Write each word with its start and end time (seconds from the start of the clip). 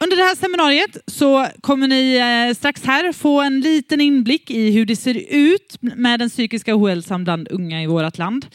Under 0.00 0.16
det 0.16 0.22
här 0.22 0.34
seminariet 0.34 0.96
så 1.06 1.46
kommer 1.60 1.88
ni 1.88 2.16
eh, 2.16 2.54
strax 2.54 2.84
här 2.84 3.12
få 3.12 3.40
en 3.40 3.60
liten 3.60 4.00
inblick 4.00 4.50
i 4.50 4.70
hur 4.70 4.86
det 4.86 4.96
ser 4.96 5.24
ut 5.30 5.76
med 5.80 6.20
den 6.20 6.28
psykiska 6.28 6.76
ohälsan 6.76 7.24
bland 7.24 7.48
unga 7.50 7.82
i 7.82 7.86
vårt 7.86 8.18
land. 8.18 8.46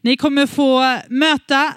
Ni 0.00 0.16
kommer 0.16 0.46
få 0.46 0.98
möta 1.08 1.74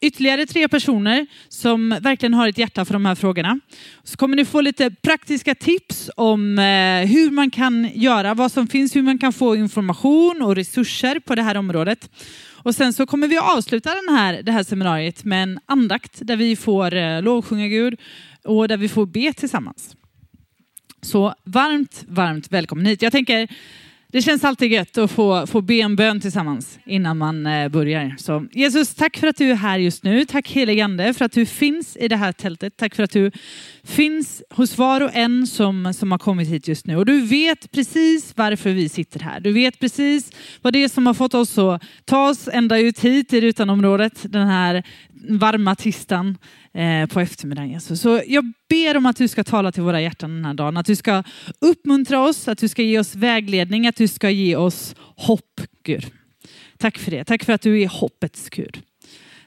ytterligare 0.00 0.46
tre 0.46 0.68
personer 0.68 1.26
som 1.48 1.98
verkligen 2.00 2.34
har 2.34 2.48
ett 2.48 2.58
hjärta 2.58 2.84
för 2.84 2.92
de 2.92 3.06
här 3.06 3.14
frågorna. 3.14 3.60
Så 4.04 4.16
kommer 4.16 4.36
ni 4.36 4.44
få 4.44 4.60
lite 4.60 4.90
praktiska 4.90 5.54
tips 5.54 6.10
om 6.16 6.58
eh, 6.58 7.08
hur 7.08 7.30
man 7.30 7.50
kan 7.50 7.90
göra, 7.94 8.34
vad 8.34 8.52
som 8.52 8.66
finns, 8.66 8.96
hur 8.96 9.02
man 9.02 9.18
kan 9.18 9.32
få 9.32 9.56
information 9.56 10.42
och 10.42 10.56
resurser 10.56 11.20
på 11.20 11.34
det 11.34 11.42
här 11.42 11.56
området. 11.56 12.10
Och 12.66 12.74
sen 12.74 12.92
så 12.92 13.06
kommer 13.06 13.28
vi 13.28 13.38
att 13.38 13.56
avsluta 13.56 13.94
den 13.94 14.16
här, 14.16 14.42
det 14.42 14.52
här 14.52 14.62
seminariet 14.62 15.24
med 15.24 15.42
en 15.42 15.58
andakt 15.66 16.18
där 16.20 16.36
vi 16.36 16.56
får 16.56 16.94
eh, 16.94 17.22
lovsjunga 17.22 17.68
Gud 17.68 17.98
och 18.46 18.68
där 18.68 18.76
vi 18.76 18.88
får 18.88 19.06
be 19.06 19.32
tillsammans. 19.32 19.96
Så 21.02 21.34
varmt, 21.44 22.04
varmt 22.08 22.52
välkommen 22.52 22.86
hit. 22.86 23.02
Jag 23.02 23.12
tänker 23.12 23.48
det 24.16 24.22
känns 24.22 24.44
alltid 24.44 24.72
gött 24.72 24.98
att 24.98 25.10
få, 25.10 25.46
få 25.46 25.60
be 25.60 25.74
en 25.74 25.96
bön 25.96 26.20
tillsammans 26.20 26.78
innan 26.86 27.18
man 27.18 27.46
eh, 27.46 27.68
börjar. 27.68 28.14
Så 28.18 28.46
Jesus, 28.52 28.94
tack 28.94 29.16
för 29.16 29.26
att 29.26 29.36
du 29.36 29.50
är 29.50 29.54
här 29.54 29.78
just 29.78 30.02
nu. 30.04 30.24
Tack 30.24 30.48
helige 30.48 30.84
Ande 30.84 31.14
för 31.14 31.24
att 31.24 31.32
du 31.32 31.46
finns 31.46 31.96
i 31.96 32.08
det 32.08 32.16
här 32.16 32.32
tältet. 32.32 32.76
Tack 32.76 32.94
för 32.94 33.02
att 33.02 33.10
du 33.10 33.30
finns 33.84 34.42
hos 34.50 34.78
var 34.78 35.00
och 35.00 35.10
en 35.14 35.46
som, 35.46 35.94
som 35.94 36.10
har 36.10 36.18
kommit 36.18 36.48
hit 36.48 36.68
just 36.68 36.86
nu. 36.86 36.96
Och 36.96 37.06
du 37.06 37.20
vet 37.20 37.70
precis 37.70 38.32
varför 38.36 38.70
vi 38.70 38.88
sitter 38.88 39.20
här. 39.20 39.40
Du 39.40 39.52
vet 39.52 39.80
precis 39.80 40.32
vad 40.62 40.72
det 40.72 40.84
är 40.84 40.88
som 40.88 41.06
har 41.06 41.14
fått 41.14 41.34
oss 41.34 41.58
att 41.58 41.82
ta 42.04 42.28
oss 42.28 42.48
ända 42.52 42.78
ut 42.78 42.98
hit 42.98 43.32
i 43.32 43.40
Rutanområdet 43.40 44.32
den 44.32 44.48
här 44.48 44.82
varma 45.28 45.74
tisdagen 45.74 46.38
eh, 46.76 47.06
på 47.06 47.20
eftermiddagen. 47.20 47.70
Jesus. 47.70 48.00
Så 48.00 48.22
jag 48.26 48.52
ber 48.68 48.96
om 48.96 49.06
att 49.06 49.16
du 49.16 49.28
ska 49.28 49.44
tala 49.44 49.72
till 49.72 49.82
våra 49.82 50.00
hjärtan 50.00 50.30
den 50.30 50.44
här 50.44 50.54
dagen. 50.54 50.76
Att 50.76 50.86
du 50.86 50.96
ska 50.96 51.22
uppmuntra 51.58 52.20
oss, 52.20 52.48
att 52.48 52.58
du 52.58 52.68
ska 52.68 52.82
ge 52.82 52.98
oss 52.98 53.14
vägledning, 53.14 53.86
att 53.86 53.96
du 53.96 54.08
ska 54.08 54.30
ge 54.30 54.56
oss 54.56 54.94
hopp, 54.98 55.60
Gud. 55.82 56.06
Tack 56.78 56.98
för 56.98 57.10
det. 57.10 57.24
Tack 57.24 57.44
för 57.44 57.52
att 57.52 57.62
du 57.62 57.82
är 57.82 57.88
hoppets 57.88 58.48
Gud. 58.50 58.82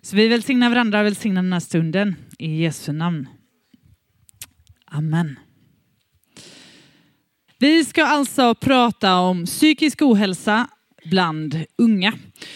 Så 0.02 0.16
vi 0.16 0.28
välsignar 0.28 0.70
varandra 0.70 1.00
och 1.00 1.06
välsignar 1.06 1.42
den 1.42 1.54
här 1.54 1.60
stunden 1.60 2.16
i 2.40 2.62
Jesu 2.62 2.92
namn. 2.92 3.28
Amen. 4.86 5.40
Vi 7.58 7.86
ska 7.86 8.06
alltså 8.06 8.56
prata 8.56 9.16
om 9.16 9.46
psykisk 9.46 10.02
ohälsa 10.02 10.68
bland 11.10 11.66
unga. 11.78 12.14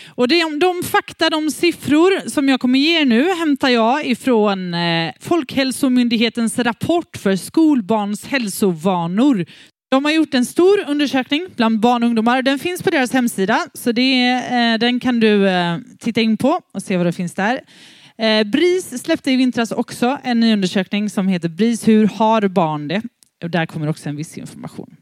Och 0.08 0.28
de, 0.28 0.59
de 0.59 0.84
fakta, 0.84 1.30
de 1.30 1.52
siffror 1.52 2.30
som 2.30 2.50
jag 2.50 2.59
kommer 2.59 2.80
ge 2.80 3.02
er 3.02 3.06
nu 3.06 3.34
hämtar 3.34 3.70
jag 3.70 4.06
ifrån 4.06 4.73
eh, 4.73 5.14
Folkhälsomyndighetens 5.20 6.59
rapport 6.59 7.18
för 7.18 7.36
skolbarns 7.36 8.26
hälsovanor. 8.26 9.46
De 9.92 10.06
har 10.06 10.12
gjort 10.12 10.34
en 10.34 10.46
stor 10.46 10.84
undersökning 10.88 11.48
bland 11.56 11.80
barn 11.80 12.04
och 12.04 12.08
ungdomar. 12.08 12.42
Den 12.42 12.59
finns 12.59 12.84
på 12.84 12.90
deras 12.90 13.14
hemsida, 13.14 13.59
så 13.74 13.92
det, 13.92 14.30
eh, 14.31 14.80
den 14.80 15.00
kan 15.00 15.20
du 15.20 15.50
eh, 15.50 15.78
titta 16.00 16.22
in 16.22 16.38
på 16.38 16.59
och 16.74 16.84
se 16.84 16.98
vad 16.98 17.06
det 17.06 17.14
finns 17.14 17.34
där. 17.34 17.59
BRIS 18.46 19.04
släppte 19.04 19.31
i 19.31 19.36
vintras 19.36 19.72
också 19.72 20.18
en 20.24 20.40
ny 20.40 20.54
undersökning 20.54 21.09
som 21.09 21.28
heter 21.28 21.50
BRIS 21.50 21.88
Hur 21.88 22.08
har 22.08 22.48
barn 22.48 22.88
det? 22.88 23.02
Och 23.44 23.50
där 23.50 23.66
kommer 23.66 23.90
också 23.90 24.09
en 24.09 24.16
viss 24.16 24.38
information. 24.38 24.96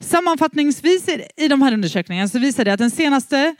Sammanfattningsvis 0.00 1.08
i 1.36 1.48
de 1.48 1.62
här 1.62 1.72
undersökningarna 1.72 2.28
så 2.28 2.38
visar 2.38 2.64
det 2.64 2.72
att 2.72 2.78
den 2.78 2.90
senaste 2.90 3.54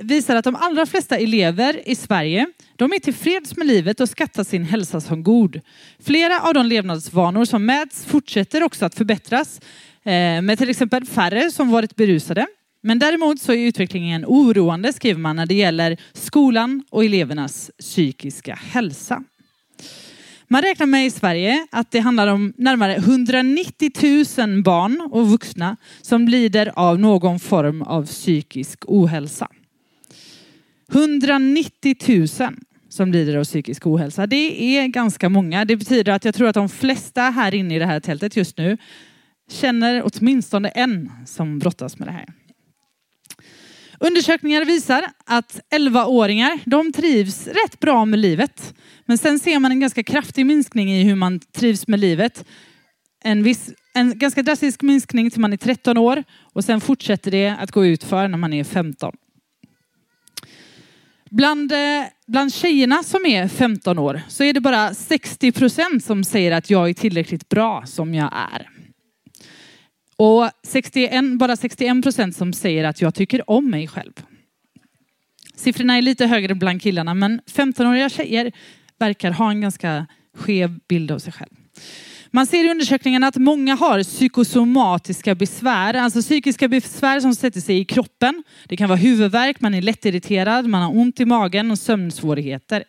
visar 0.00 0.36
att 0.36 0.44
de 0.44 0.56
allra 0.56 0.86
flesta 0.86 1.16
elever 1.16 1.88
i 1.88 1.94
Sverige 1.94 2.46
de 2.76 2.92
är 2.92 2.98
tillfreds 2.98 3.56
med 3.56 3.66
livet 3.66 4.00
och 4.00 4.08
skattar 4.08 4.44
sin 4.44 4.64
hälsa 4.64 5.00
som 5.00 5.22
god. 5.22 5.60
Flera 6.04 6.40
av 6.40 6.54
de 6.54 6.66
levnadsvanor 6.66 7.44
som 7.44 7.66
mäts 7.66 8.04
fortsätter 8.04 8.62
också 8.62 8.84
att 8.84 8.94
förbättras 8.94 9.60
eh, 10.04 10.42
med 10.42 10.58
till 10.58 10.70
exempel 10.70 11.04
färre 11.04 11.50
som 11.50 11.70
varit 11.70 11.96
berusade. 11.96 12.46
Men 12.82 12.98
däremot 12.98 13.40
så 13.40 13.52
är 13.52 13.58
utvecklingen 13.58 14.24
oroande 14.26 14.92
skriver 14.92 15.20
man 15.20 15.36
när 15.36 15.46
det 15.46 15.54
gäller 15.54 15.96
skolan 16.12 16.84
och 16.90 17.04
elevernas 17.04 17.70
psykiska 17.78 18.54
hälsa. 18.54 19.22
Man 20.54 20.62
räknar 20.62 20.86
med 20.86 21.06
i 21.06 21.10
Sverige 21.10 21.66
att 21.70 21.90
det 21.90 21.98
handlar 21.98 22.26
om 22.26 22.52
närmare 22.56 22.94
190 22.94 23.90
000 24.38 24.62
barn 24.62 25.08
och 25.12 25.30
vuxna 25.30 25.76
som 26.02 26.28
lider 26.28 26.72
av 26.74 26.98
någon 26.98 27.40
form 27.40 27.82
av 27.82 28.06
psykisk 28.06 28.78
ohälsa. 28.86 29.48
190 30.92 31.96
000 32.08 32.28
som 32.88 33.12
lider 33.12 33.36
av 33.36 33.44
psykisk 33.44 33.86
ohälsa. 33.86 34.26
Det 34.26 34.78
är 34.78 34.86
ganska 34.86 35.28
många. 35.28 35.64
Det 35.64 35.76
betyder 35.76 36.12
att 36.12 36.24
jag 36.24 36.34
tror 36.34 36.48
att 36.48 36.54
de 36.54 36.68
flesta 36.68 37.22
här 37.22 37.54
inne 37.54 37.76
i 37.76 37.78
det 37.78 37.86
här 37.86 38.00
tältet 38.00 38.36
just 38.36 38.58
nu 38.58 38.78
känner 39.50 40.02
åtminstone 40.04 40.68
en 40.68 41.12
som 41.26 41.58
brottas 41.58 41.98
med 41.98 42.08
det 42.08 42.12
här. 42.12 42.43
Undersökningar 44.00 44.64
visar 44.64 45.04
att 45.26 45.60
11-åringar 45.70 46.60
de 46.64 46.92
trivs 46.92 47.46
rätt 47.46 47.80
bra 47.80 48.04
med 48.04 48.18
livet. 48.18 48.74
Men 49.06 49.18
sen 49.18 49.38
ser 49.38 49.58
man 49.58 49.70
en 49.72 49.80
ganska 49.80 50.02
kraftig 50.02 50.46
minskning 50.46 50.92
i 50.92 51.02
hur 51.02 51.14
man 51.14 51.40
trivs 51.40 51.88
med 51.88 52.00
livet. 52.00 52.44
En, 53.24 53.42
viss, 53.42 53.70
en 53.94 54.18
ganska 54.18 54.42
drastisk 54.42 54.82
minskning 54.82 55.30
till 55.30 55.40
man 55.40 55.52
är 55.52 55.56
13 55.56 55.98
år 55.98 56.24
och 56.52 56.64
sen 56.64 56.80
fortsätter 56.80 57.30
det 57.30 57.48
att 57.60 57.70
gå 57.70 57.86
ut 57.86 58.04
för 58.04 58.28
när 58.28 58.38
man 58.38 58.52
är 58.52 58.64
15. 58.64 59.16
Bland, 61.30 61.72
eh, 61.72 62.04
bland 62.26 62.54
tjejerna 62.54 63.02
som 63.02 63.26
är 63.26 63.48
15 63.48 63.98
år 63.98 64.22
så 64.28 64.44
är 64.44 64.52
det 64.52 64.60
bara 64.60 64.94
60 64.94 65.52
procent 65.52 66.04
som 66.04 66.24
säger 66.24 66.52
att 66.52 66.70
jag 66.70 66.88
är 66.88 66.94
tillräckligt 66.94 67.48
bra 67.48 67.82
som 67.86 68.14
jag 68.14 68.32
är. 68.52 68.73
Och 70.16 70.50
61, 70.62 71.38
bara 71.38 71.56
61 71.56 72.02
procent 72.02 72.36
som 72.36 72.52
säger 72.52 72.84
att 72.84 73.00
jag 73.00 73.14
tycker 73.14 73.50
om 73.50 73.70
mig 73.70 73.88
själv. 73.88 74.12
Siffrorna 75.54 75.96
är 75.96 76.02
lite 76.02 76.26
högre 76.26 76.54
bland 76.54 76.82
killarna 76.82 77.14
men 77.14 77.40
15-åriga 77.40 78.08
tjejer 78.08 78.52
verkar 78.98 79.30
ha 79.30 79.50
en 79.50 79.60
ganska 79.60 80.06
skev 80.36 80.78
bild 80.88 81.10
av 81.10 81.18
sig 81.18 81.32
själv. 81.32 81.50
Man 82.30 82.46
ser 82.46 82.66
i 82.66 82.70
undersökningen 82.70 83.24
att 83.24 83.36
många 83.36 83.74
har 83.74 84.02
psykosomatiska 84.02 85.34
besvär, 85.34 85.94
alltså 85.94 86.22
psykiska 86.22 86.68
besvär 86.68 87.20
som 87.20 87.34
sätter 87.34 87.60
sig 87.60 87.78
i 87.78 87.84
kroppen. 87.84 88.42
Det 88.68 88.76
kan 88.76 88.88
vara 88.88 88.98
huvudvärk, 88.98 89.60
man 89.60 89.74
är 89.74 89.82
lättirriterad, 89.82 90.66
man 90.68 90.82
har 90.82 90.96
ont 90.96 91.20
i 91.20 91.24
magen 91.24 91.70
och 91.70 91.78
sömnsvårigheter. 91.78 92.84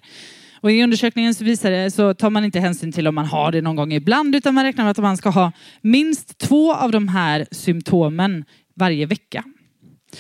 Och 0.62 0.72
i 0.72 0.84
undersökningen 0.84 1.36
så 1.36 1.44
visar 1.44 1.72
det 1.72 1.92
så 1.92 2.14
tar 2.14 2.30
man 2.30 2.46
inte 2.46 2.60
hänsyn 2.60 2.92
till 2.92 3.08
om 3.08 3.16
man 3.16 3.26
har 3.26 3.52
det 3.52 3.62
någon 3.62 3.76
gång 3.76 3.94
ibland 3.94 4.36
utan 4.36 4.54
man 4.54 4.64
räknar 4.64 4.84
med 4.84 4.92
att 4.92 4.98
man 4.98 5.18
ska 5.18 5.30
ha 5.30 5.52
minst 5.82 6.38
två 6.38 6.74
av 6.74 6.92
de 6.92 7.08
här 7.08 7.46
symptomen 7.52 8.46
varje 8.76 9.06
vecka. 9.06 9.44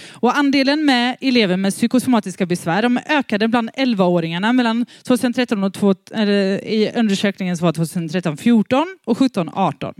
Och 0.09 0.37
andelen 0.37 0.85
med 0.85 1.17
elever 1.21 1.57
med 1.57 1.73
psykosomatiska 1.73 2.45
besvär 2.45 2.81
de 2.81 2.99
ökade 3.09 3.47
bland 3.47 3.69
11-åringarna 3.69 4.53
mellan 4.53 4.85
2013 5.03 5.63
och 5.63 5.73
två, 5.73 5.95
eller, 6.13 6.65
i 6.65 6.91
undersökningen 6.95 7.57
som 7.57 7.65
var 7.65 7.73
2013 7.73 8.37
14 8.37 8.97
och 9.05 9.17
17 9.17 9.49
18. 9.53 9.93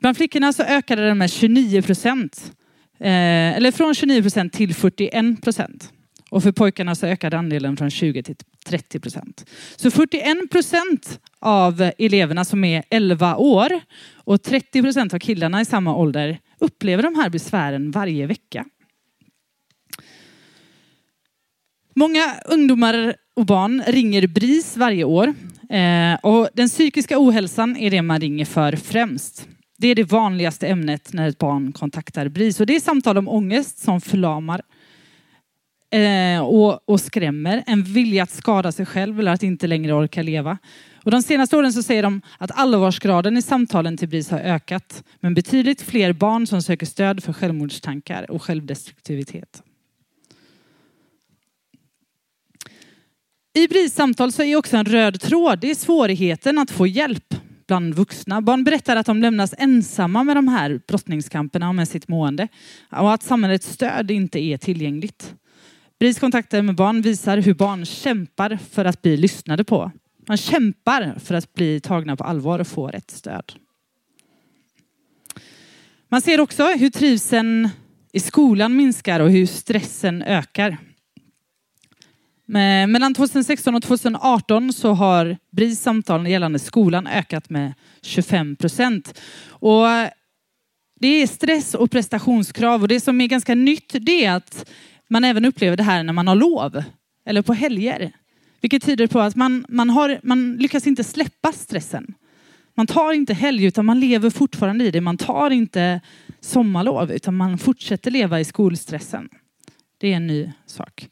Bland 0.00 0.16
flickorna 0.16 0.52
så 0.52 0.62
ökade 0.62 1.06
den 1.06 1.18
med 1.18 1.30
29 1.30 1.82
procent. 1.82 2.52
Eh, 3.00 3.56
eller 3.56 3.70
från 3.70 3.94
29 3.94 4.22
procent 4.22 4.52
till 4.52 4.74
41 4.74 5.42
procent. 5.42 5.93
Och 6.34 6.42
för 6.42 6.52
pojkarna 6.52 6.94
så 6.94 7.06
ökade 7.06 7.38
andelen 7.38 7.76
från 7.76 7.90
20 7.90 8.22
till 8.22 8.36
30 8.66 9.00
procent. 9.00 9.50
Så 9.76 9.90
41 9.90 10.50
procent 10.50 11.20
av 11.38 11.90
eleverna 11.98 12.44
som 12.44 12.64
är 12.64 12.84
11 12.90 13.36
år 13.36 13.80
och 14.14 14.42
30 14.42 14.82
procent 14.82 15.14
av 15.14 15.18
killarna 15.18 15.60
i 15.60 15.64
samma 15.64 15.96
ålder 15.96 16.38
upplever 16.58 17.02
de 17.02 17.14
här 17.14 17.30
besvären 17.30 17.90
varje 17.90 18.26
vecka. 18.26 18.64
Många 21.94 22.34
ungdomar 22.44 23.14
och 23.36 23.46
barn 23.46 23.82
ringer 23.86 24.26
BRIS 24.26 24.76
varje 24.76 25.04
år 25.04 25.34
eh, 25.70 26.14
och 26.22 26.48
den 26.54 26.68
psykiska 26.68 27.18
ohälsan 27.18 27.76
är 27.76 27.90
det 27.90 28.02
man 28.02 28.20
ringer 28.20 28.44
för 28.44 28.76
främst. 28.76 29.48
Det 29.78 29.88
är 29.88 29.94
det 29.94 30.04
vanligaste 30.04 30.66
ämnet 30.66 31.12
när 31.12 31.28
ett 31.28 31.38
barn 31.38 31.72
kontaktar 31.72 32.28
BRIS 32.28 32.60
och 32.60 32.66
det 32.66 32.76
är 32.76 32.80
samtal 32.80 33.18
om 33.18 33.28
ångest 33.28 33.78
som 33.78 34.00
förlamar 34.00 34.62
eh, 35.94 36.40
och, 36.40 36.88
och 36.88 37.00
skrämmer, 37.00 37.64
en 37.66 37.82
vilja 37.82 38.22
att 38.22 38.30
skada 38.30 38.72
sig 38.72 38.86
själv 38.86 39.20
eller 39.20 39.32
att 39.32 39.42
inte 39.42 39.66
längre 39.66 39.92
orka 39.92 40.22
leva. 40.22 40.58
Och 41.04 41.10
de 41.10 41.22
senaste 41.22 41.56
åren 41.56 41.72
så 41.72 41.82
säger 41.82 42.02
de 42.02 42.22
att 42.38 42.50
allvarsgraden 42.58 43.36
i 43.36 43.42
samtalen 43.42 43.96
till 43.96 44.08
BRIS 44.08 44.30
har 44.30 44.38
ökat, 44.38 45.04
men 45.20 45.34
betydligt 45.34 45.82
fler 45.82 46.12
barn 46.12 46.46
som 46.46 46.62
söker 46.62 46.86
stöd 46.86 47.24
för 47.24 47.32
självmordstankar 47.32 48.30
och 48.30 48.42
självdestruktivitet. 48.42 49.62
I 53.54 53.68
BRIS 53.68 53.94
samtal 53.94 54.32
så 54.32 54.42
är 54.42 54.56
också 54.56 54.76
en 54.76 54.84
röd 54.84 55.20
tråd, 55.20 55.58
det 55.60 55.70
är 55.70 55.74
svårigheten 55.74 56.58
att 56.58 56.70
få 56.70 56.86
hjälp 56.86 57.34
bland 57.66 57.94
vuxna. 57.94 58.40
Barn 58.40 58.64
berättar 58.64 58.96
att 58.96 59.06
de 59.06 59.22
lämnas 59.22 59.54
ensamma 59.58 60.24
med 60.24 60.36
de 60.36 60.48
här 60.48 60.80
brottningskamperna 60.88 61.68
och 61.68 61.74
med 61.74 61.88
sitt 61.88 62.08
mående 62.08 62.48
och 62.90 63.14
att 63.14 63.22
samhällets 63.22 63.72
stöd 63.72 64.10
inte 64.10 64.40
är 64.40 64.58
tillgängligt. 64.58 65.34
BRIS 65.98 66.18
kontakter 66.18 66.62
med 66.62 66.74
barn 66.74 67.00
visar 67.00 67.38
hur 67.38 67.54
barn 67.54 67.84
kämpar 67.84 68.58
för 68.70 68.84
att 68.84 69.02
bli 69.02 69.16
lyssnade 69.16 69.64
på. 69.64 69.92
Man 70.28 70.36
kämpar 70.36 71.14
för 71.24 71.34
att 71.34 71.54
bli 71.54 71.80
tagna 71.80 72.16
på 72.16 72.24
allvar 72.24 72.58
och 72.58 72.66
få 72.66 72.88
rätt 72.88 73.10
stöd. 73.10 73.52
Man 76.08 76.20
ser 76.22 76.40
också 76.40 76.64
hur 76.64 76.90
trivseln 76.90 77.68
i 78.12 78.20
skolan 78.20 78.76
minskar 78.76 79.20
och 79.20 79.30
hur 79.30 79.46
stressen 79.46 80.22
ökar. 80.22 80.78
Mellan 82.46 83.14
2016 83.14 83.74
och 83.74 83.82
2018 83.82 84.72
så 84.72 84.92
har 84.92 85.36
BRIS 85.50 85.80
samtal 85.80 86.26
gällande 86.26 86.58
skolan 86.58 87.06
ökat 87.06 87.50
med 87.50 87.74
25 88.02 88.56
procent. 88.56 89.20
Och 89.48 89.86
det 91.00 91.08
är 91.08 91.26
stress 91.26 91.74
och 91.74 91.90
prestationskrav 91.90 92.82
och 92.82 92.88
det 92.88 93.00
som 93.00 93.20
är 93.20 93.26
ganska 93.26 93.54
nytt 93.54 93.94
det 94.00 94.24
är 94.24 94.32
att 94.32 94.70
man 95.08 95.24
även 95.24 95.44
upplever 95.44 95.76
det 95.76 95.82
här 95.82 96.02
när 96.02 96.12
man 96.12 96.28
har 96.28 96.34
lov 96.34 96.82
eller 97.26 97.42
på 97.42 97.52
helger. 97.52 98.12
Vilket 98.60 98.82
tyder 98.82 99.06
på 99.06 99.20
att 99.20 99.36
man, 99.36 99.64
man, 99.68 99.90
har, 99.90 100.20
man 100.22 100.56
lyckas 100.56 100.86
inte 100.86 101.04
släppa 101.04 101.52
stressen. 101.52 102.14
Man 102.74 102.86
tar 102.86 103.12
inte 103.12 103.34
helg 103.34 103.64
utan 103.64 103.86
man 103.86 104.00
lever 104.00 104.30
fortfarande 104.30 104.84
i 104.84 104.90
det. 104.90 105.00
Man 105.00 105.16
tar 105.16 105.50
inte 105.50 106.00
sommarlov 106.40 107.12
utan 107.12 107.36
man 107.36 107.58
fortsätter 107.58 108.10
leva 108.10 108.40
i 108.40 108.44
skolstressen. 108.44 109.28
Det 109.98 110.12
är 110.12 110.16
en 110.16 110.26
ny 110.26 110.52
sak. 110.66 111.08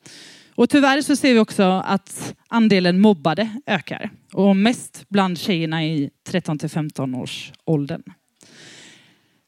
Och 0.54 0.70
tyvärr 0.70 1.02
så 1.02 1.16
ser 1.16 1.34
vi 1.34 1.38
också 1.38 1.62
att 1.84 2.34
andelen 2.48 3.00
mobbade 3.00 3.50
ökar 3.66 4.10
och 4.32 4.56
mest 4.56 5.04
bland 5.08 5.38
tjejerna 5.38 5.84
i 5.84 6.10
13 6.26 6.58
till 6.58 6.68
15 6.68 7.14
års 7.14 7.52
åldern. 7.64 8.02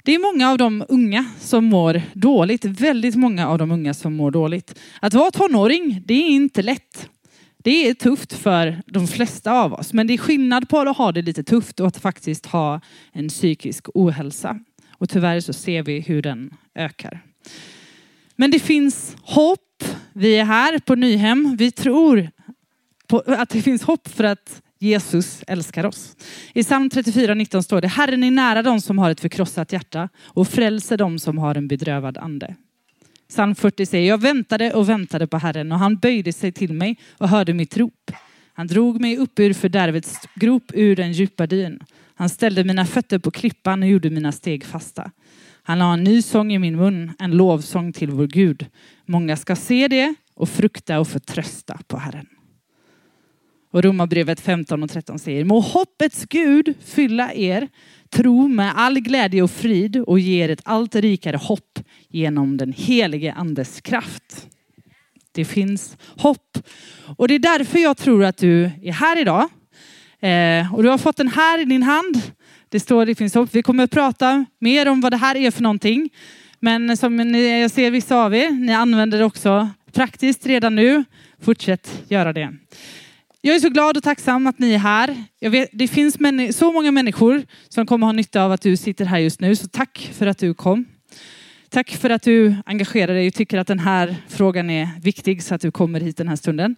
Det 0.07 0.15
är 0.15 0.33
många 0.33 0.51
av 0.51 0.59
de 0.59 0.85
unga 0.89 1.25
som 1.41 1.65
mår 1.65 2.03
dåligt, 2.13 2.65
väldigt 2.65 3.15
många 3.15 3.49
av 3.49 3.59
de 3.59 3.71
unga 3.71 3.95
som 3.95 4.15
mår 4.15 4.31
dåligt. 4.31 4.81
Att 5.01 5.15
vara 5.15 5.31
tonåring, 5.31 6.03
det 6.07 6.15
är 6.15 6.29
inte 6.29 6.63
lätt. 6.63 7.09
Det 7.57 7.89
är 7.89 7.95
tufft 7.95 8.33
för 8.33 8.83
de 8.87 9.07
flesta 9.07 9.53
av 9.53 9.73
oss, 9.73 9.93
men 9.93 10.07
det 10.07 10.15
är 10.15 10.19
skillnad 10.19 10.69
på 10.69 10.79
att 10.79 10.97
ha 10.97 11.13
det 11.13 11.23
lite 11.23 11.45
tufft 11.45 11.81
och 11.81 11.87
att 11.87 11.97
faktiskt 11.97 12.47
ha 12.47 12.81
en 13.13 13.29
psykisk 13.29 13.87
ohälsa. 13.95 14.61
Och 14.91 15.09
tyvärr 15.09 15.41
så 15.41 15.53
ser 15.53 15.83
vi 15.83 16.01
hur 16.01 16.23
den 16.23 16.55
ökar. 16.75 17.21
Men 18.37 18.51
det 18.51 18.59
finns 18.59 19.17
hopp. 19.23 19.85
Vi 20.13 20.37
är 20.37 20.45
här 20.45 20.79
på 20.79 20.95
Nyhem. 20.95 21.57
Vi 21.57 21.71
tror 21.71 22.31
att 23.27 23.49
det 23.49 23.63
finns 23.63 23.83
hopp 23.83 24.09
för 24.09 24.25
att 24.25 24.63
Jesus 24.85 25.43
älskar 25.47 25.87
oss. 25.87 26.17
I 26.55 26.63
psalm 26.63 26.89
34.19 26.89 27.63
står 27.63 27.81
det, 27.81 27.89
Herren 27.89 28.25
är 28.25 28.31
nära 28.31 28.63
de 28.63 28.81
som 28.81 28.99
har 28.99 29.11
ett 29.11 29.21
förkrossat 29.21 29.73
hjärta 29.73 30.09
och 30.23 30.49
frälser 30.49 30.97
de 30.97 31.19
som 31.19 31.39
har 31.39 31.55
en 31.55 31.69
bedrövad 31.69 32.19
ande. 32.19 32.55
Psalm 33.29 33.55
40 33.55 33.87
säger, 33.87 34.09
jag 34.09 34.21
väntade 34.21 34.73
och 34.73 34.89
väntade 34.89 35.27
på 35.27 35.39
Herren 35.39 35.73
och 35.73 35.79
han 35.79 35.97
böjde 35.97 36.33
sig 36.33 36.53
till 36.53 36.73
mig 36.73 36.99
och 37.19 37.29
hörde 37.29 37.55
mitt 37.55 37.77
rop. 37.77 38.11
Han 38.55 38.67
drog 38.67 39.01
mig 39.01 39.17
upp 39.17 39.39
ur 39.39 39.53
fördärvets 39.53 40.19
grop, 40.35 40.71
ur 40.75 40.97
den 40.97 41.13
djupa 41.13 41.47
dyn. 41.47 41.81
Han 42.15 42.29
ställde 42.29 42.65
mina 42.65 42.87
fötter 42.87 43.19
på 43.19 43.31
klippan 43.31 43.83
och 43.83 43.89
gjorde 43.89 44.11
mina 44.11 44.33
steg 44.33 44.65
fasta. 44.65 45.11
Han 45.63 45.79
la 45.79 45.93
en 45.93 46.05
ny 46.05 46.23
sång 46.23 46.53
i 46.53 46.59
min 46.59 46.77
mun, 46.77 47.13
en 47.19 47.31
lovsång 47.31 47.93
till 47.93 48.11
vår 48.11 48.27
Gud. 48.27 48.67
Många 49.07 49.37
ska 49.37 49.57
se 49.57 49.89
det 49.89 50.15
och 50.35 50.49
frukta 50.49 51.01
och 51.01 51.09
förtrösta 51.09 51.79
på 51.87 51.97
Herren. 51.97 52.27
Och 53.75 53.85
Romarbrevet 53.85 54.41
15 54.41 54.83
och 54.83 54.91
13 54.91 55.19
säger, 55.19 55.45
må 55.45 55.61
hoppets 55.61 56.25
Gud 56.29 56.75
fylla 56.85 57.33
er 57.33 57.69
tro 58.11 58.49
med 58.49 58.73
all 58.77 59.01
glädje 59.01 59.43
och 59.43 59.51
frid 59.51 59.97
och 59.97 60.19
ge 60.21 60.45
er 60.45 60.49
ett 60.49 60.61
allt 60.65 60.95
rikare 60.95 61.37
hopp 61.37 61.79
genom 62.09 62.57
den 62.57 62.73
helige 62.73 63.33
andes 63.33 63.81
kraft. 63.81 64.49
Det 65.33 65.45
finns 65.45 65.97
hopp. 66.17 66.59
Och 67.17 67.29
det 67.29 67.35
är 67.35 67.39
därför 67.39 67.79
jag 67.79 67.97
tror 67.97 68.25
att 68.25 68.37
du 68.37 68.71
är 68.83 68.93
här 68.93 69.21
idag. 69.21 69.49
Eh, 70.21 70.75
och 70.75 70.83
du 70.83 70.89
har 70.89 70.99
fått 70.99 71.17
den 71.17 71.29
här 71.29 71.63
i 71.63 71.65
din 71.65 71.83
hand. 71.83 72.23
Det 72.69 72.81
står 72.81 73.07
det 73.07 73.15
finns 73.15 73.35
hopp. 73.35 73.49
Vi 73.53 73.63
kommer 73.63 73.85
att 73.85 73.91
prata 73.91 74.45
mer 74.59 74.89
om 74.89 75.01
vad 75.01 75.13
det 75.13 75.17
här 75.17 75.37
är 75.37 75.51
för 75.51 75.63
någonting. 75.63 76.11
Men 76.61 76.97
som 76.97 77.17
ni, 77.17 77.61
jag 77.61 77.71
ser 77.71 77.91
vissa 77.91 78.17
av 78.17 78.35
er, 78.35 78.51
ni 78.51 78.73
använder 78.73 79.19
det 79.19 79.25
också 79.25 79.69
praktiskt 79.93 80.47
redan 80.47 80.75
nu. 80.75 81.05
Fortsätt 81.41 82.03
göra 82.09 82.33
det. 82.33 82.57
Jag 83.47 83.57
är 83.57 83.61
så 83.61 83.69
glad 83.69 83.97
och 83.97 84.03
tacksam 84.03 84.47
att 84.47 84.59
ni 84.59 84.73
är 84.73 84.79
här. 84.79 85.25
Vet, 85.41 85.69
det 85.73 85.89
finns 85.89 86.19
så 86.59 86.73
många 86.73 86.91
människor 86.91 87.43
som 87.69 87.87
kommer 87.87 88.07
ha 88.07 88.13
nytta 88.13 88.43
av 88.43 88.53
att 88.53 88.63
du 88.63 88.77
sitter 88.77 89.05
här 89.05 89.19
just 89.19 89.41
nu. 89.41 89.57
Så 89.57 89.69
tack 89.69 90.11
för 90.13 90.27
att 90.27 90.39
du 90.39 90.55
kom. 90.55 90.85
Tack 91.69 91.91
för 91.91 92.11
att 92.11 92.23
du 92.23 92.57
engagerar 92.67 93.15
dig 93.15 93.29
och 93.29 93.35
tycker 93.35 93.59
att 93.59 93.67
den 93.67 93.79
här 93.79 94.17
frågan 94.29 94.71
är 94.71 94.89
viktig 95.01 95.43
så 95.43 95.55
att 95.55 95.61
du 95.61 95.71
kommer 95.71 96.01
hit 96.01 96.17
den 96.17 96.29
här 96.29 96.37
stunden. 96.37 96.77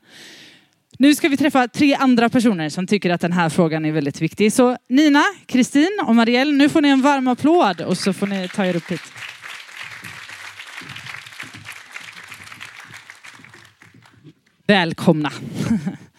Nu 0.98 1.14
ska 1.14 1.28
vi 1.28 1.36
träffa 1.36 1.68
tre 1.68 1.94
andra 1.94 2.28
personer 2.28 2.68
som 2.68 2.86
tycker 2.86 3.10
att 3.10 3.20
den 3.20 3.32
här 3.32 3.48
frågan 3.48 3.84
är 3.84 3.92
väldigt 3.92 4.20
viktig. 4.20 4.52
Så 4.52 4.76
Nina, 4.88 5.22
Kristin 5.46 5.98
och 6.06 6.14
Marielle, 6.14 6.52
nu 6.52 6.68
får 6.68 6.80
ni 6.80 6.88
en 6.88 7.02
varm 7.02 7.28
applåd 7.28 7.80
och 7.80 7.98
så 7.98 8.12
får 8.12 8.26
ni 8.26 8.48
ta 8.48 8.66
er 8.66 8.76
upp 8.76 8.90
hit. 8.90 9.02
Välkomna. 14.66 15.32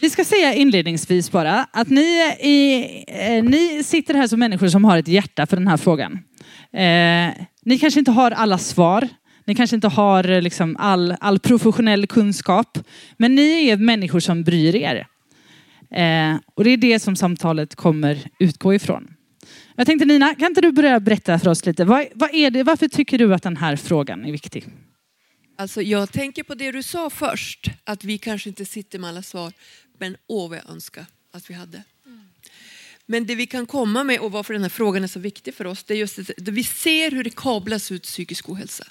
Vi 0.00 0.10
ska 0.10 0.24
säga 0.24 0.54
inledningsvis 0.54 1.30
bara 1.30 1.66
att 1.72 1.88
ni, 1.88 2.34
är, 2.38 3.36
eh, 3.36 3.44
ni 3.44 3.82
sitter 3.84 4.14
här 4.14 4.26
som 4.26 4.38
människor 4.38 4.68
som 4.68 4.84
har 4.84 4.98
ett 4.98 5.08
hjärta 5.08 5.46
för 5.46 5.56
den 5.56 5.68
här 5.68 5.76
frågan. 5.76 6.12
Eh, 6.72 7.44
ni 7.62 7.78
kanske 7.80 8.00
inte 8.00 8.10
har 8.10 8.30
alla 8.30 8.58
svar. 8.58 9.08
Ni 9.44 9.54
kanske 9.54 9.76
inte 9.76 9.88
har 9.88 10.30
eh, 10.30 10.42
liksom 10.42 10.76
all, 10.78 11.14
all 11.20 11.38
professionell 11.38 12.06
kunskap. 12.06 12.78
Men 13.16 13.34
ni 13.34 13.68
är 13.68 13.76
människor 13.76 14.20
som 14.20 14.44
bryr 14.44 14.76
er. 14.76 15.06
Eh, 15.94 16.36
och 16.54 16.64
det 16.64 16.70
är 16.70 16.76
det 16.76 17.00
som 17.00 17.16
samtalet 17.16 17.74
kommer 17.74 18.18
utgå 18.38 18.74
ifrån. 18.74 19.14
Jag 19.76 19.86
tänkte 19.86 20.06
Nina, 20.06 20.34
kan 20.34 20.46
inte 20.46 20.60
du 20.60 20.72
börja 20.72 21.00
berätta 21.00 21.38
för 21.38 21.50
oss 21.50 21.66
lite. 21.66 21.84
Vad, 21.84 22.06
vad 22.14 22.34
är 22.34 22.50
det, 22.50 22.62
varför 22.62 22.88
tycker 22.88 23.18
du 23.18 23.34
att 23.34 23.42
den 23.42 23.56
här 23.56 23.76
frågan 23.76 24.24
är 24.24 24.32
viktig? 24.32 24.66
Alltså 25.60 25.82
jag 25.82 26.12
tänker 26.12 26.42
på 26.42 26.54
det 26.54 26.72
du 26.72 26.82
sa 26.82 27.10
först, 27.10 27.70
att 27.84 28.04
vi 28.04 28.18
kanske 28.18 28.48
inte 28.48 28.64
sitter 28.64 28.98
med 28.98 29.10
alla 29.10 29.22
svar. 29.22 29.52
Men 30.00 30.16
åh 30.26 30.48
vad 30.48 30.58
jag 30.58 30.70
önskar 30.70 31.06
att 31.30 31.50
vi 31.50 31.54
hade. 31.54 31.82
Men 33.06 33.26
det 33.26 33.34
vi 33.34 33.46
kan 33.46 33.66
komma 33.66 34.04
med 34.04 34.20
och 34.20 34.32
varför 34.32 34.52
den 34.52 34.62
här 34.62 34.68
frågan 34.68 35.04
är 35.04 35.08
så 35.08 35.20
viktig 35.20 35.54
för 35.54 35.66
oss, 35.66 35.84
det 35.84 35.94
är 35.94 35.98
just 35.98 36.18
att 36.18 36.30
vi 36.36 36.64
ser 36.64 37.10
hur 37.10 37.24
det 37.24 37.36
kablas 37.36 37.92
ut 37.92 38.02
psykisk 38.02 38.48
ohälsa. 38.48 38.84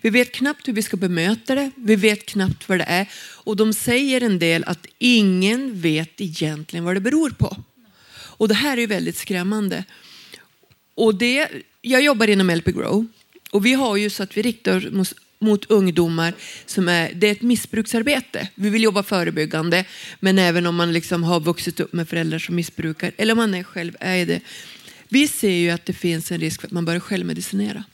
Vi 0.00 0.10
vet 0.10 0.32
knappt 0.32 0.68
hur 0.68 0.72
vi 0.72 0.82
ska 0.82 0.96
bemöta 0.96 1.54
det, 1.54 1.70
vi 1.76 1.96
vet 1.96 2.26
knappt 2.26 2.68
vad 2.68 2.78
det 2.78 2.84
är. 2.84 3.08
Och 3.44 3.56
de 3.56 3.72
säger 3.72 4.20
en 4.20 4.38
del 4.38 4.64
att 4.64 4.86
ingen 4.98 5.80
vet 5.80 6.20
egentligen 6.20 6.84
vad 6.84 6.96
det 6.96 7.00
beror 7.00 7.30
på. 7.30 7.56
Och 8.12 8.48
det 8.48 8.54
här 8.54 8.78
är 8.78 8.86
väldigt 8.86 9.16
skrämmande. 9.16 9.84
Och 10.94 11.14
det, 11.14 11.48
jag 11.80 12.02
jobbar 12.02 12.28
inom 12.28 12.50
LP 12.50 12.66
Grow 12.66 13.06
och 13.50 13.66
vi 13.66 13.72
har 13.72 13.96
ju 13.96 14.10
så 14.10 14.22
att 14.22 14.36
vi 14.36 14.42
riktar 14.42 14.80
mot 15.40 15.70
ungdomar 15.70 16.34
som 16.66 16.88
är, 16.88 17.12
det 17.14 17.26
är 17.26 17.32
ett 17.32 17.42
missbruksarbete. 17.42 18.48
Vi 18.54 18.70
vill 18.70 18.82
jobba 18.82 19.02
förebyggande, 19.02 19.84
men 20.20 20.38
även 20.38 20.66
om 20.66 20.76
man 20.76 20.92
liksom 20.92 21.24
har 21.24 21.40
vuxit 21.40 21.80
upp 21.80 21.92
med 21.92 22.08
föräldrar 22.08 22.38
som 22.38 22.54
missbrukar, 22.54 23.12
eller 23.16 23.32
om 23.32 23.38
man 23.38 23.54
är 23.54 23.62
själv 23.62 23.96
är 24.00 24.26
det. 24.26 24.40
Vi 25.08 25.28
ser 25.28 25.50
ju 25.50 25.70
att 25.70 25.86
det 25.86 25.92
finns 25.92 26.32
en 26.32 26.40
risk 26.40 26.60
för 26.60 26.68
att 26.68 26.72
man 26.72 26.84
börjar 26.84 27.00
självmedicinera. 27.00 27.84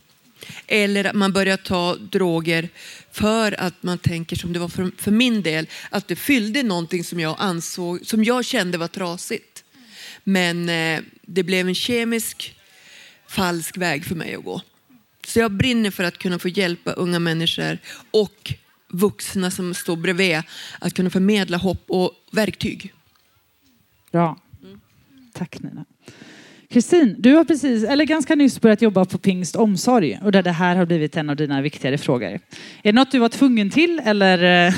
Eller 0.66 1.04
att 1.04 1.16
man 1.16 1.32
börjar 1.32 1.56
ta 1.56 1.96
droger 1.96 2.68
för 3.12 3.60
att 3.60 3.82
man 3.82 3.98
tänker, 3.98 4.36
som 4.36 4.52
det 4.52 4.58
var 4.58 4.68
för, 4.68 4.90
för 4.96 5.10
min 5.10 5.42
del, 5.42 5.66
att 5.90 6.08
det 6.08 6.16
fyllde 6.16 6.62
någonting 6.62 7.04
som 7.04 7.20
jag 7.20 7.36
ansåg, 7.38 8.06
som 8.06 8.24
jag 8.24 8.44
kände 8.44 8.78
var 8.78 8.88
trasigt. 8.88 9.64
Men 10.24 10.68
eh, 10.68 11.00
det 11.22 11.42
blev 11.42 11.68
en 11.68 11.74
kemisk 11.74 12.56
falsk 13.28 13.76
väg 13.76 14.04
för 14.04 14.14
mig 14.14 14.34
att 14.34 14.44
gå. 14.44 14.62
Så 15.26 15.38
jag 15.38 15.52
brinner 15.52 15.90
för 15.90 16.04
att 16.04 16.18
kunna 16.18 16.38
få 16.38 16.48
hjälpa 16.48 16.92
unga 16.92 17.18
människor 17.18 17.78
och 18.10 18.52
vuxna 18.88 19.50
som 19.50 19.74
står 19.74 19.96
bredvid 19.96 20.42
att 20.78 20.94
kunna 20.94 21.10
förmedla 21.10 21.56
hopp 21.56 21.84
och 21.88 22.12
verktyg. 22.32 22.92
Bra. 24.12 24.38
Tack 25.32 25.60
Nina. 25.60 25.84
Kristin, 26.68 27.16
du 27.18 27.34
har 27.34 27.44
precis, 27.44 27.84
eller 27.84 28.04
ganska 28.04 28.34
nyss 28.34 28.60
börjat 28.60 28.82
jobba 28.82 29.04
på 29.04 29.18
Pingst 29.18 29.56
omsorg 29.56 30.18
och 30.22 30.32
där 30.32 30.42
det 30.42 30.52
här 30.52 30.76
har 30.76 30.86
blivit 30.86 31.16
en 31.16 31.30
av 31.30 31.36
dina 31.36 31.62
viktigare 31.62 31.98
frågor. 31.98 32.28
Är 32.28 32.40
det 32.82 32.92
något 32.92 33.10
du 33.10 33.18
var 33.18 33.28
tvungen 33.28 33.70
till 33.70 34.02
eller? 34.04 34.66
Eh, 34.66 34.74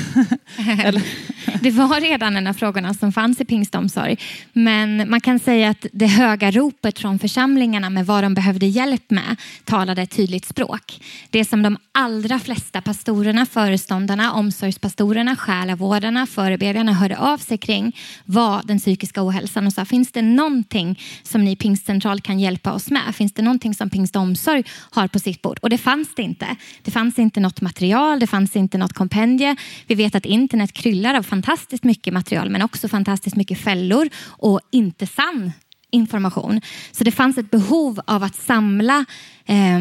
eller? 0.85 1.03
Det 1.61 1.71
var 1.71 2.01
redan 2.01 2.37
en 2.37 2.47
av 2.47 2.53
frågorna 2.53 2.93
som 2.93 3.11
fanns 3.11 3.41
i 3.41 3.45
pingstomsorg. 3.45 4.17
Men 4.53 5.09
man 5.09 5.21
kan 5.21 5.39
säga 5.39 5.69
att 5.69 5.85
det 5.93 6.07
höga 6.07 6.51
ropet 6.51 6.99
från 6.99 7.19
församlingarna 7.19 7.89
med 7.89 8.05
vad 8.05 8.23
de 8.23 8.33
behövde 8.33 8.65
hjälp 8.65 9.11
med 9.11 9.35
talade 9.63 10.01
ett 10.01 10.11
tydligt 10.11 10.45
språk. 10.45 11.01
Det 11.29 11.45
som 11.45 11.63
de 11.63 11.77
allra 11.91 12.39
flesta 12.39 12.81
pastorerna, 12.81 13.45
föreståndarna, 13.45 14.33
omsorgspastorerna, 14.33 15.35
själavårdarna, 15.35 16.25
förebedjarna 16.25 16.93
hörde 16.93 17.17
av 17.17 17.37
sig 17.37 17.57
kring 17.57 17.95
var 18.25 18.61
den 18.65 18.79
psykiska 18.79 19.23
ohälsan 19.23 19.67
och 19.67 19.73
sa 19.73 19.85
finns 19.85 20.11
det 20.11 20.21
någonting 20.21 20.99
som 21.23 21.43
ni 21.43 21.55
pingstcentral 21.55 22.21
kan 22.21 22.39
hjälpa 22.39 22.73
oss 22.73 22.89
med? 22.89 23.15
Finns 23.15 23.33
det 23.33 23.41
någonting 23.41 23.73
som 23.73 23.89
pingstomsorg 23.89 24.63
har 24.91 25.07
på 25.07 25.19
sitt 25.19 25.41
bord? 25.41 25.59
Och 25.61 25.69
det 25.69 25.77
fanns 25.77 26.15
det 26.15 26.21
inte. 26.21 26.55
Det 26.83 26.91
fanns 26.91 27.19
inte 27.19 27.39
något 27.39 27.61
material, 27.61 28.19
det 28.19 28.27
fanns 28.27 28.55
inte 28.55 28.77
något 28.77 28.93
kompendie. 28.93 29.55
Vi 29.87 29.95
vet 29.95 30.15
att 30.15 30.25
internet 30.25 30.73
kryllar 30.73 31.13
av 31.13 31.23
fantastiskt 31.39 31.83
mycket 31.83 32.13
material 32.13 32.49
men 32.49 32.61
också 32.61 32.87
fantastiskt 32.87 33.35
mycket 33.35 33.59
fällor 33.59 34.09
och 34.27 34.59
inte 34.71 35.07
sann 35.07 35.51
information. 35.91 36.61
Så 36.91 37.03
det 37.03 37.11
fanns 37.11 37.37
ett 37.37 37.51
behov 37.51 37.99
av 38.07 38.23
att 38.23 38.35
samla 38.35 39.05
eh, 39.45 39.79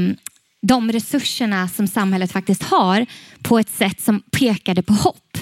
de 0.62 0.92
resurserna 0.92 1.68
som 1.68 1.86
samhället 1.86 2.32
faktiskt 2.32 2.62
har 2.62 3.06
på 3.42 3.58
ett 3.58 3.70
sätt 3.70 4.00
som 4.00 4.20
pekade 4.20 4.82
på 4.82 4.92
hopp. 4.92 5.38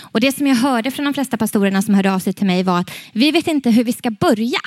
Och 0.00 0.20
det 0.20 0.32
som 0.32 0.46
jag 0.46 0.56
hörde 0.56 0.90
från 0.90 1.04
de 1.04 1.14
flesta 1.14 1.36
pastorerna 1.36 1.82
som 1.82 1.94
hörde 1.94 2.12
av 2.12 2.18
sig 2.18 2.32
till 2.32 2.46
mig 2.46 2.62
var 2.62 2.80
att 2.80 2.90
vi 3.12 3.30
vet 3.30 3.46
inte 3.46 3.70
hur 3.70 3.84
vi 3.84 3.92
ska 3.92 4.10
börja 4.10 4.60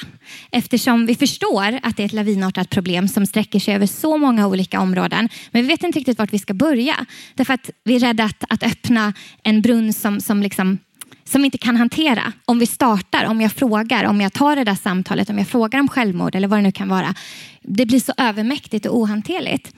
eftersom 0.51 1.05
vi 1.05 1.15
förstår 1.15 1.79
att 1.83 1.97
det 1.97 2.03
är 2.03 2.05
ett 2.05 2.13
lavinartat 2.13 2.69
problem 2.69 3.07
som 3.07 3.25
sträcker 3.25 3.59
sig 3.59 3.75
över 3.75 3.87
så 3.87 4.17
många 4.17 4.47
olika 4.47 4.79
områden. 4.79 5.29
Men 5.51 5.61
vi 5.61 5.67
vet 5.67 5.83
inte 5.83 5.99
riktigt 5.99 6.17
vart 6.17 6.33
vi 6.33 6.39
ska 6.39 6.53
börja 6.53 7.05
därför 7.35 7.53
att 7.53 7.69
vi 7.83 7.95
är 7.95 7.99
rädda 7.99 8.23
att, 8.23 8.43
att 8.49 8.63
öppna 8.63 9.13
en 9.43 9.61
brunn 9.61 9.93
som, 9.93 10.21
som 10.21 10.41
liksom 10.41 10.77
som 11.25 11.41
vi 11.41 11.45
inte 11.45 11.57
kan 11.57 11.77
hantera. 11.77 12.33
Om 12.45 12.59
vi 12.59 12.65
startar, 12.65 13.25
om 13.25 13.41
jag 13.41 13.51
frågar, 13.51 14.03
om 14.03 14.21
jag 14.21 14.33
tar 14.33 14.55
det 14.55 14.63
där 14.63 14.75
samtalet, 14.75 15.29
om 15.29 15.37
jag 15.37 15.47
frågar 15.47 15.79
om 15.79 15.87
självmord 15.87 16.35
eller 16.35 16.47
vad 16.47 16.59
det 16.59 16.63
nu 16.63 16.71
kan 16.71 16.89
vara. 16.89 17.15
Det 17.61 17.85
blir 17.85 17.99
så 17.99 18.13
övermäktigt 18.17 18.85
och 18.85 18.97
ohanterligt. 18.97 19.73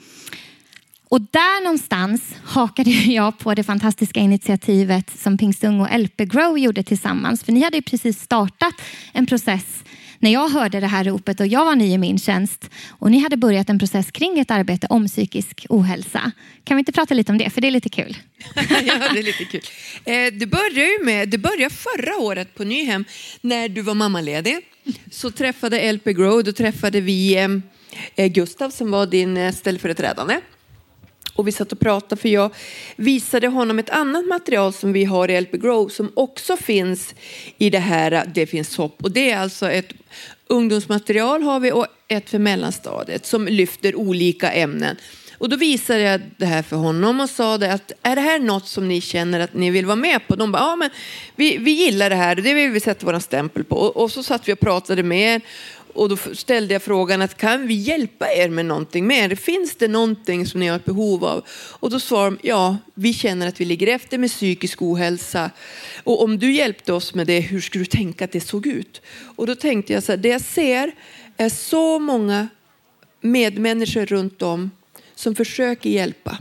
Och 1.10 1.22
där 1.22 1.64
någonstans 1.64 2.36
hakade 2.44 2.92
jag 2.92 3.38
på 3.38 3.54
det 3.54 3.64
fantastiska 3.64 4.20
initiativet 4.20 5.20
som 5.20 5.38
Pingstung 5.38 5.82
och 5.82 6.00
LP 6.00 6.18
Grow 6.18 6.60
gjorde 6.60 6.84
tillsammans. 6.84 7.44
För 7.44 7.52
ni 7.52 7.64
hade 7.64 7.78
ju 7.78 7.82
precis 7.82 8.22
startat 8.22 8.74
en 9.14 9.26
process 9.26 9.84
när 10.26 10.32
jag 10.32 10.50
hörde 10.50 10.80
det 10.80 10.88
här 10.88 11.04
ropet 11.04 11.40
och 11.40 11.48
jag 11.48 11.66
var 11.66 11.76
ny 11.76 11.94
i 11.94 11.98
min 11.98 12.20
tjänst 12.20 12.70
och 12.90 13.12
ni 13.12 13.20
hade 13.20 13.38
börjat 13.38 13.70
en 13.70 13.80
process 13.80 14.12
kring 14.12 14.40
ett 14.40 14.52
arbete 14.52 14.88
om 14.90 15.08
psykisk 15.08 15.66
ohälsa. 15.70 16.32
Kan 16.64 16.78
vi 16.78 16.80
inte 16.80 16.92
prata 16.92 17.14
lite 17.14 17.32
om 17.32 17.38
det? 17.38 17.50
För 17.50 17.62
det 17.62 17.68
är 17.68 17.72
lite 17.72 17.90
kul. 17.90 18.18
ja, 18.56 19.00
det 19.14 19.20
är 19.20 19.24
lite 19.24 19.46
kul. 19.46 19.62
Eh, 20.06 20.34
det 20.34 20.46
började 20.46 20.82
ju 20.82 21.06
med, 21.06 21.30
det 21.30 21.38
började 21.38 21.76
förra 21.76 22.18
året 22.18 22.56
på 22.56 22.64
Nyhem 22.64 23.06
när 23.42 23.70
du 23.70 23.82
var 23.82 23.94
mammaledig. 23.94 24.58
Så 25.12 25.32
träffade 25.32 25.94
LP 25.94 26.06
Grow, 26.06 26.44
då 26.44 26.52
träffade 26.52 27.02
vi 27.02 27.36
eh, 27.36 27.50
eh, 28.16 28.28
Gustav 28.32 28.70
som 28.70 28.92
var 28.92 29.06
din 29.06 29.54
ställföreträdande. 29.54 30.40
Och 31.36 31.48
vi 31.48 31.52
satt 31.52 31.72
och 31.72 31.80
pratade 31.80 32.22
för 32.22 32.30
jag 32.30 32.54
visade 32.96 33.48
honom 33.48 33.80
ett 33.80 33.90
annat 33.90 34.26
material 34.26 34.74
som 34.74 34.94
vi 34.94 35.06
har 35.06 35.32
i 35.32 35.42
LP 35.42 35.52
Grow 35.52 35.88
som 35.88 36.12
också 36.14 36.58
finns 36.58 37.16
i 37.58 37.70
det 37.70 37.80
här 37.80 38.32
Det 38.36 38.46
finns 38.46 38.78
hopp. 38.78 39.04
Och 39.04 39.12
det 39.12 39.32
är 39.32 39.38
alltså 39.38 39.72
ett 39.72 39.94
ungdomsmaterial 40.48 41.44
har 41.44 41.60
vi 41.60 41.72
och 41.72 41.88
ett 42.08 42.30
för 42.30 42.40
mellanstadiet 42.40 43.26
som 43.26 43.48
lyfter 43.48 43.96
olika 43.96 44.52
ämnen. 44.52 44.96
Och 45.38 45.50
då 45.50 45.58
visade 45.58 46.00
jag 46.00 46.22
det 46.38 46.46
här 46.46 46.64
för 46.64 46.76
honom 46.76 47.20
och 47.20 47.30
sa 47.30 47.58
det 47.58 47.74
att 47.74 47.92
är 48.02 48.16
det 48.16 48.22
här 48.22 48.40
något 48.40 48.68
som 48.68 48.88
ni 48.88 49.02
känner 49.02 49.40
att 49.40 49.54
ni 49.54 49.70
vill 49.70 49.86
vara 49.86 49.96
med 49.96 50.28
på? 50.28 50.36
De 50.36 50.52
bara, 50.52 50.64
ja 50.64 50.76
men 50.76 50.90
vi, 51.36 51.58
vi 51.58 51.72
gillar 51.72 52.10
det 52.10 52.16
här, 52.16 52.38
och 52.38 52.44
det 52.44 52.54
vill 52.54 52.72
vi 52.72 52.80
sätta 52.80 53.06
vår 53.06 53.20
stämpel 53.20 53.64
på. 53.64 53.76
Och, 53.76 54.04
och 54.04 54.12
så 54.12 54.24
satt 54.24 54.48
vi 54.48 54.54
och 54.54 54.60
pratade 54.60 55.04
med 55.04 55.36
er 55.36 55.42
och 55.96 56.10
då 56.10 56.18
ställde 56.18 56.74
jag 56.74 56.84
frågan 56.84 57.22
att 57.22 57.38
kan 57.38 57.68
vi 57.68 57.74
hjälpa 57.74 58.34
er 58.34 58.50
med 58.50 58.66
någonting 58.66 59.08
mer? 59.08 59.36
Finns 59.36 59.76
det 59.76 59.88
någonting 59.88 60.46
som 60.46 60.60
ni 60.60 60.68
har 60.68 60.76
ett 60.76 60.86
behov 60.86 61.26
av? 61.26 61.46
Och 61.50 61.90
då 61.90 62.00
svarade 62.00 62.36
de, 62.36 62.48
ja, 62.48 62.78
vi 62.94 63.14
känner 63.14 63.48
att 63.48 63.62
vi 63.62 63.66
ligger 63.66 63.88
efter 63.88 64.18
med 64.18 64.30
psykisk 64.30 64.82
ohälsa. 64.82 65.52
Och 66.04 66.24
om 66.24 66.40
du 66.40 66.52
hjälpte 66.52 66.94
oss 66.94 67.14
med 67.14 67.28
det, 67.28 67.40
hur 67.40 67.62
skulle 67.62 67.84
du 67.84 67.90
tänka 67.90 68.26
att 68.26 68.32
det 68.32 68.42
såg 68.42 68.68
ut? 68.68 69.02
Och 69.36 69.48
då 69.48 69.56
tänkte 69.56 69.94
jag 69.94 70.04
så 70.04 70.12
här, 70.12 70.18
det 70.18 70.30
jag 70.30 70.42
ser 70.42 70.92
är 71.38 71.50
så 71.50 72.00
många 72.00 72.48
medmänniskor 73.22 74.06
runt 74.06 74.42
om 74.42 74.72
som 75.16 75.36
försöker 75.36 75.90
hjälpa. 75.90 76.38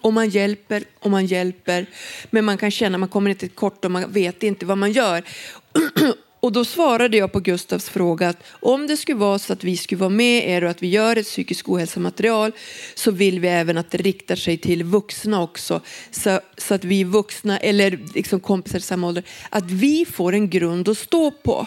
Och 0.00 0.12
man 0.12 0.28
hjälper 0.28 0.84
och 0.98 1.10
man 1.10 1.26
hjälper. 1.26 1.86
Men 2.30 2.44
man 2.44 2.58
kan 2.58 2.70
känna 2.70 2.96
att 2.96 3.00
man 3.00 3.08
kommer 3.08 3.30
inte 3.30 3.48
kort 3.48 3.84
och 3.84 3.90
man 3.90 4.12
vet 4.12 4.42
inte 4.42 4.66
vad 4.66 4.78
man 4.78 4.92
gör. 4.92 5.22
Och 6.46 6.52
då 6.52 6.64
svarade 6.64 7.16
jag 7.16 7.32
på 7.32 7.40
Gustavs 7.40 7.88
fråga 7.88 8.28
att 8.28 8.44
om 8.50 8.86
det 8.86 8.96
skulle 8.96 9.18
vara 9.18 9.38
så 9.38 9.52
att 9.52 9.64
vi 9.64 9.76
skulle 9.76 9.98
vara 9.98 10.10
med 10.10 10.48
er 10.48 10.64
och 10.64 10.70
att 10.70 10.82
vi 10.82 10.88
gör 10.88 11.16
ett 11.16 11.26
psykisk 11.26 11.68
ohälsomaterial 11.68 12.52
så 12.94 13.10
vill 13.10 13.40
vi 13.40 13.48
även 13.48 13.78
att 13.78 13.90
det 13.90 13.98
riktar 13.98 14.36
sig 14.36 14.58
till 14.58 14.84
vuxna 14.84 15.42
också. 15.42 15.80
Så, 16.10 16.40
så 16.56 16.74
att 16.74 16.84
vi 16.84 17.04
vuxna 17.04 17.58
eller 17.58 17.98
liksom 18.14 18.40
kompisar 18.40 18.78
i 18.78 18.82
samma 18.82 19.06
ålder, 19.06 19.24
att 19.50 19.70
vi 19.70 20.04
får 20.04 20.32
en 20.32 20.50
grund 20.50 20.88
att 20.88 20.98
stå 20.98 21.30
på. 21.30 21.66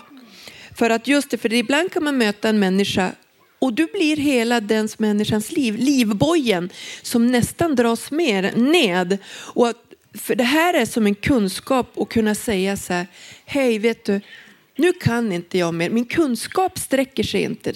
För 0.75 0.89
att 0.89 1.07
just 1.07 1.29
det, 1.29 1.38
för 1.38 1.53
ibland 1.53 1.91
kan 1.91 2.03
man 2.03 2.17
möta 2.17 2.50
en 2.50 2.59
människa 2.59 3.12
och 3.59 3.74
du 3.74 3.86
blir 3.86 4.17
hela 4.17 4.62
den 4.62 4.89
människans 4.98 5.51
liv, 5.51 5.75
livbojen 5.77 6.69
som 7.01 7.27
nästan 7.27 7.75
dras 7.75 8.12
mer 8.12 8.51
ned. 8.55 9.17
Och 9.31 9.67
att, 9.67 9.77
för 10.13 10.36
det 10.36 10.43
här 10.43 10.74
är 10.74 10.86
som 10.86 11.05
en 11.05 11.15
kunskap 11.15 11.98
att 11.98 12.09
kunna 12.09 12.36
säga 12.36 12.77
så 12.77 12.93
här, 12.93 13.07
hej 13.45 13.79
vet 13.79 14.05
du, 14.05 14.21
nu 14.79 14.93
kan 14.93 15.31
inte 15.31 15.57
jag 15.57 15.74
mer, 15.74 15.89
min 15.89 16.05
kunskap 16.05 16.79
sträcker 16.79 17.24
sig 17.24 17.41
inte 17.41 17.74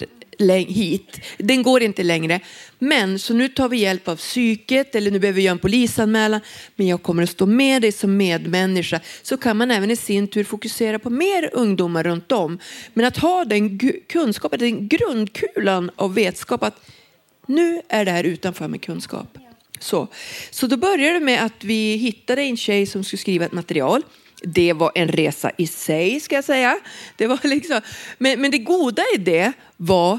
hit, 0.68 1.20
den 1.38 1.62
går 1.62 1.82
inte 1.82 2.02
längre. 2.02 2.40
Men 2.78 3.18
så 3.18 3.34
nu 3.34 3.48
tar 3.48 3.68
vi 3.68 3.76
hjälp 3.76 4.08
av 4.08 4.16
psyket 4.16 4.94
eller 4.94 5.10
nu 5.10 5.18
behöver 5.18 5.36
vi 5.36 5.42
göra 5.42 5.52
en 5.52 5.58
polisanmälan. 5.58 6.40
Men 6.76 6.86
jag 6.86 7.02
kommer 7.02 7.22
att 7.22 7.30
stå 7.30 7.46
med 7.46 7.82
dig 7.82 7.92
som 7.92 8.16
medmänniska. 8.16 9.00
Så 9.22 9.36
kan 9.36 9.56
man 9.56 9.70
även 9.70 9.90
i 9.90 9.96
sin 9.96 10.28
tur 10.28 10.44
fokusera 10.44 10.98
på 10.98 11.10
mer 11.10 11.50
ungdomar 11.52 12.02
runt 12.04 12.32
om. 12.32 12.58
Men 12.94 13.06
att 13.06 13.16
ha 13.16 13.44
den 13.44 13.78
kunskapen, 14.08 14.58
den 14.58 14.88
grundkulan 14.88 15.90
av 15.96 16.14
vetskap 16.14 16.62
att 16.62 16.90
nu 17.46 17.82
är 17.88 18.04
det 18.04 18.10
här 18.10 18.24
utanför 18.24 18.68
med 18.68 18.82
kunskap. 18.82 19.38
Så, 19.80 20.08
så 20.50 20.66
då 20.66 20.76
började 20.76 21.18
det 21.18 21.24
med 21.24 21.44
att 21.44 21.64
vi 21.64 21.96
hittade 21.96 22.42
en 22.42 22.56
tjej 22.56 22.86
som 22.86 23.04
skulle 23.04 23.20
skriva 23.20 23.44
ett 23.44 23.52
material 23.52 24.02
det 24.46 24.72
var 24.72 24.92
en 24.94 25.08
resa 25.08 25.50
i 25.58 25.66
sig 25.66 26.20
ska 26.20 26.34
jag 26.34 26.44
säga. 26.44 26.78
Det 27.16 27.26
var 27.26 27.40
liksom, 27.42 27.80
men, 28.18 28.40
men 28.40 28.50
det 28.50 28.58
goda 28.58 29.02
i 29.14 29.18
det 29.18 29.52
var 29.76 30.18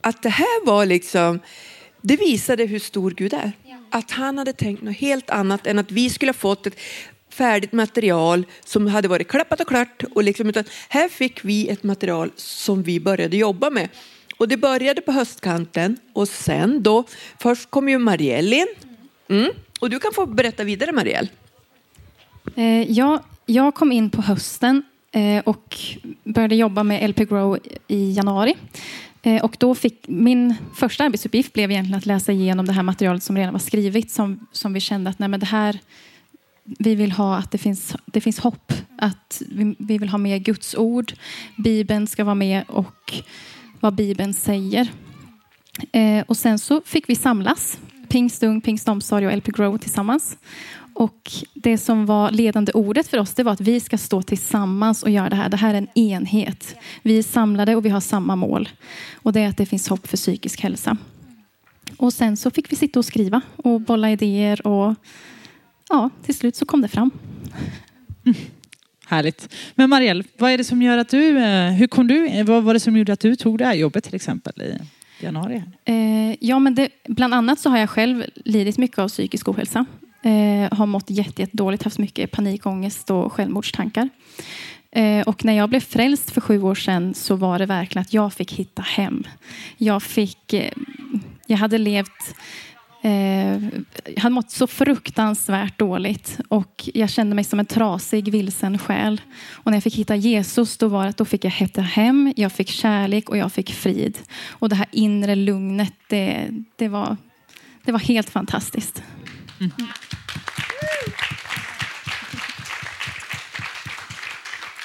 att 0.00 0.22
det 0.22 0.28
här 0.28 0.66
var 0.66 0.86
liksom, 0.86 1.40
det 2.00 2.16
visade 2.16 2.64
hur 2.64 2.78
stor 2.78 3.10
Gud 3.10 3.34
är. 3.34 3.52
Att 3.90 4.10
han 4.10 4.38
hade 4.38 4.52
tänkt 4.52 4.82
något 4.82 4.96
helt 4.96 5.30
annat 5.30 5.66
än 5.66 5.78
att 5.78 5.90
vi 5.90 6.10
skulle 6.10 6.28
ha 6.28 6.34
fått 6.34 6.66
ett 6.66 6.78
färdigt 7.30 7.72
material 7.72 8.46
som 8.64 8.86
hade 8.86 9.08
varit 9.08 9.28
klappat 9.28 9.60
och 9.60 9.68
klart. 9.68 10.04
Och 10.14 10.24
liksom, 10.24 10.48
utan 10.48 10.64
här 10.88 11.08
fick 11.08 11.44
vi 11.44 11.68
ett 11.68 11.82
material 11.82 12.30
som 12.36 12.82
vi 12.82 13.00
började 13.00 13.36
jobba 13.36 13.70
med. 13.70 13.88
Och 14.36 14.48
det 14.48 14.56
började 14.56 15.00
på 15.00 15.12
höstkanten 15.12 15.96
och 16.12 16.28
sen 16.28 16.82
då, 16.82 17.04
först 17.38 17.70
kom 17.70 17.88
ju 17.88 17.98
Marielle 17.98 18.56
in. 18.56 18.66
Mm. 19.28 19.50
Och 19.80 19.90
du 19.90 20.00
kan 20.00 20.12
få 20.12 20.26
berätta 20.26 20.64
vidare 20.64 20.92
Marielle. 20.92 21.28
Eh, 22.56 22.92
ja, 22.92 23.22
jag 23.50 23.74
kom 23.74 23.92
in 23.92 24.10
på 24.10 24.22
hösten 24.22 24.82
eh, 25.12 25.42
och 25.44 25.78
började 26.24 26.54
jobba 26.54 26.82
med 26.82 27.10
LP 27.10 27.28
Grow 27.28 27.58
i 27.88 28.12
januari. 28.12 28.54
Eh, 29.22 29.44
och 29.44 29.56
då 29.58 29.74
fick, 29.74 30.08
min 30.08 30.54
första 30.74 31.04
arbetsuppgift 31.04 31.52
blev 31.52 31.70
egentligen 31.70 31.98
att 31.98 32.06
läsa 32.06 32.32
igenom 32.32 32.66
det 32.66 32.72
här 32.72 32.82
materialet 32.82 33.22
som 33.22 33.36
redan 33.36 33.52
var 33.52 33.60
skrivet 33.60 34.10
som, 34.10 34.46
som 34.52 34.72
vi 34.72 34.80
kände 34.80 35.10
att 35.10 35.18
nej, 35.18 35.28
men 35.28 35.40
det 35.40 35.46
här, 35.46 35.78
vi 36.64 36.94
vill 36.94 37.12
ha 37.12 37.36
att 37.36 37.50
det 37.50 37.58
finns, 37.58 37.96
det 38.06 38.20
finns 38.20 38.38
hopp. 38.38 38.72
Att 38.98 39.42
vi, 39.48 39.74
vi 39.78 39.98
vill 39.98 40.08
ha 40.08 40.18
med 40.18 40.44
Guds 40.44 40.74
ord. 40.74 41.12
Bibeln 41.56 42.06
ska 42.06 42.24
vara 42.24 42.34
med 42.34 42.64
och 42.68 43.12
vad 43.80 43.94
Bibeln 43.94 44.34
säger. 44.34 44.88
Eh, 45.92 46.24
och 46.26 46.36
sen 46.36 46.58
så 46.58 46.82
fick 46.84 47.08
vi 47.08 47.14
samlas, 47.14 47.78
Pingstung, 48.08 48.60
Pingstomsorg 48.60 49.26
och 49.26 49.36
LP 49.36 49.46
Grow 49.46 49.78
tillsammans. 49.78 50.36
Och 51.00 51.32
det 51.54 51.78
som 51.78 52.06
var 52.06 52.30
ledande 52.30 52.72
ordet 52.72 53.08
för 53.08 53.18
oss 53.18 53.34
det 53.34 53.42
var 53.42 53.52
att 53.52 53.60
vi 53.60 53.80
ska 53.80 53.98
stå 53.98 54.22
tillsammans 54.22 55.02
och 55.02 55.10
göra 55.10 55.28
det 55.28 55.36
här. 55.36 55.48
Det 55.48 55.56
här 55.56 55.74
är 55.74 55.78
en 55.78 55.98
enhet. 55.98 56.76
Vi 57.02 57.18
är 57.18 57.22
samlade 57.22 57.76
och 57.76 57.84
vi 57.84 57.88
har 57.88 58.00
samma 58.00 58.36
mål. 58.36 58.68
Och 59.14 59.32
det 59.32 59.40
är 59.40 59.48
att 59.48 59.56
det 59.56 59.66
finns 59.66 59.88
hopp 59.88 60.06
för 60.06 60.16
psykisk 60.16 60.60
hälsa. 60.60 60.96
Och 61.96 62.12
sen 62.12 62.36
så 62.36 62.50
fick 62.50 62.72
vi 62.72 62.76
sitta 62.76 62.98
och 62.98 63.04
skriva 63.04 63.40
och 63.56 63.80
bolla 63.80 64.10
idéer 64.10 64.66
och 64.66 64.94
ja, 65.88 66.10
till 66.24 66.34
slut 66.34 66.56
så 66.56 66.66
kom 66.66 66.80
det 66.82 66.88
fram. 66.88 67.10
Mm. 68.24 68.38
Härligt. 69.06 69.54
Men 69.74 69.90
Marielle, 69.90 70.24
vad 70.38 70.50
är 70.50 70.58
det 70.58 70.64
som 70.64 70.82
gör 70.82 70.98
att 70.98 71.08
du, 71.08 71.38
eh, 71.38 71.72
hur 71.72 71.86
kom 71.86 72.06
du, 72.06 72.42
vad 72.42 72.62
var 72.62 72.74
det 72.74 72.80
som 72.80 72.96
gjorde 72.96 73.12
att 73.12 73.20
du 73.20 73.36
tog 73.36 73.58
det 73.58 73.64
här 73.64 73.74
jobbet 73.74 74.04
till 74.04 74.14
exempel 74.14 74.62
i 74.62 74.78
januari? 75.24 75.62
Eh, 75.84 76.36
ja, 76.40 76.58
men 76.58 76.74
det, 76.74 76.88
bland 77.08 77.34
annat 77.34 77.58
så 77.58 77.70
har 77.70 77.78
jag 77.78 77.90
själv 77.90 78.24
lidit 78.34 78.78
mycket 78.78 78.98
av 78.98 79.08
psykisk 79.08 79.48
ohälsa. 79.48 79.86
Eh, 80.22 80.78
har 80.78 80.86
mått 80.86 81.10
jättedåligt, 81.10 81.80
jätte 81.80 81.86
haft 81.86 81.98
mycket 81.98 82.30
panikångest 82.30 83.10
och 83.10 83.32
självmordstankar. 83.32 84.08
Eh, 84.92 85.20
och 85.20 85.44
när 85.44 85.52
jag 85.52 85.68
blev 85.68 85.80
frälst 85.80 86.30
för 86.30 86.40
sju 86.40 86.62
år 86.62 86.74
sedan 86.74 87.14
så 87.14 87.36
var 87.36 87.58
det 87.58 87.66
verkligen 87.66 88.02
att 88.02 88.14
jag 88.14 88.32
fick 88.32 88.52
hitta 88.52 88.82
hem. 88.82 89.24
Jag 89.76 90.02
fick, 90.02 90.52
eh, 90.52 90.72
jag 91.46 91.56
hade 91.56 91.78
levt 91.78 92.34
eh, 93.02 93.64
jag 94.04 94.20
hade 94.22 94.34
mått 94.34 94.50
så 94.50 94.66
fruktansvärt 94.66 95.78
dåligt 95.78 96.38
och 96.48 96.88
jag 96.94 97.10
kände 97.10 97.34
mig 97.34 97.44
som 97.44 97.60
en 97.60 97.66
trasig, 97.66 98.32
vilsen 98.32 98.78
själ. 98.78 99.20
Och 99.52 99.70
när 99.70 99.76
jag 99.76 99.82
fick 99.82 99.96
hitta 99.96 100.16
Jesus 100.16 100.76
då 100.76 100.88
var 100.88 101.02
det 101.02 101.08
att 101.08 101.16
då 101.16 101.24
fick 101.24 101.44
jag 101.44 101.50
hitta 101.50 101.82
hem, 101.82 102.32
jag 102.36 102.52
fick 102.52 102.68
kärlek 102.68 103.28
och 103.28 103.36
jag 103.36 103.52
fick 103.52 103.72
frid. 103.72 104.18
Och 104.48 104.68
det 104.68 104.76
här 104.76 104.86
inre 104.92 105.34
lugnet, 105.34 105.94
det, 106.08 106.48
det, 106.76 106.88
var, 106.88 107.16
det 107.84 107.92
var 107.92 107.98
helt 107.98 108.30
fantastiskt. 108.30 109.02
Mm. 109.60 109.72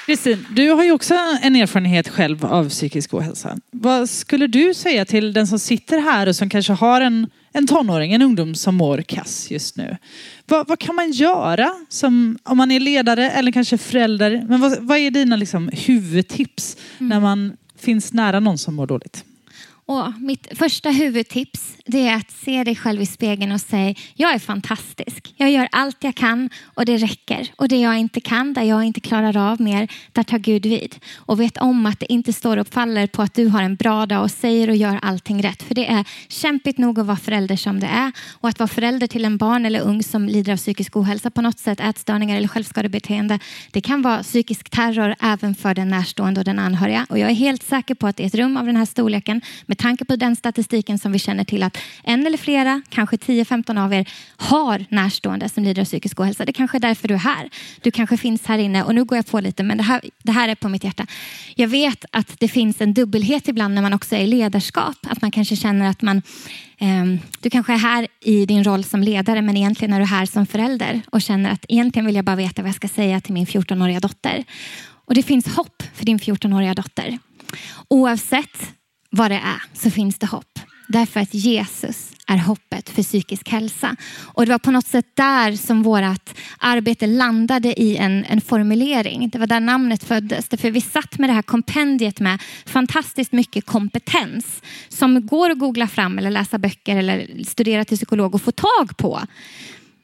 Kristin, 0.06 0.46
du 0.50 0.70
har 0.70 0.84
ju 0.84 0.92
också 0.92 1.14
en 1.42 1.56
erfarenhet 1.56 2.08
själv 2.08 2.44
av 2.44 2.68
psykisk 2.68 3.14
ohälsa. 3.14 3.58
Vad 3.70 4.10
skulle 4.10 4.46
du 4.46 4.74
säga 4.74 5.04
till 5.04 5.32
den 5.32 5.46
som 5.46 5.58
sitter 5.58 5.98
här 5.98 6.26
och 6.26 6.36
som 6.36 6.48
kanske 6.48 6.72
har 6.72 7.00
en, 7.00 7.26
en 7.52 7.66
tonåring, 7.66 8.12
en 8.12 8.22
ungdom 8.22 8.54
som 8.54 8.74
mår 8.74 9.02
kass 9.02 9.50
just 9.50 9.76
nu? 9.76 9.96
Vad, 10.46 10.68
vad 10.68 10.78
kan 10.78 10.94
man 10.94 11.10
göra 11.10 11.74
som, 11.88 12.38
om 12.42 12.56
man 12.56 12.70
är 12.70 12.80
ledare 12.80 13.30
eller 13.30 13.52
kanske 13.52 13.78
förälder? 13.78 14.46
Men 14.48 14.60
vad, 14.60 14.78
vad 14.80 14.98
är 14.98 15.10
dina 15.10 15.36
liksom, 15.36 15.70
huvudtips 15.72 16.76
mm. 16.98 17.08
när 17.08 17.20
man 17.20 17.56
finns 17.78 18.12
nära 18.12 18.40
någon 18.40 18.58
som 18.58 18.74
mår 18.74 18.86
dåligt? 18.86 19.24
Och 19.88 20.12
mitt 20.20 20.58
första 20.58 20.90
huvudtips 20.90 21.76
det 21.86 22.08
är 22.08 22.16
att 22.16 22.30
se 22.30 22.64
dig 22.64 22.76
själv 22.76 23.02
i 23.02 23.06
spegeln 23.06 23.52
och 23.52 23.60
säga 23.60 23.94
jag 24.14 24.34
är 24.34 24.38
fantastisk. 24.38 25.34
Jag 25.36 25.50
gör 25.50 25.68
allt 25.72 26.04
jag 26.04 26.14
kan 26.14 26.50
och 26.64 26.84
det 26.84 26.96
räcker. 26.96 27.52
Och 27.56 27.68
det 27.68 27.80
jag 27.80 27.98
inte 27.98 28.20
kan, 28.20 28.52
där 28.52 28.62
jag 28.62 28.84
inte 28.84 29.00
klarar 29.00 29.36
av 29.52 29.60
mer, 29.60 29.88
där 30.12 30.22
tar 30.22 30.38
Gud 30.38 30.66
vid. 30.66 30.96
Och 31.16 31.40
vet 31.40 31.56
om 31.56 31.86
att 31.86 32.00
det 32.00 32.12
inte 32.12 32.32
står 32.32 32.56
och 32.56 32.68
faller 32.68 33.06
på 33.06 33.22
att 33.22 33.34
du 33.34 33.48
har 33.48 33.62
en 33.62 33.76
bra 33.76 34.06
dag 34.06 34.22
och 34.22 34.30
säger 34.30 34.68
och 34.68 34.76
gör 34.76 34.98
allting 35.02 35.42
rätt. 35.42 35.62
För 35.62 35.74
det 35.74 35.86
är 35.86 36.04
kämpigt 36.28 36.78
nog 36.78 36.98
att 36.98 37.06
vara 37.06 37.16
förälder 37.16 37.56
som 37.56 37.80
det 37.80 37.86
är. 37.86 38.12
Och 38.32 38.48
att 38.48 38.58
vara 38.58 38.68
förälder 38.68 39.06
till 39.06 39.24
en 39.24 39.36
barn 39.36 39.66
eller 39.66 39.80
ung 39.80 40.02
som 40.02 40.28
lider 40.28 40.52
av 40.52 40.56
psykisk 40.56 40.96
ohälsa 40.96 41.30
på 41.30 41.42
något 41.42 41.58
sätt, 41.58 41.80
ätstörningar 41.80 42.36
eller 42.36 42.48
självskadebeteende. 42.48 43.38
Det 43.70 43.80
kan 43.80 44.02
vara 44.02 44.22
psykisk 44.22 44.70
terror 44.70 45.14
även 45.20 45.54
för 45.54 45.74
den 45.74 45.88
närstående 45.88 46.40
och 46.40 46.44
den 46.44 46.58
anhöriga. 46.58 47.06
Och 47.08 47.18
jag 47.18 47.30
är 47.30 47.34
helt 47.34 47.62
säker 47.62 47.94
på 47.94 48.06
att 48.06 48.20
i 48.20 48.24
ett 48.24 48.34
rum 48.34 48.56
av 48.56 48.66
den 48.66 48.76
här 48.76 48.84
storleken, 48.84 49.40
med 49.76 49.82
tanke 49.82 50.04
på 50.04 50.16
den 50.16 50.36
statistiken 50.36 50.98
som 50.98 51.12
vi 51.12 51.18
känner 51.18 51.44
till 51.44 51.62
att 51.62 51.78
en 52.04 52.26
eller 52.26 52.38
flera, 52.38 52.82
kanske 52.88 53.16
10-15 53.16 53.84
av 53.84 53.92
er 53.92 54.08
har 54.36 54.84
närstående 54.88 55.48
som 55.48 55.64
lider 55.64 55.82
av 55.82 55.84
psykisk 55.84 56.20
ohälsa. 56.20 56.44
Det 56.44 56.52
kanske 56.52 56.78
är 56.78 56.80
därför 56.80 57.08
du 57.08 57.14
är 57.14 57.18
här. 57.18 57.50
Du 57.80 57.90
kanske 57.90 58.16
finns 58.16 58.46
här 58.46 58.58
inne 58.58 58.84
och 58.84 58.94
nu 58.94 59.04
går 59.04 59.18
jag 59.18 59.26
på 59.26 59.40
lite 59.40 59.62
men 59.62 59.76
det 59.76 59.82
här, 59.82 60.00
det 60.22 60.32
här 60.32 60.48
är 60.48 60.54
på 60.54 60.68
mitt 60.68 60.84
hjärta. 60.84 61.06
Jag 61.54 61.68
vet 61.68 62.04
att 62.10 62.40
det 62.40 62.48
finns 62.48 62.80
en 62.80 62.94
dubbelhet 62.94 63.48
ibland 63.48 63.74
när 63.74 63.82
man 63.82 63.92
också 63.92 64.16
är 64.16 64.20
i 64.20 64.26
ledarskap. 64.26 64.96
Att 65.02 65.22
man 65.22 65.30
kanske 65.30 65.56
känner 65.56 65.90
att 65.90 66.02
man 66.02 66.22
ehm, 66.78 67.18
du 67.40 67.50
kanske 67.50 67.72
är 67.72 67.78
här 67.78 68.06
i 68.20 68.46
din 68.46 68.64
roll 68.64 68.84
som 68.84 69.02
ledare 69.02 69.42
men 69.42 69.56
egentligen 69.56 69.94
är 69.94 70.00
du 70.00 70.06
här 70.06 70.26
som 70.26 70.46
förälder 70.46 71.02
och 71.10 71.22
känner 71.22 71.50
att 71.50 71.64
egentligen 71.68 72.06
vill 72.06 72.16
jag 72.16 72.24
bara 72.24 72.36
veta 72.36 72.62
vad 72.62 72.68
jag 72.68 72.76
ska 72.76 72.88
säga 72.88 73.20
till 73.20 73.34
min 73.34 73.46
14-åriga 73.46 74.00
dotter. 74.00 74.44
Och 75.06 75.14
det 75.14 75.22
finns 75.22 75.56
hopp 75.56 75.82
för 75.94 76.04
din 76.04 76.18
14-åriga 76.18 76.74
dotter. 76.74 77.18
Oavsett 77.88 78.75
vad 79.16 79.30
det 79.30 79.34
är 79.34 79.62
så 79.72 79.90
finns 79.90 80.18
det 80.18 80.26
hopp. 80.26 80.58
Därför 80.88 81.20
att 81.20 81.34
Jesus 81.34 82.12
är 82.26 82.36
hoppet 82.36 82.88
för 82.88 83.02
psykisk 83.02 83.48
hälsa. 83.48 83.96
Och 84.34 84.46
det 84.46 84.52
var 84.52 84.58
på 84.58 84.70
något 84.70 84.86
sätt 84.86 85.06
där 85.14 85.52
som 85.52 85.82
vårt 85.82 86.30
arbete 86.58 87.06
landade 87.06 87.80
i 87.82 87.96
en, 87.96 88.24
en 88.24 88.40
formulering. 88.40 89.28
Det 89.28 89.38
var 89.38 89.46
där 89.46 89.60
namnet 89.60 90.04
föddes. 90.04 90.48
Därför 90.48 90.70
vi 90.70 90.80
satt 90.80 91.18
med 91.18 91.30
det 91.30 91.34
här 91.34 91.42
kompendiet 91.42 92.20
med 92.20 92.42
fantastiskt 92.66 93.32
mycket 93.32 93.66
kompetens 93.66 94.62
som 94.88 95.26
går 95.26 95.50
att 95.50 95.58
googla 95.58 95.86
fram 95.86 96.18
eller 96.18 96.30
läsa 96.30 96.58
böcker 96.58 96.96
eller 96.96 97.44
studera 97.44 97.84
till 97.84 97.96
psykolog 97.96 98.34
och 98.34 98.42
få 98.42 98.52
tag 98.52 98.96
på. 98.96 99.20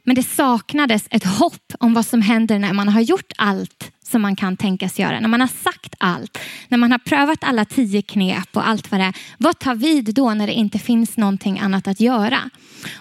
Men 0.04 0.14
det 0.14 0.23
saknades 0.23 1.06
ett 1.11 1.25
hopp 1.25 1.73
om 1.78 1.94
vad 1.94 2.06
som 2.06 2.23
händer 2.23 2.59
när 2.59 2.73
man 2.73 2.88
har 2.88 3.00
gjort 3.00 3.32
allt 3.37 3.92
som 4.12 4.23
man 4.23 4.37
kan 4.37 4.56
tänkas 4.56 4.99
göra. 4.99 5.21
När 5.21 5.28
man 5.28 5.40
har 5.40 5.49
sagt 5.49 5.94
allt, 5.99 6.38
när 6.68 6.78
man 6.78 6.92
har 6.92 6.99
prövat 6.99 7.44
alla 7.44 7.64
tio 7.64 8.02
knep 8.02 8.56
och 8.56 8.68
allt 8.68 8.90
vad 8.90 9.00
det 9.00 9.04
är. 9.04 9.16
Vad 9.38 9.59
tar 9.59 9.75
vid 9.75 10.14
då 10.14 10.35
när 10.35 10.47
det 10.47 10.52
inte 10.52 10.78
finns 10.78 11.16
någonting 11.16 11.59
annat 11.59 11.88
att 11.88 12.00
göra? 12.00 12.50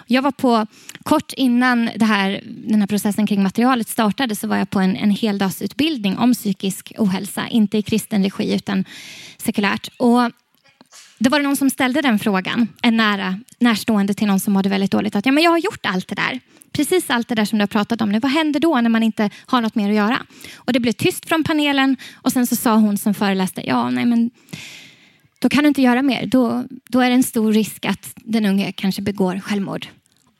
Jag 0.06 0.22
var 0.22 0.30
på, 0.30 0.66
kort 1.02 1.32
innan 1.32 1.90
det 1.96 2.04
här, 2.04 2.40
den 2.44 2.80
här 2.80 2.86
processen 2.86 3.26
kring 3.26 3.42
materialet 3.42 3.88
startade 3.88 4.36
så 4.36 4.46
var 4.48 4.56
jag 4.56 4.70
på 4.70 4.80
en, 4.80 4.96
en 4.96 5.10
heldagsutbildning 5.10 6.18
om 6.18 6.34
psykisk 6.34 6.92
ohälsa. 6.98 7.48
Inte 7.48 7.78
i 7.78 7.82
kristen 7.82 8.24
regi 8.24 8.54
utan 8.54 8.84
sekulärt. 9.36 9.88
Och 9.96 10.30
då 11.18 11.30
var 11.30 11.38
det 11.38 11.44
någon 11.44 11.56
som 11.56 11.70
ställde 11.70 12.02
den 12.02 12.18
frågan, 12.18 12.68
en 12.82 12.96
nära, 12.96 13.40
närstående 13.58 14.14
till 14.14 14.26
någon 14.26 14.40
som 14.40 14.52
mådde 14.52 14.68
väldigt 14.68 14.90
dåligt. 14.90 15.16
Att 15.16 15.26
ja, 15.26 15.32
men 15.32 15.44
jag 15.44 15.50
har 15.50 15.58
gjort 15.58 15.86
allt 15.86 16.08
det 16.08 16.14
där 16.14 16.40
precis 16.72 17.10
allt 17.10 17.28
det 17.28 17.34
där 17.34 17.44
som 17.44 17.58
du 17.58 17.62
har 17.62 17.66
pratat 17.66 18.00
om 18.00 18.12
nu. 18.12 18.18
Vad 18.18 18.30
händer 18.30 18.60
då 18.60 18.80
när 18.80 18.90
man 18.90 19.02
inte 19.02 19.30
har 19.46 19.60
något 19.60 19.74
mer 19.74 19.88
att 19.88 19.96
göra? 19.96 20.26
Och 20.54 20.72
det 20.72 20.80
blev 20.80 20.92
tyst 20.92 21.28
från 21.28 21.44
panelen 21.44 21.96
och 22.14 22.32
sen 22.32 22.46
så 22.46 22.56
sa 22.56 22.74
hon 22.74 22.98
som 22.98 23.14
föreläste, 23.14 23.62
ja 23.66 23.90
nej 23.90 24.04
men 24.04 24.30
då 25.38 25.48
kan 25.48 25.64
du 25.64 25.68
inte 25.68 25.82
göra 25.82 26.02
mer. 26.02 26.26
Då, 26.26 26.64
då 26.88 27.00
är 27.00 27.08
det 27.08 27.14
en 27.14 27.22
stor 27.22 27.52
risk 27.52 27.84
att 27.84 28.12
den 28.16 28.46
unge 28.46 28.72
kanske 28.72 29.02
begår 29.02 29.40
självmord. 29.40 29.86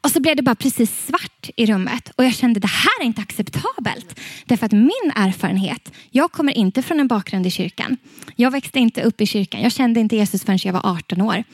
Och 0.05 0.11
så 0.11 0.21
blev 0.21 0.37
det 0.37 0.43
bara 0.43 0.55
precis 0.55 1.07
svart 1.07 1.51
i 1.57 1.67
rummet 1.67 2.11
och 2.17 2.25
jag 2.25 2.35
kände 2.35 2.61
det 2.61 2.67
här 2.67 3.01
är 3.01 3.05
inte 3.05 3.21
acceptabelt. 3.21 4.21
Därför 4.47 4.67
att 4.67 4.73
min 4.73 5.13
erfarenhet, 5.15 5.93
jag 6.11 6.33
kommer 6.33 6.53
inte 6.53 6.83
från 6.83 7.01
en 7.01 7.09
bakgrund 7.09 7.47
i 7.47 7.51
kyrkan. 7.51 7.97
Jag 8.37 8.51
växte 8.51 8.79
inte 8.79 9.03
upp 9.03 9.21
i 9.21 9.27
kyrkan. 9.27 9.61
Jag 9.61 9.73
kände 9.73 10.01
inte 10.01 10.17
Jesus 10.17 10.45
förrän 10.45 10.59
jag 10.63 10.73
var 10.73 10.87
18 10.97 11.21
år. 11.21 11.45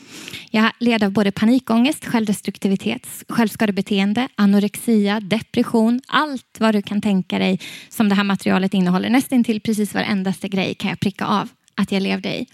Jag 0.50 0.72
led 0.78 1.04
av 1.04 1.10
både 1.10 1.30
panikångest, 1.30 2.04
självdestruktivitet, 2.04 3.06
självskadebeteende, 3.28 4.28
anorexia, 4.34 5.20
depression, 5.20 6.00
allt 6.06 6.56
vad 6.60 6.74
du 6.74 6.82
kan 6.82 7.00
tänka 7.00 7.38
dig 7.38 7.60
som 7.88 8.08
det 8.08 8.14
här 8.14 8.24
materialet 8.24 8.74
innehåller. 8.74 9.10
Nästan 9.10 9.44
till 9.44 9.60
precis 9.60 9.94
varendaste 9.94 10.48
grej 10.48 10.74
kan 10.74 10.90
jag 10.90 11.00
pricka 11.00 11.26
av 11.26 11.48
att 11.74 11.92
jag 11.92 12.02
levde 12.02 12.40
i. 12.40 12.46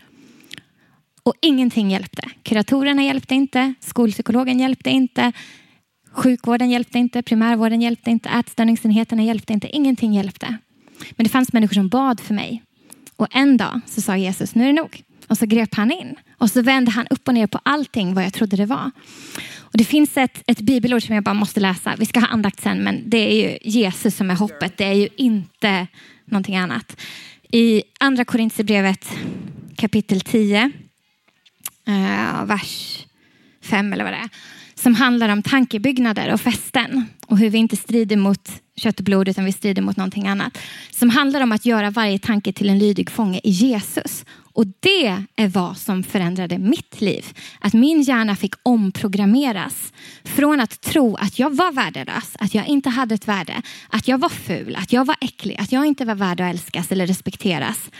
Och 1.23 1.35
ingenting 1.43 1.91
hjälpte. 1.91 2.31
Kuratorerna 2.43 3.03
hjälpte 3.03 3.35
inte, 3.35 3.75
skolpsykologen 3.81 4.61
hjälpte 4.61 4.91
inte, 4.91 5.33
Sjukvården 6.15 6.71
hjälpte 6.71 6.99
inte, 6.99 7.23
primärvården 7.23 7.83
hjälpte 7.83 8.11
inte, 8.11 8.29
ätstörningsenheterna 8.29 9.23
hjälpte 9.23 9.53
inte, 9.53 9.77
ingenting 9.77 10.15
hjälpte. 10.15 10.59
Men 11.11 11.25
det 11.25 11.31
fanns 11.31 11.53
människor 11.53 11.75
som 11.75 11.89
bad 11.89 12.21
för 12.21 12.35
mig. 12.35 12.63
Och 13.17 13.29
en 13.31 13.57
dag 13.57 13.81
så 13.87 14.01
sa 14.01 14.17
Jesus, 14.17 14.55
nu 14.55 14.63
är 14.63 14.67
det 14.67 14.73
nog. 14.73 15.03
Och 15.27 15.39
så 15.39 15.47
grep 15.47 15.75
han 15.75 15.93
in. 15.93 16.17
Och 16.39 16.51
så 16.51 16.63
vände 16.63 16.91
han 16.91 17.07
upp 17.11 17.29
och 17.29 17.35
ner 17.35 17.47
på 17.47 17.61
allting 17.63 18.15
vad 18.15 18.25
jag 18.25 18.33
trodde 18.33 18.57
det 18.57 18.67
var. 18.67 18.91
Och 19.59 19.79
det 19.79 19.85
finns 19.85 20.17
ett, 20.17 20.43
ett 20.47 20.61
bibelord 20.61 21.07
som 21.07 21.15
jag 21.15 21.25
bara 21.25 21.35
måste 21.35 21.61
läsa. 21.61 21.95
Vi 21.99 22.07
ska 22.07 22.21
ha 22.21 22.27
andakt 22.27 22.61
sen, 22.61 22.85
men 22.85 23.11
det 23.11 23.19
är 23.19 23.49
ju 23.49 23.59
Jesus 23.71 24.17
som 24.17 24.31
är 24.31 24.35
hoppet. 24.35 24.77
Det 24.77 24.85
är 24.85 24.93
ju 24.93 25.09
inte 25.17 25.87
någonting 26.25 26.57
annat. 26.57 27.01
I 27.53 27.83
andra 28.01 28.25
Korintierbrevet 28.25 29.09
kapitel 29.77 30.21
10, 30.21 30.71
eh, 31.87 32.45
vers 32.45 32.99
5 33.63 33.93
eller 33.93 34.05
vad 34.05 34.13
det 34.13 34.19
är 34.19 34.31
som 34.85 34.95
handlar 34.95 35.29
om 35.29 35.43
tankebyggnader 35.43 36.33
och 36.33 36.41
fästen 36.41 37.05
och 37.27 37.39
hur 37.39 37.51
vi 37.51 37.59
inte 37.59 37.77
strider 37.77 38.17
mot 38.17 38.51
kött 38.77 38.99
och 38.99 39.05
blod 39.05 39.29
utan 39.29 39.45
vi 39.45 39.53
strider 39.53 39.83
mot 39.83 39.97
någonting 39.97 40.29
annat. 40.29 40.59
Som 40.91 41.11
handlar 41.11 41.41
om 41.41 41.53
att 41.53 41.67
göra 41.67 41.91
varje 41.91 42.19
tanke 42.19 42.53
till 42.53 42.69
en 42.71 42.79
lydig 42.79 43.11
fånge 43.11 43.41
i 43.45 43.51
Jesus. 43.51 44.25
Och 44.53 44.67
det 44.81 45.25
är 45.37 45.49
vad 45.49 45.77
som 45.77 46.03
förändrade 46.03 46.59
mitt 46.59 47.01
liv. 47.01 47.25
Att 47.61 47.73
min 47.73 48.03
hjärna 48.03 48.37
fick 48.37 48.55
omprogrammeras 48.63 49.93
från 50.25 50.61
att 50.61 50.81
tro 50.81 51.17
att 51.17 51.39
jag 51.39 51.57
var 51.57 51.73
värdelös, 51.73 52.37
att 52.39 52.55
jag 52.55 52.67
inte 52.67 52.91
hade 52.91 53.15
ett 53.15 53.29
värde, 53.29 53.63
att 53.89 54.09
jag 54.09 54.19
var 54.19 54.29
ful, 54.29 54.77
att 54.77 54.93
jag 54.93 55.05
var 55.05 55.17
äcklig, 55.21 55.57
att 55.61 55.73
jag 55.73 55.87
inte 55.87 56.05
var 56.05 56.15
värd 56.15 56.41
att 56.41 56.51
älskas 56.51 56.93
eller 56.93 57.07
respekteras 57.07 57.91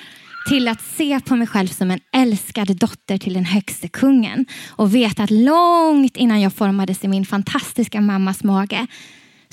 till 0.49 0.69
att 0.69 0.81
se 0.81 1.21
på 1.21 1.37
mig 1.37 1.47
själv 1.47 1.69
som 1.69 1.91
en 1.91 2.01
älskad 2.13 2.77
dotter 2.77 3.19
till 3.19 3.35
den 3.35 3.45
högste 3.45 3.89
kungen 3.89 4.47
och 4.69 4.95
veta 4.95 5.23
att 5.23 5.31
långt 5.31 6.17
innan 6.17 6.41
jag 6.41 6.53
formades 6.53 7.05
i 7.05 7.09
min 7.09 7.27
fantastiska 7.27 8.01
mammas 8.01 8.45
mage 8.45 8.87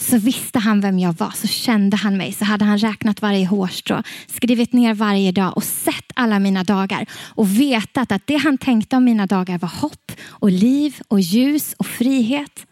så 0.02 0.18
visste 0.18 0.60
han 0.60 0.82
vem 0.82 1.00
jag 1.00 1.14
var, 1.18 1.32
så 1.32 1.48
kände 1.48 1.98
han 1.98 2.18
mig, 2.18 2.32
så 2.32 2.46
hade 2.46 2.66
han 2.66 2.78
räknat 2.78 3.22
varje 3.22 3.46
hårstrå, 3.46 4.04
skrivit 4.28 4.74
ner 4.74 4.94
varje 4.94 5.32
dag 5.32 5.58
och 5.58 5.64
sett 5.64 6.12
alla 6.14 6.40
mina 6.40 6.64
dagar 6.64 7.06
och 7.36 7.60
vetat 7.60 8.12
att 8.12 8.28
det 8.28 8.38
han 8.38 8.58
tänkte 8.58 8.96
om 8.96 9.04
mina 9.04 9.26
dagar 9.26 9.58
var 9.58 9.70
hopp 9.70 10.12
och 10.28 10.52
liv 10.52 11.00
och 11.08 11.20
ljus 11.20 11.74
och 11.78 11.86
frihet. 11.86 12.66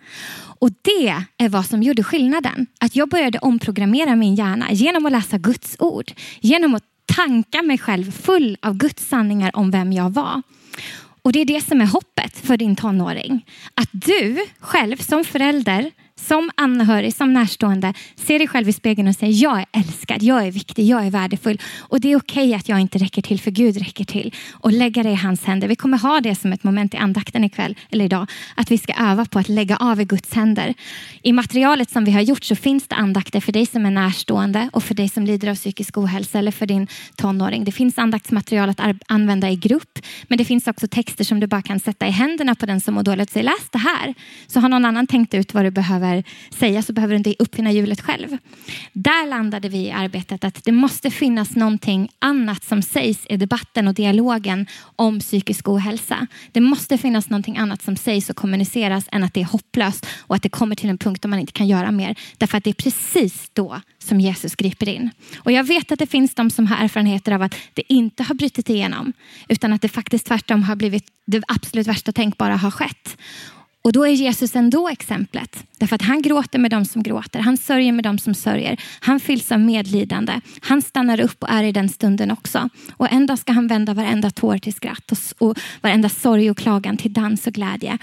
Och 0.59 0.69
det 0.81 1.15
är 1.37 1.49
vad 1.49 1.65
som 1.65 1.83
gjorde 1.83 2.03
skillnaden. 2.03 2.67
Att 2.79 2.95
jag 2.95 3.09
började 3.09 3.39
omprogrammera 3.39 4.15
min 4.15 4.35
hjärna 4.35 4.71
genom 4.71 5.05
att 5.05 5.11
läsa 5.11 5.37
Guds 5.37 5.75
ord, 5.79 6.11
genom 6.41 6.75
att 6.75 6.83
tanka 7.15 7.61
mig 7.61 7.77
själv 7.77 8.11
full 8.11 8.57
av 8.61 8.77
Guds 8.77 9.07
sanningar 9.07 9.51
om 9.53 9.71
vem 9.71 9.93
jag 9.93 10.09
var. 10.09 10.41
Och 11.21 11.31
det 11.31 11.41
är 11.41 11.45
det 11.45 11.61
som 11.61 11.81
är 11.81 11.85
hoppet 11.85 12.37
för 12.37 12.57
din 12.57 12.75
tonåring. 12.75 13.45
Att 13.73 13.89
du 13.91 14.45
själv 14.59 14.97
som 14.97 15.23
förälder 15.23 15.91
som 16.19 16.51
anhörig, 16.55 17.13
som 17.13 17.33
närstående, 17.33 17.93
se 18.15 18.37
dig 18.37 18.47
själv 18.47 18.69
i 18.69 18.73
spegeln 18.73 19.07
och 19.07 19.15
säg 19.15 19.31
jag 19.31 19.59
är 19.59 19.65
älskad, 19.71 20.23
jag 20.23 20.47
är 20.47 20.51
viktig, 20.51 20.85
jag 20.85 21.05
är 21.05 21.11
värdefull. 21.11 21.61
Och 21.79 21.99
det 21.99 22.11
är 22.11 22.17
okej 22.17 22.47
okay 22.47 22.53
att 22.53 22.69
jag 22.69 22.79
inte 22.79 22.97
räcker 22.97 23.21
till, 23.21 23.39
för 23.39 23.51
Gud 23.51 23.77
räcker 23.77 24.05
till. 24.05 24.35
Och 24.53 24.71
lägga 24.71 25.03
det 25.03 25.09
i 25.09 25.15
hans 25.15 25.43
händer. 25.43 25.67
Vi 25.67 25.75
kommer 25.75 25.97
ha 25.97 26.21
det 26.21 26.35
som 26.35 26.53
ett 26.53 26.63
moment 26.63 26.93
i 26.93 26.97
andakten 26.97 27.43
ikväll, 27.43 27.75
eller 27.91 28.05
idag, 28.05 28.27
att 28.55 28.71
vi 28.71 28.77
ska 28.77 28.93
öva 28.93 29.25
på 29.25 29.39
att 29.39 29.49
lägga 29.49 29.77
av 29.77 30.01
i 30.01 30.05
Guds 30.05 30.33
händer. 30.33 30.73
I 31.23 31.33
materialet 31.33 31.89
som 31.89 32.05
vi 32.05 32.11
har 32.11 32.21
gjort 32.21 32.43
så 32.43 32.55
finns 32.55 32.87
det 32.87 32.95
andakter 32.95 33.39
för 33.39 33.51
dig 33.51 33.65
som 33.65 33.85
är 33.85 33.91
närstående 33.91 34.69
och 34.73 34.83
för 34.83 34.95
dig 34.95 35.09
som 35.09 35.25
lider 35.25 35.47
av 35.49 35.55
psykisk 35.55 35.97
ohälsa 35.97 36.39
eller 36.39 36.51
för 36.51 36.65
din 36.65 36.87
tonåring. 37.15 37.63
Det 37.63 37.71
finns 37.71 37.97
andaktsmaterial 37.97 38.69
att 38.69 38.81
använda 39.07 39.49
i 39.49 39.55
grupp, 39.55 39.99
men 40.27 40.37
det 40.37 40.45
finns 40.45 40.67
också 40.67 40.87
texter 40.87 41.23
som 41.23 41.39
du 41.39 41.47
bara 41.47 41.61
kan 41.61 41.79
sätta 41.79 42.07
i 42.07 42.11
händerna 42.11 42.55
på 42.55 42.65
den 42.65 42.81
som 42.81 42.93
mår 42.93 43.03
dåligt. 43.03 43.29
Säg 43.31 43.43
läs 43.43 43.69
det 43.71 43.77
här, 43.77 44.13
så 44.47 44.59
har 44.59 44.69
någon 44.69 44.85
annan 44.85 45.07
tänkt 45.07 45.33
ut 45.33 45.53
vad 45.53 45.65
du 45.65 45.71
behöver 45.71 46.08
behöver 46.09 46.23
säga 46.59 46.81
så 46.81 46.93
behöver 46.93 47.13
du 47.13 47.17
inte 47.17 47.35
uppfinna 47.39 47.71
hjulet 47.71 48.01
själv. 48.01 48.37
Där 48.93 49.27
landade 49.27 49.69
vi 49.69 49.77
i 49.77 49.91
arbetet 49.91 50.43
att 50.43 50.63
det 50.63 50.71
måste 50.71 51.11
finnas 51.11 51.55
någonting 51.55 52.09
annat 52.19 52.63
som 52.63 52.81
sägs 52.81 53.25
i 53.29 53.37
debatten 53.37 53.87
och 53.87 53.93
dialogen 53.93 54.67
om 54.95 55.19
psykisk 55.19 55.67
ohälsa. 55.69 56.27
Det 56.51 56.61
måste 56.61 56.97
finnas 56.97 57.29
någonting 57.29 57.57
annat 57.57 57.81
som 57.81 57.95
sägs 57.95 58.29
och 58.29 58.35
kommuniceras 58.35 59.05
än 59.11 59.23
att 59.23 59.33
det 59.33 59.41
är 59.41 59.45
hopplöst 59.45 60.05
och 60.27 60.35
att 60.35 60.43
det 60.43 60.49
kommer 60.49 60.75
till 60.75 60.89
en 60.89 60.97
punkt 60.97 61.21
där 61.21 61.29
man 61.29 61.39
inte 61.39 61.53
kan 61.53 61.67
göra 61.67 61.91
mer. 61.91 62.15
Därför 62.37 62.57
att 62.57 62.63
det 62.63 62.69
är 62.69 62.73
precis 62.73 63.49
då 63.53 63.81
som 63.99 64.19
Jesus 64.19 64.55
griper 64.55 64.89
in. 64.89 65.09
Och 65.37 65.51
jag 65.51 65.63
vet 65.63 65.91
att 65.91 65.99
det 65.99 66.07
finns 66.07 66.35
de 66.35 66.49
som 66.49 66.67
har 66.67 66.83
erfarenheter 66.83 67.31
av 67.31 67.41
att 67.41 67.55
det 67.73 67.93
inte 67.93 68.23
har 68.23 68.35
brutit 68.35 68.69
igenom 68.69 69.13
utan 69.49 69.73
att 69.73 69.81
det 69.81 69.89
faktiskt 69.89 70.25
tvärtom 70.25 70.63
har 70.63 70.75
blivit 70.75 71.05
det 71.31 71.43
absolut 71.47 71.87
värsta 71.87 72.11
tänkbara 72.11 72.55
har 72.55 72.71
skett. 72.71 73.17
Och 73.81 73.91
då 73.91 74.07
är 74.07 74.11
Jesus 74.11 74.55
ändå 74.55 74.89
exemplet. 74.89 75.65
Därför 75.77 75.95
att 75.95 76.01
han 76.01 76.21
gråter 76.21 76.59
med 76.59 76.71
dem 76.71 76.85
som 76.85 77.03
gråter. 77.03 77.39
Han 77.39 77.57
sörjer 77.57 77.91
med 77.91 78.03
dem 78.03 78.17
som 78.17 78.33
sörjer. 78.33 78.81
Han 78.99 79.19
fylls 79.19 79.51
av 79.51 79.59
medlidande. 79.59 80.41
Han 80.61 80.81
stannar 80.81 81.19
upp 81.19 81.43
och 81.43 81.49
är 81.49 81.63
i 81.63 81.71
den 81.71 81.89
stunden 81.89 82.31
också. 82.31 82.69
Och 82.97 83.11
en 83.11 83.25
dag 83.25 83.39
ska 83.39 83.51
han 83.51 83.67
vända 83.67 83.93
varenda 83.93 84.31
tår 84.31 84.57
till 84.57 84.73
skratt 84.73 85.11
och, 85.11 85.47
och 85.47 85.57
varenda 85.81 86.09
sorg 86.09 86.51
och 86.51 86.57
klagan 86.57 86.97
till 86.97 87.13
dans 87.13 87.47
och 87.47 87.53
glädje. 87.53 87.97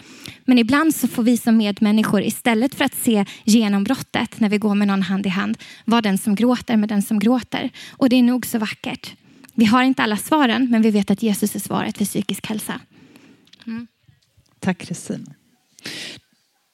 Men 0.45 0.59
ibland 0.59 0.95
så 0.95 1.09
får 1.09 1.23
vi 1.23 1.37
som 1.37 1.57
medmänniskor 1.57 2.23
istället 2.23 2.75
för 2.75 2.85
att 2.85 2.95
se 2.95 3.25
genombrottet 3.45 4.41
när 4.41 4.49
vi 4.49 4.59
går 4.59 4.75
med 4.75 4.89
någon 4.89 5.03
hand 5.03 5.27
i 5.27 5.29
hand 5.29 5.59
vara 5.85 6.03
den 6.03 6.19
som 6.19 6.35
gråter 6.35 6.77
med 6.77 6.89
den 6.89 7.03
som 7.03 7.19
gråter. 7.19 7.71
Och 7.91 8.09
det 8.09 8.17
är 8.17 8.23
nog 8.23 8.47
så 8.47 8.59
vackert. 8.59 9.15
Vi 9.55 9.65
har 9.65 9.83
inte 9.83 10.03
alla 10.03 10.17
svaren 10.17 10.71
men 10.71 10.83
vi 10.83 10.91
vet 10.91 11.11
att 11.11 11.23
Jesus 11.23 11.55
är 11.55 11.61
svaret 11.61 11.99
för 11.99 12.05
psykisk 12.05 12.47
hälsa. 12.47 12.81
Mm. 13.67 13.87
Tack 14.61 14.79
Kristina. 14.79 15.35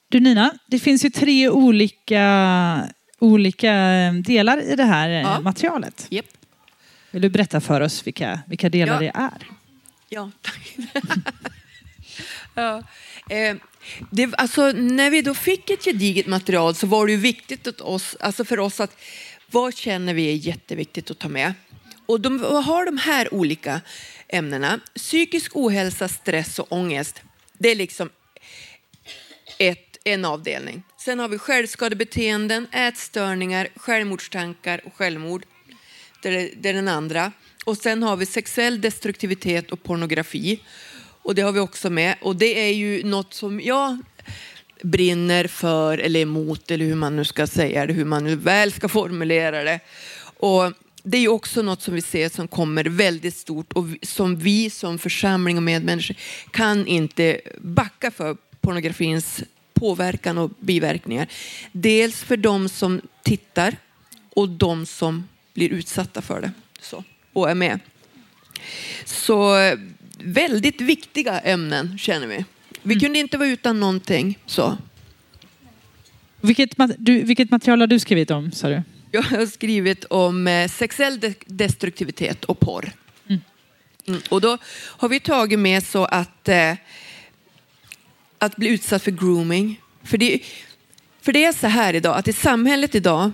Du 0.08 0.20
Nina, 0.20 0.54
det 0.66 0.78
finns 0.78 1.04
ju 1.04 1.10
tre 1.10 1.48
olika, 1.48 2.88
olika 3.18 3.72
eh, 3.72 4.12
delar 4.12 4.62
i 4.62 4.76
det 4.76 4.84
här 4.84 5.08
eh, 5.10 5.20
ja. 5.20 5.40
materialet. 5.40 6.06
Yep. 6.10 6.26
Vill 7.10 7.22
du 7.22 7.28
berätta 7.28 7.60
för 7.60 7.80
oss 7.80 8.06
vilka, 8.06 8.40
vilka 8.46 8.68
delar 8.68 8.94
ja. 8.94 9.00
det 9.00 9.12
är? 9.14 9.48
Ja, 10.08 10.30
tack. 10.42 10.76
ja. 12.54 12.82
Eh, 13.30 13.56
det, 14.10 14.34
alltså, 14.34 14.72
när 14.72 15.10
vi 15.10 15.22
då 15.22 15.34
fick 15.34 15.70
ett 15.70 15.84
gediget 15.84 16.26
material 16.26 16.74
så 16.74 16.86
var 16.86 17.06
det 17.06 17.12
ju 17.12 17.18
viktigt 17.18 17.66
att 17.66 17.80
oss, 17.80 18.16
alltså 18.20 18.44
för 18.44 18.58
oss 18.58 18.80
att 18.80 18.96
vad 19.50 19.76
känner 19.76 20.14
vi 20.14 20.32
är 20.32 20.36
jätteviktigt 20.36 21.10
att 21.10 21.18
ta 21.18 21.28
med? 21.28 21.54
Och 22.06 22.20
de 22.20 22.40
har 22.40 22.86
de 22.86 22.98
här 22.98 23.34
olika 23.34 23.80
ämnena. 24.28 24.80
Psykisk 24.94 25.56
ohälsa, 25.56 26.08
stress 26.08 26.58
och 26.58 26.72
ångest. 26.72 27.22
Det 27.58 27.68
är 27.68 27.74
liksom 27.74 28.10
ett, 29.58 29.98
en 30.04 30.24
avdelning. 30.24 30.82
Sen 30.96 31.18
har 31.18 31.28
vi 31.28 31.38
självskadebeteenden, 31.38 32.66
ätstörningar, 32.72 33.68
självmordstankar 33.76 34.80
och 34.84 34.94
självmord. 34.94 35.44
Det 36.22 36.28
är, 36.28 36.50
det 36.56 36.68
är 36.68 36.74
den 36.74 36.88
andra. 36.88 37.32
Och 37.64 37.76
sen 37.76 38.02
har 38.02 38.16
vi 38.16 38.26
sexuell 38.26 38.80
destruktivitet 38.80 39.70
och 39.70 39.82
pornografi. 39.82 40.60
Och 41.22 41.34
det 41.34 41.42
har 41.42 41.52
vi 41.52 41.60
också 41.60 41.90
med. 41.90 42.16
Och 42.20 42.36
det 42.36 42.68
är 42.68 42.72
ju 42.72 43.04
något 43.04 43.34
som 43.34 43.60
jag 43.60 43.98
brinner 44.82 45.46
för 45.46 45.98
eller 45.98 46.20
emot 46.20 46.70
eller 46.70 46.84
hur 46.84 46.94
man 46.94 47.16
nu 47.16 47.24
ska 47.24 47.46
säga 47.46 47.86
det, 47.86 47.92
hur 47.92 48.04
man 48.04 48.24
nu 48.24 48.36
väl 48.36 48.72
ska 48.72 48.88
formulera 48.88 49.64
det. 49.64 49.80
Och 50.36 50.72
det 51.02 51.16
är 51.16 51.20
ju 51.20 51.28
också 51.28 51.62
något 51.62 51.82
som 51.82 51.94
vi 51.94 52.02
ser 52.02 52.28
som 52.28 52.48
kommer 52.48 52.84
väldigt 52.84 53.36
stort 53.36 53.72
och 53.72 53.84
som 54.02 54.38
vi 54.38 54.70
som 54.70 54.98
församling 54.98 55.56
och 55.56 55.62
medmänniskor 55.62 56.16
kan 56.50 56.86
inte 56.86 57.40
backa 57.58 58.10
för 58.10 58.36
pornografins 58.62 59.42
påverkan 59.74 60.38
och 60.38 60.50
biverkningar. 60.60 61.26
Dels 61.72 62.22
för 62.22 62.36
de 62.36 62.68
som 62.68 63.00
tittar 63.22 63.76
och 64.30 64.48
de 64.48 64.86
som 64.86 65.28
blir 65.54 65.68
utsatta 65.68 66.22
för 66.22 66.40
det 66.40 66.52
så, 66.80 67.04
och 67.32 67.50
är 67.50 67.54
med. 67.54 67.80
Så 69.04 69.56
väldigt 70.18 70.80
viktiga 70.80 71.40
ämnen 71.40 71.98
känner 71.98 72.26
vi. 72.26 72.44
Vi 72.82 72.94
mm. 72.94 73.00
kunde 73.00 73.18
inte 73.18 73.38
vara 73.38 73.48
utan 73.48 73.80
någonting. 73.80 74.38
Så. 74.46 74.78
Vilket, 76.40 76.74
du, 76.98 77.22
vilket 77.22 77.50
material 77.50 77.80
har 77.80 77.86
du 77.86 77.98
skrivit 77.98 78.30
om? 78.30 78.52
Sa 78.52 78.68
du? 78.68 78.82
Jag 79.10 79.22
har 79.22 79.46
skrivit 79.46 80.04
om 80.04 80.46
eh, 80.46 80.68
sexuell 80.68 81.34
destruktivitet 81.46 82.44
och 82.44 82.60
porr. 82.60 82.92
Mm. 83.28 83.40
Mm. 84.06 84.20
Och 84.28 84.40
då 84.40 84.58
har 84.74 85.08
vi 85.08 85.20
tagit 85.20 85.58
med 85.58 85.86
så 85.86 86.04
att 86.04 86.48
eh, 86.48 86.74
att 88.42 88.56
bli 88.56 88.68
utsatt 88.68 89.02
för 89.02 89.10
grooming. 89.10 89.80
För 90.04 90.18
det, 90.18 90.40
för 91.20 91.32
det 91.32 91.44
är 91.44 91.52
så 91.52 91.66
här 91.66 91.94
idag, 91.94 92.16
att 92.16 92.28
i 92.28 92.32
samhället 92.32 92.94
idag, 92.94 93.30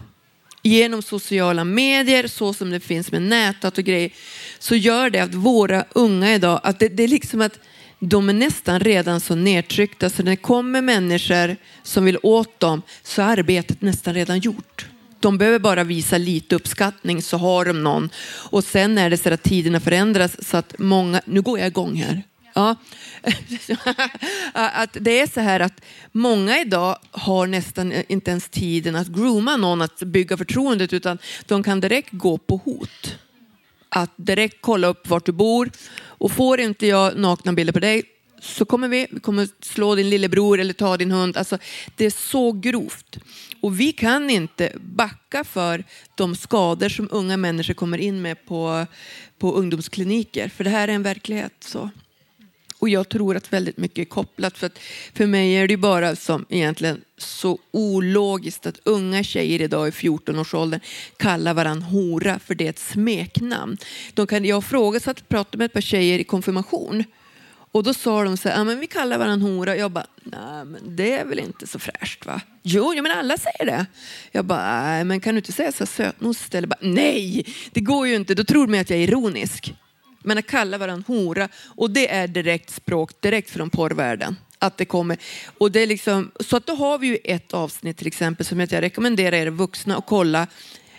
genom 0.63 1.03
sociala 1.03 1.65
medier, 1.65 2.27
så 2.27 2.55
som 2.55 2.71
det 2.71 2.81
finns 2.81 3.13
med 3.13 3.23
nätet 3.23 3.79
och 3.79 3.85
grejer, 3.85 4.11
så 4.59 4.75
gör 4.75 5.11
det 5.11 5.21
att 5.21 5.35
våra 5.35 5.85
unga 5.91 6.35
idag, 6.35 6.61
att 6.63 6.79
det, 6.79 6.89
det 6.89 7.03
är 7.03 7.09
liksom 7.09 7.41
att 7.41 7.59
de 7.99 8.29
är 8.29 8.33
nästan 8.33 8.81
redan 8.81 9.21
så 9.21 9.35
nedtryckta 9.35 10.11
så 10.11 10.23
när 10.23 10.31
det 10.31 10.37
kommer 10.37 10.83
människor 10.83 11.57
som 11.83 12.05
vill 12.05 12.19
åt 12.23 12.61
dem 12.61 12.83
så 13.03 13.23
är 13.23 13.27
arbetet 13.27 13.83
nästan 13.83 14.15
redan 14.15 14.39
gjort. 14.39 14.87
De 15.21 15.39
behöver 15.39 15.59
bara 15.59 15.85
visa 15.85 16.19
lite 16.19 16.55
uppskattning 16.57 17.23
så 17.23 17.37
har 17.37 17.65
de 17.65 17.83
någon. 17.83 18.11
Och 18.51 18.65
sen 18.65 18.99
är 18.99 19.11
det 19.11 19.17
så 19.17 19.33
att 19.33 19.43
tiderna 19.43 19.81
förändras 19.81 20.49
så 20.49 20.57
att 20.57 20.75
många, 20.79 21.21
nu 21.25 21.43
går 21.43 21.59
jag 21.59 21.69
igång 21.69 21.95
här. 21.97 22.23
Ja. 22.59 22.77
att 24.53 24.97
det 25.01 25.21
är 25.21 25.27
så 25.27 25.41
här 25.41 25.61
att 25.61 25.81
många 26.13 26.61
idag 26.61 26.99
har 27.11 27.47
nästan 27.47 27.93
inte 28.09 28.31
ens 28.31 28.49
tiden 28.49 28.97
att 28.97 29.09
grooma 29.09 29.57
någon, 29.57 29.83
att 29.83 29.99
bygga 29.99 30.37
förtroendet, 30.37 30.93
utan 30.93 31.19
de 31.47 31.63
kan 31.63 31.81
direkt 31.81 32.09
gå 32.13 32.39
på 32.39 32.57
hot. 32.57 33.17
Att 33.89 34.11
direkt 34.17 34.57
kolla 34.61 34.87
upp 34.87 35.09
vart 35.09 35.27
du 35.27 35.33
bor 35.33 35.71
och 36.01 36.33
får 36.33 36.61
inte 36.61 36.87
jag 36.87 37.17
nakna 37.17 37.53
bilder 37.53 37.73
på 37.73 37.81
dig 37.81 38.03
så 38.41 38.65
kommer 38.65 38.89
vi, 38.89 39.07
vi 39.11 39.21
kommer 39.21 39.49
slå 39.61 39.95
din 39.95 40.11
lillebror 40.11 40.61
eller 40.61 40.73
ta 40.73 40.97
din 40.97 41.11
hund. 41.11 41.37
Alltså, 41.37 41.59
det 41.97 42.05
är 42.05 42.11
så 42.11 42.53
grovt. 42.53 43.19
Och 43.61 43.81
vi 43.81 43.93
kan 43.93 44.31
inte 44.31 44.73
backa 44.81 45.45
för 45.45 45.85
de 46.15 46.37
skador 46.37 46.89
som 46.89 47.09
unga 47.11 47.37
människor 47.37 47.75
kommer 47.75 47.99
in 47.99 48.23
med 48.23 48.47
på, 48.47 48.87
på 49.39 49.53
ungdomskliniker. 49.53 50.49
För 50.49 50.65
det 50.65 50.71
här 50.71 50.89
är 50.89 50.93
en 50.93 51.03
verklighet. 51.03 51.53
Så. 51.61 51.91
Och 52.79 52.89
jag 52.89 53.09
tror 53.09 53.37
att 53.37 53.53
väldigt 53.53 53.77
mycket 53.77 53.99
är 53.99 54.05
kopplat. 54.05 54.59
För, 54.59 54.67
att 54.67 54.79
för 55.15 55.27
mig 55.27 55.55
är 55.55 55.69
det 55.69 55.77
bara 55.77 56.17
som 56.17 56.47
egentligen 56.49 57.01
så 57.17 57.59
ologiskt 57.71 58.67
att 58.67 58.81
unga 58.85 59.23
tjejer 59.23 59.63
idag 59.63 59.89
i 59.89 59.91
14-årsåldern 59.91 60.81
kallar 61.17 61.55
varandra 61.55 61.87
hora 61.87 62.39
för 62.39 62.55
det 62.55 62.67
är 62.67 62.71
ett 62.71 62.79
smeknamn. 62.79 63.77
De 64.15 64.27
kan, 64.27 64.45
jag 64.45 64.65
frågade 64.65 65.05
så 65.05 65.11
att 65.11 65.29
prata 65.29 65.59
med 65.59 65.65
ett 65.65 65.73
par 65.73 65.81
tjejer 65.81 66.19
i 66.19 66.25
konfirmation. 66.25 67.05
Och 67.73 67.83
då 67.83 67.95
sa 67.95 68.25
de 68.25 68.37
så 68.37 68.49
här, 68.49 68.65
men 68.65 68.81
vi 68.81 68.87
kallar 68.87 69.19
varandra 69.19 69.49
hora. 69.49 69.77
Jag 69.77 69.91
bara, 69.91 70.07
nej 70.23 70.65
men 70.65 70.97
det 70.97 71.13
är 71.13 71.25
väl 71.25 71.39
inte 71.39 71.67
så 71.67 71.79
fräscht 71.79 72.27
va? 72.27 72.41
Jo, 72.63 72.95
ja, 72.95 73.03
men 73.03 73.13
alla 73.13 73.37
säger 73.39 73.67
det. 73.67 73.87
Jag 74.33 74.45
bara, 74.45 74.83
nej 74.83 75.05
men 75.05 75.21
kan 75.21 75.35
du 75.35 75.39
inte 75.39 75.53
säga 75.53 75.73
så 75.73 75.87
sötnost? 75.87 76.55
Eller 76.55 76.69
bara, 76.69 76.79
nej, 76.81 77.47
det 77.73 77.81
går 77.81 78.07
ju 78.07 78.15
inte. 78.15 78.35
Då 78.35 78.45
tror 78.45 78.67
de 78.67 78.81
att 78.81 78.91
jag 78.91 78.99
är 78.99 79.03
ironisk. 79.03 79.75
Men 80.23 80.39
att 80.39 80.47
kalla 80.47 80.79
varandra 80.79 81.05
hora 81.07 81.49
och 81.77 81.91
det 81.91 82.11
är 82.11 82.29
direkt 82.29 82.71
språk, 82.71 83.21
direkt 83.21 83.51
från 83.51 83.71
porrvärlden. 83.71 84.37
Att 84.59 84.77
det 84.77 84.85
kommer. 84.85 85.19
Och 85.59 85.73
det 85.73 85.81
är 85.81 85.87
liksom, 85.87 86.31
så 86.41 86.57
att 86.57 86.67
då 86.67 86.75
har 86.75 86.99
vi 86.99 87.07
ju 87.07 87.19
ett 87.25 87.55
avsnitt 87.55 87.97
till 87.97 88.07
exempel 88.07 88.47
som 88.47 88.61
jag 88.61 88.73
rekommenderar 88.73 89.37
er 89.37 89.51
vuxna 89.51 89.97
att 89.97 90.07
kolla 90.07 90.47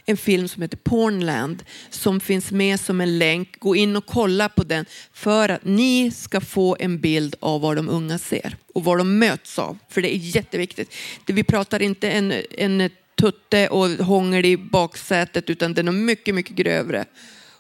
en 0.10 0.18
film 0.18 0.48
som 0.48 0.62
heter 0.62 0.78
Pornland 0.78 1.64
som 1.90 2.20
finns 2.20 2.52
med 2.52 2.80
som 2.80 3.02
en 3.02 3.18
länk. 3.18 3.60
Gå 3.60 3.76
in 3.76 3.96
och 3.96 4.06
kolla 4.06 4.50
på 4.50 4.64
den 4.64 4.86
för 5.14 5.50
att 5.50 5.66
ni 5.66 6.12
ska 6.12 6.42
få 6.42 6.78
en 6.80 7.00
bild 7.00 7.36
av 7.40 7.62
vad 7.62 7.76
de 7.76 7.90
unga 7.90 8.18
ser 8.18 8.56
och 8.74 8.84
vad 8.84 8.98
de 8.98 9.20
möts 9.20 9.60
av. 9.60 9.78
För 9.90 10.02
det 10.02 10.16
är 10.16 10.18
jätteviktigt. 10.18 10.94
Vi 11.26 11.44
pratar 11.44 11.82
inte 11.82 12.10
en, 12.10 12.34
en 12.58 12.90
tutte 13.16 13.68
och 13.68 13.90
hångel 13.90 14.46
i 14.46 14.58
baksätet 14.58 15.50
utan 15.50 15.74
den 15.74 15.88
är 15.88 15.92
mycket, 15.92 16.36
mycket 16.36 16.56
grövre. 16.56 17.06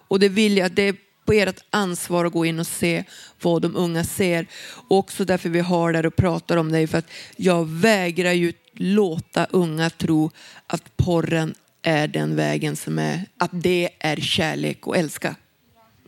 Och 0.07 0.19
det 0.19 0.29
vill 0.29 0.57
jag, 0.57 0.71
det 0.71 0.83
är 0.83 0.95
på 1.29 1.33
ert 1.33 1.63
ansvar 1.69 2.25
att 2.25 2.33
gå 2.33 2.45
in 2.45 2.59
och 2.59 2.67
se 2.67 3.03
vad 3.41 3.61
de 3.61 3.75
unga 3.75 4.03
ser. 4.03 4.45
också 4.87 5.25
därför 5.25 5.49
vi 5.49 5.59
har 5.59 5.93
där 5.93 6.05
och 6.05 6.15
pratar 6.15 6.57
om 6.57 6.71
det. 6.71 6.87
För 6.87 6.97
att 6.97 7.11
jag 7.35 7.69
vägrar 7.69 8.31
ju 8.31 8.53
låta 8.73 9.45
unga 9.45 9.89
tro 9.89 10.31
att 10.67 10.97
porren 10.97 11.53
är 11.81 12.07
den 12.07 12.35
vägen 12.35 12.75
som 12.75 12.99
är, 12.99 13.25
att 13.37 13.49
det 13.53 13.89
är 13.99 14.15
kärlek 14.15 14.87
och 14.87 14.97
älska. 14.97 15.35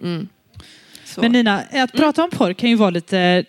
Mm. 0.01 0.27
Men 1.17 1.31
Nina, 1.31 1.63
att 1.71 1.93
prata 1.93 2.23
om 2.23 2.29
porr 2.29 2.53
kan 2.53 2.69
ju 2.69 2.75
vara 2.75 2.89
lite 2.89 3.45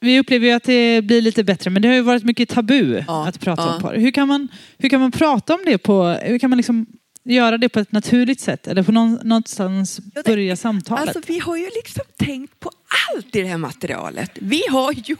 vi 0.00 0.20
upplever 0.20 0.46
ju 0.46 0.52
att 0.52 0.64
det 0.64 1.02
blir 1.02 1.22
lite 1.22 1.44
bättre 1.44 1.70
men 1.70 1.82
det 1.82 1.88
har 1.88 1.94
ju 1.94 2.02
varit 2.02 2.24
mycket 2.24 2.48
tabu 2.48 3.04
ja, 3.06 3.28
att 3.28 3.40
prata 3.40 3.62
ja. 3.62 3.74
om 3.74 3.82
porr. 3.82 3.94
Hur 3.94 4.10
kan, 4.10 4.28
man, 4.28 4.48
hur 4.78 4.88
kan 4.88 5.00
man 5.00 5.10
prata 5.10 5.54
om 5.54 5.60
det 5.66 5.78
på, 5.78 6.04
hur 6.04 6.38
kan 6.38 6.50
man 6.50 6.56
liksom 6.56 6.86
göra 7.24 7.58
det 7.58 7.68
på 7.68 7.80
ett 7.80 7.92
naturligt 7.92 8.40
sätt 8.40 8.66
eller 8.66 8.82
på 8.82 8.92
någonstans 8.92 10.00
börja 10.24 10.56
samtalet? 10.56 11.16
Alltså 11.16 11.32
vi 11.32 11.38
har 11.38 11.56
ju 11.56 11.64
liksom 11.64 12.04
tänkt 12.16 12.60
på 12.60 12.68
allt 12.68 12.88
allt 13.14 13.36
i 13.36 13.40
det 13.40 13.48
här 13.48 13.58
materialet. 13.58 14.30
Vi 14.34 14.62
har 14.70 14.92
ju, 14.92 15.16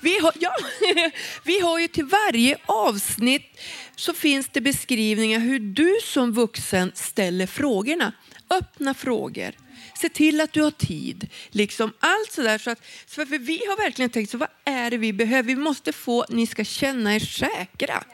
vi 0.00 0.18
har, 0.18 0.32
ja, 0.40 0.56
vi 1.44 1.60
har 1.60 1.78
ju 1.78 1.88
till 1.88 2.04
varje 2.04 2.56
avsnitt 2.66 3.60
så 3.96 4.12
finns 4.12 4.48
det 4.52 4.60
beskrivningar 4.60 5.40
hur 5.40 5.58
du 5.58 5.96
som 6.04 6.32
vuxen 6.32 6.92
ställer 6.94 7.46
frågorna. 7.46 8.12
Öppna 8.50 8.94
frågor. 8.94 9.52
Se 10.00 10.08
till 10.08 10.40
att 10.40 10.52
du 10.52 10.62
har 10.62 10.70
tid. 10.70 11.28
Liksom 11.50 11.92
allt 12.00 12.32
sådär. 12.32 12.58
Så 12.58 12.70
att, 12.70 12.78
så 13.06 13.26
för 13.26 13.38
vi 13.38 13.60
har 13.68 13.76
verkligen 13.76 14.10
tänkt, 14.10 14.30
så 14.30 14.38
vad 14.38 14.48
är 14.64 14.90
det 14.90 14.96
vi 14.96 15.12
behöver? 15.12 15.42
Vi 15.42 15.56
måste 15.56 15.92
få, 15.92 16.24
ni 16.28 16.46
ska 16.46 16.64
känna 16.64 17.14
er 17.14 17.20
säkra. 17.20 18.04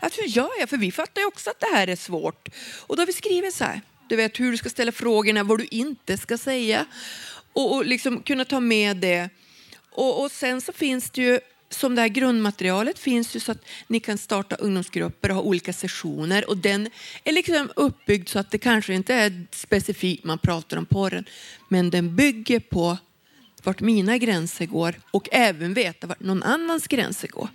Att 0.00 0.18
hur 0.18 0.24
gör 0.26 0.50
jag? 0.60 0.68
För 0.68 0.76
vi 0.76 0.92
fattar 0.92 1.20
ju 1.20 1.26
också 1.26 1.50
att 1.50 1.60
det 1.60 1.76
här 1.76 1.86
är 1.86 1.96
svårt. 1.96 2.48
Och 2.86 2.96
då 2.96 3.02
har 3.02 3.06
vi 3.06 3.12
skrivit 3.12 3.54
så 3.54 3.64
här. 3.64 3.80
Du 4.08 4.16
vet 4.16 4.40
hur 4.40 4.50
du 4.50 4.56
ska 4.56 4.68
ställa 4.68 4.92
frågorna, 4.92 5.44
vad 5.44 5.58
du 5.58 5.66
inte 5.70 6.16
ska 6.16 6.38
säga. 6.38 6.86
Och, 7.52 7.74
och 7.74 7.84
liksom 7.86 8.22
kunna 8.22 8.44
ta 8.44 8.60
med 8.60 8.96
det. 8.96 9.28
Och, 9.90 10.22
och 10.22 10.30
sen 10.30 10.60
så 10.60 10.72
finns 10.72 11.10
det 11.10 11.22
ju 11.22 11.40
som 11.70 11.94
det 11.94 12.00
här 12.00 12.08
grundmaterialet 12.08 12.98
finns 12.98 13.36
ju 13.36 13.40
så 13.40 13.52
att 13.52 13.64
ni 13.86 14.00
kan 14.00 14.18
starta 14.18 14.56
ungdomsgrupper 14.56 15.28
och 15.28 15.34
ha 15.34 15.42
olika 15.42 15.72
sessioner 15.72 16.48
och 16.48 16.56
den 16.56 16.90
är 17.24 17.32
liksom 17.32 17.70
uppbyggd 17.76 18.28
så 18.28 18.38
att 18.38 18.50
det 18.50 18.58
kanske 18.58 18.94
inte 18.94 19.14
är 19.14 19.46
specifikt 19.50 20.24
man 20.24 20.38
pratar 20.38 20.76
om 20.76 20.86
porren 20.86 21.24
men 21.68 21.90
den 21.90 22.16
bygger 22.16 22.60
på 22.60 22.98
vart 23.62 23.80
mina 23.80 24.18
gränser 24.18 24.66
går 24.66 24.94
och 25.10 25.28
även 25.32 25.74
veta 25.74 26.06
vart 26.06 26.20
någon 26.20 26.42
annans 26.42 26.88
gränser 26.88 27.28
går. 27.28 27.48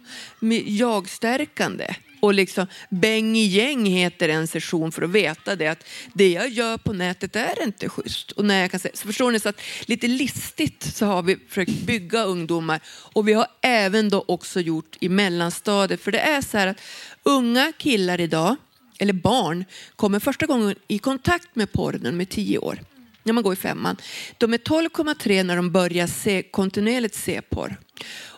Jag-stärkande 0.66 1.96
och 2.26 2.34
liksom 2.34 2.68
bäng 2.90 3.36
i 3.36 3.46
gäng 3.46 3.86
heter 3.86 4.30
en 4.30 4.48
session 4.48 4.92
för 4.92 5.02
att 5.02 5.10
veta 5.10 5.56
det 5.56 5.68
att 5.68 5.84
det 6.14 6.32
jag 6.32 6.50
gör 6.50 6.78
på 6.78 6.94
nätet 6.94 7.36
är 7.36 7.64
inte 7.64 7.90
schysst. 7.90 8.32
Och 8.32 8.46
när 8.46 8.62
jag 8.62 8.72
kan 8.72 8.80
säga, 8.80 8.96
så 8.96 9.08
förstår 9.08 9.32
ni 9.32 9.40
så 9.40 9.50
att 9.50 9.62
lite 9.86 10.08
listigt 10.08 10.96
så 10.96 11.06
har 11.06 11.24
vi 11.24 11.38
försökt 11.50 11.72
bygga 11.72 12.24
ungdomar 12.24 12.80
och 12.88 13.28
vi 13.28 13.34
har 13.34 13.48
även 13.62 14.10
då 14.10 14.26
också 14.28 14.60
gjort 14.60 14.98
i 15.00 15.10
mellanstadiet 15.10 16.02
för 16.02 16.12
det 16.12 16.20
är 16.20 16.42
så 16.42 16.58
här 16.58 16.68
att 16.68 16.82
unga 17.24 17.74
killar 17.78 18.22
idag 18.22 18.56
eller 19.00 19.14
barn 19.14 19.66
kommer 19.96 20.20
första 20.20 20.46
gången 20.46 20.76
i 20.88 21.00
kontakt 21.00 21.56
med 21.56 21.72
porr 21.72 22.00
när 22.02 22.12
de 22.12 22.22
är 22.22 22.26
tio 22.26 22.58
år 22.58 22.80
när 23.26 23.34
man 23.34 23.44
går 23.44 23.54
i 23.54 23.56
femman. 23.56 23.98
De 24.38 24.54
är 24.54 24.58
12,3 24.58 25.44
när 25.44 25.56
de 25.56 25.72
börjar 25.72 26.08
se, 26.08 26.44
kontinuerligt 26.44 27.16
se 27.16 27.42
porr. 27.42 27.78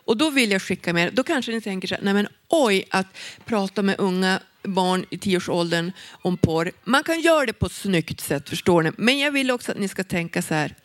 Och 0.07 0.17
då 0.17 0.29
vill 0.29 0.51
jag 0.51 0.61
skicka 0.61 0.93
med, 0.93 1.13
då 1.13 1.23
kanske 1.23 1.51
ni 1.51 1.61
tänker 1.61 1.87
så 1.87 1.95
här, 1.95 2.01
nej 2.01 2.13
men 2.13 2.27
oj, 2.47 2.85
att 2.89 3.07
prata 3.45 3.81
med 3.81 3.95
unga 3.99 4.39
barn 4.63 5.05
i 5.09 5.17
tioårsåldern 5.17 5.91
om 6.11 6.37
porr. 6.37 6.71
Man 6.83 7.03
kan 7.03 7.21
göra 7.21 7.45
det 7.45 7.53
på 7.53 7.65
ett 7.65 7.71
snyggt 7.71 8.21
sätt, 8.21 8.49
förstår 8.49 8.83
ni. 8.83 8.91
Men 8.97 9.19
jag 9.19 9.31
vill 9.31 9.51
också 9.51 9.71
att 9.71 9.79
ni 9.79 9.87
ska 9.87 10.03
tänka 10.03 10.41
så 10.41 10.53
här, 10.53 10.75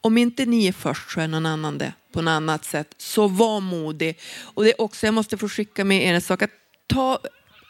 om 0.00 0.18
inte 0.18 0.46
ni 0.46 0.66
är 0.66 0.72
först 0.72 1.10
så 1.10 1.20
är 1.20 1.28
någon 1.28 1.46
annan 1.46 1.78
det 1.78 1.92
på 2.12 2.22
något 2.22 2.30
annat 2.30 2.64
sätt. 2.64 2.94
Så 2.96 3.28
var 3.28 3.60
modig. 3.60 4.18
Och 4.42 4.64
det 4.64 4.70
är 4.70 4.80
också, 4.80 5.06
jag 5.06 5.14
måste 5.14 5.38
få 5.38 5.48
skicka 5.48 5.84
med 5.84 6.06
er 6.06 6.14
en 6.14 6.20
sak, 6.20 6.42
att 6.42 6.50
ta 6.86 7.18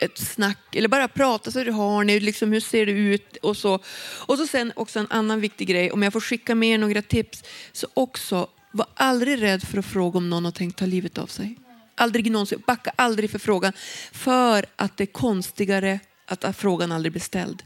ett 0.00 0.18
snack 0.18 0.74
eller 0.74 0.88
bara 0.88 1.08
prata 1.08 1.50
så 1.50 1.58
hur 1.58 1.72
har 1.72 2.04
ni, 2.04 2.20
liksom, 2.20 2.52
hur 2.52 2.60
ser 2.60 2.86
det 2.86 2.92
ut 2.92 3.36
och 3.36 3.56
så. 3.56 3.78
Och 4.26 4.38
så 4.38 4.46
sen 4.46 4.72
också 4.76 4.98
en 4.98 5.10
annan 5.10 5.40
viktig 5.40 5.68
grej, 5.68 5.90
om 5.90 6.02
jag 6.02 6.12
får 6.12 6.20
skicka 6.20 6.54
med 6.54 6.68
er 6.68 6.78
några 6.78 7.02
tips, 7.02 7.42
så 7.72 7.86
också 7.94 8.48
var 8.72 8.86
aldrig 8.94 9.42
rädd 9.42 9.62
för 9.62 9.78
att 9.78 9.86
fråga 9.86 10.18
om 10.18 10.30
någon 10.30 10.44
har 10.44 10.52
tänkt 10.52 10.78
ta 10.78 10.86
livet 10.86 11.18
av 11.18 11.26
sig. 11.26 11.58
Aldrig 11.94 12.30
någonsin, 12.30 12.62
backa 12.66 12.92
aldrig 12.96 13.30
för 13.30 13.38
frågan. 13.38 13.72
För 14.12 14.66
att 14.76 14.96
det 14.96 15.04
är 15.04 15.12
konstigare 15.12 16.00
att, 16.26 16.56
frågan 16.56 16.92
aldrig 16.92 17.12
blir 17.12 17.22
ställd. 17.22 17.62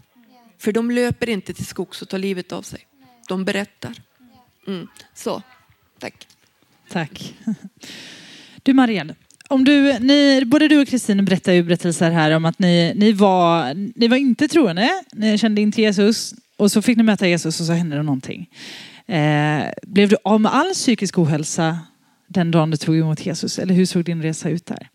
För 0.58 0.72
de 0.72 0.90
löper 0.90 1.28
inte 1.28 1.54
till 1.54 1.66
skogs 1.66 2.02
och 2.02 2.08
tar 2.08 2.18
livet 2.18 2.52
av 2.52 2.62
sig. 2.62 2.86
De 3.28 3.44
berättar. 3.44 4.02
Mm. 4.66 4.88
Så, 5.14 5.42
tack. 5.98 6.26
Tack. 6.90 7.34
Du 8.62 8.72
Marielle, 8.72 9.14
om 9.48 9.64
du, 9.64 9.98
ni, 9.98 10.44
både 10.46 10.68
du 10.68 10.82
och 10.82 10.88
Kristin 10.88 11.24
berättar 11.24 11.52
ju 11.52 11.62
berättelser 11.62 12.10
här 12.10 12.30
om 12.30 12.44
att 12.44 12.58
ni, 12.58 12.92
ni, 12.96 13.12
var, 13.12 13.74
ni 13.98 14.08
var 14.08 14.16
inte 14.16 14.48
troende, 14.48 14.90
ni 15.12 15.38
kände 15.38 15.60
inte 15.60 15.82
Jesus 15.82 16.34
och 16.56 16.72
så 16.72 16.82
fick 16.82 16.96
ni 16.96 17.02
möta 17.02 17.28
Jesus 17.28 17.60
och 17.60 17.66
så 17.66 17.72
hände 17.72 17.96
det 17.96 18.02
någonting. 18.02 18.50
Eh, 19.10 19.72
blev 19.82 20.08
du 20.08 20.16
av 20.24 20.40
med 20.40 20.54
all 20.54 20.72
psykisk 20.74 21.18
ohälsa 21.18 21.78
den 22.28 22.50
dagen 22.50 22.70
du 22.70 22.76
tog 22.76 22.96
emot 22.96 23.26
Jesus 23.26 23.58
eller 23.58 23.74
hur 23.74 23.86
såg 23.86 24.04
din 24.04 24.22
resa 24.22 24.48
ut 24.48 24.66
där? 24.66 24.88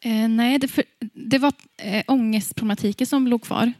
Eh, 0.00 0.28
nej, 0.28 0.58
det, 0.58 0.68
för, 0.68 0.84
det 1.14 1.38
var 1.38 1.52
eh, 1.82 2.02
ångestproblematiken 2.06 3.06
som 3.06 3.26
låg 3.26 3.42
kvar. 3.42 3.72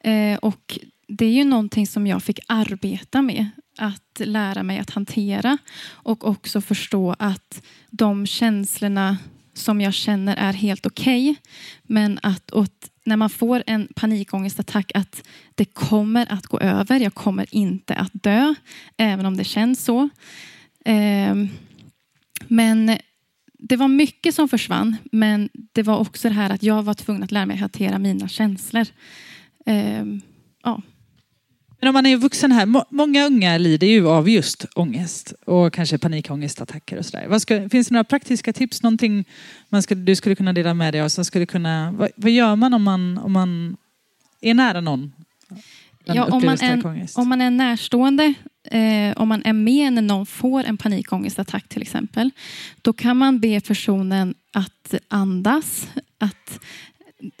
Eh, 0.00 0.38
och 0.38 0.78
det 1.08 1.24
är 1.24 1.30
ju 1.30 1.44
någonting 1.44 1.86
som 1.86 2.06
jag 2.06 2.22
fick 2.22 2.40
arbeta 2.48 3.22
med. 3.22 3.46
Att 3.78 4.20
lära 4.20 4.62
mig 4.62 4.78
att 4.78 4.90
hantera 4.90 5.58
och 5.84 6.28
också 6.28 6.60
förstå 6.60 7.14
att 7.18 7.62
de 7.90 8.26
känslorna 8.26 9.18
som 9.54 9.80
jag 9.80 9.94
känner 9.94 10.36
är 10.36 10.52
helt 10.52 10.86
okej. 10.86 11.30
Okay, 11.30 11.42
men 11.82 12.18
att 12.22 12.52
åt, 12.52 12.90
när 13.04 13.16
man 13.16 13.30
får 13.30 13.62
en 13.66 13.88
panikångestattack 13.94 14.92
att 14.94 15.22
det 15.54 15.64
kommer 15.64 16.32
att 16.32 16.46
gå 16.46 16.60
över. 16.60 17.00
Jag 17.00 17.14
kommer 17.14 17.54
inte 17.54 17.94
att 17.94 18.12
dö, 18.12 18.54
även 18.96 19.26
om 19.26 19.36
det 19.36 19.44
känns 19.44 19.84
så. 19.84 20.08
Ehm, 20.84 21.48
men 22.48 22.98
det 23.58 23.76
var 23.76 23.88
mycket 23.88 24.34
som 24.34 24.48
försvann, 24.48 24.96
men 25.12 25.48
det 25.52 25.82
var 25.82 25.98
också 25.98 26.28
det 26.28 26.34
här 26.34 26.50
att 26.50 26.62
jag 26.62 26.82
var 26.82 26.94
tvungen 26.94 27.22
att 27.22 27.32
lära 27.32 27.46
mig 27.46 27.54
att 27.54 27.60
hantera 27.60 27.98
mina 27.98 28.28
känslor. 28.28 28.86
Ehm, 29.66 30.20
ja. 30.62 30.82
Men 31.82 31.88
om 31.88 31.92
man 31.92 32.06
är 32.06 32.16
vuxen 32.16 32.52
här, 32.52 32.84
många 32.94 33.26
unga 33.26 33.58
lider 33.58 33.86
ju 33.86 34.08
av 34.08 34.28
just 34.28 34.66
ångest 34.74 35.34
och 35.44 35.72
kanske 35.72 35.98
panikångestattacker 35.98 36.98
och 36.98 37.06
sådär. 37.06 37.68
Finns 37.68 37.88
det 37.88 37.94
några 37.94 38.04
praktiska 38.04 38.52
tips, 38.52 38.82
någonting 38.82 39.24
man 39.68 39.82
skulle, 39.82 40.00
du 40.00 40.16
skulle 40.16 40.34
kunna 40.34 40.52
dela 40.52 40.74
med 40.74 40.94
dig 40.94 41.00
av 41.00 41.08
som 41.08 41.24
skulle 41.24 41.46
kunna, 41.46 41.92
vad, 41.92 42.10
vad 42.16 42.30
gör 42.30 42.56
man 42.56 42.74
om 42.74 42.82
man, 42.82 43.18
om 43.18 43.32
man 43.32 43.76
är 44.40 44.54
nära 44.54 44.80
någon? 44.80 45.12
Ja, 46.04 46.24
om, 46.24 46.44
man 46.44 46.60
är, 46.60 47.08
om 47.14 47.28
man 47.28 47.40
är 47.40 47.50
närstående, 47.50 48.34
eh, 48.64 49.12
om 49.16 49.28
man 49.28 49.42
är 49.44 49.52
med 49.52 49.92
när 49.92 50.02
någon 50.02 50.26
får 50.26 50.64
en 50.64 50.76
panikångestattack 50.76 51.68
till 51.68 51.82
exempel, 51.82 52.30
då 52.82 52.92
kan 52.92 53.16
man 53.16 53.40
be 53.40 53.60
personen 53.60 54.34
att 54.52 54.94
andas, 55.08 55.88
att 56.18 56.60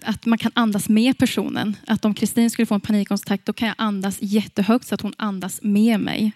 att 0.02 0.26
man 0.26 0.38
kan 0.38 0.52
andas 0.54 0.88
med 0.88 1.18
personen. 1.18 1.76
Att 1.86 2.04
om 2.04 2.14
Kristin 2.14 2.50
skulle 2.50 2.66
få 2.66 2.74
en 2.74 2.80
panikångestattack 2.80 3.40
då 3.44 3.52
kan 3.52 3.68
jag 3.68 3.74
andas 3.78 4.18
jättehögt 4.20 4.86
så 4.86 4.94
att 4.94 5.00
hon 5.00 5.14
andas 5.16 5.60
med 5.62 6.00
mig. 6.00 6.32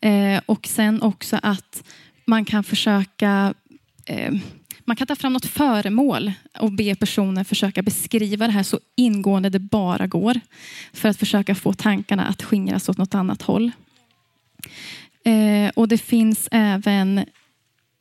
Eh, 0.00 0.40
och 0.46 0.66
sen 0.66 1.02
också 1.02 1.38
att 1.42 1.84
man 2.24 2.44
kan 2.44 2.64
försöka 2.64 3.54
eh, 4.04 4.34
man 4.84 4.96
kan 4.96 5.06
ta 5.06 5.16
fram 5.16 5.32
något 5.32 5.46
föremål 5.46 6.32
och 6.58 6.72
be 6.72 6.94
personen 6.94 7.44
försöka 7.44 7.82
beskriva 7.82 8.46
det 8.46 8.52
här 8.52 8.62
så 8.62 8.80
ingående 8.96 9.50
det 9.50 9.58
bara 9.58 10.06
går. 10.06 10.40
För 10.92 11.08
att 11.08 11.16
försöka 11.16 11.54
få 11.54 11.72
tankarna 11.72 12.26
att 12.26 12.42
skingras 12.42 12.88
åt 12.88 12.98
något 12.98 13.14
annat 13.14 13.42
håll. 13.42 13.70
Eh, 15.24 15.70
och 15.74 15.88
det 15.88 15.98
finns 15.98 16.48
även 16.50 17.24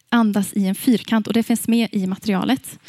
andas 0.10 0.54
i 0.54 0.68
en 0.68 0.76
fyrkant 0.76 1.28
och 1.28 1.34
det 1.34 1.44
finns 1.44 1.68
med 1.68 1.90
i 1.92 2.08
materialet. 2.08 2.80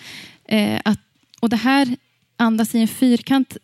Eh, 0.45 0.81
att 0.85 1.01
och 1.41 1.49
det 1.49 1.57
här 1.57 1.97
andas 2.37 2.75
i 2.75 2.79
en 2.79 2.89
fyrkant. 2.89 3.57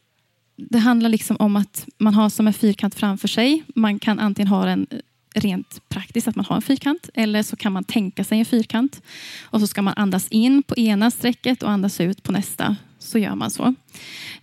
Det 0.57 0.79
handlar 0.79 1.09
liksom 1.09 1.37
om 1.41 1.57
att 1.57 1.87
man 1.99 2.15
har 2.15 2.29
som 2.29 2.47
en 2.47 2.53
fyrkant 2.53 2.95
framför 2.95 3.29
sig. 3.29 3.63
Man 3.75 3.99
kan 3.99 4.19
antingen 4.19 4.49
ha 4.49 4.65
den 4.65 4.87
rent 5.35 5.89
praktiskt, 5.89 6.29
att 6.29 6.37
man 6.37 6.45
har 6.45 6.57
en 6.57 6.63
fyrkant. 6.63 7.09
Eller 7.15 7.43
så 7.43 7.57
kan 7.57 7.73
man 7.73 7.85
tänka 7.85 8.25
sig 8.25 8.39
en 8.39 8.45
fyrkant. 8.45 9.03
Och 9.43 9.61
så 9.61 9.67
ska 9.67 9.83
man 9.83 9.95
andas 9.97 10.29
in 10.29 10.63
på 10.63 10.77
ena 10.77 11.11
strecket 11.11 11.63
och 11.63 11.71
andas 11.71 12.01
ut 12.01 12.23
på 12.23 12.33
nästa. 12.33 12.77
Så 12.99 13.19
gör 13.19 13.35
man 13.35 13.51
så. 13.51 13.75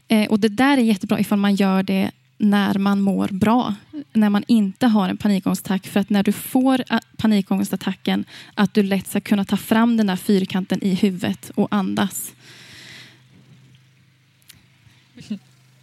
Eh, 0.08 0.30
och 0.30 0.39
Det 0.39 0.50
där 0.50 0.78
är 0.78 0.82
jättebra 0.82 1.20
ifall 1.20 1.39
man 1.39 1.56
gör 1.56 1.84
det 1.84 2.12
när 2.38 2.78
man 2.78 3.02
mår 3.02 3.28
bra. 3.28 3.76
När 4.13 4.30
man 4.30 4.44
inte 4.48 4.88
har 4.88 5.10
en 5.10 5.17
panikångestattack. 5.17 5.88
För 5.88 6.00
att 6.00 6.10
när 6.10 6.24
du 6.24 6.32
får 6.32 6.84
panikångestattacken 7.17 8.26
att 8.54 8.74
du 8.74 8.84
lätt 8.84 9.08
ska 9.08 9.22
kunna 9.22 9.46
ta 9.46 9.58
fram 9.58 9.98
den 9.98 10.08
där 10.08 10.15
fyrkanten 10.15 10.84
i 10.84 10.94
huvudet 10.94 11.52
och 11.56 11.67
andas. 11.72 12.34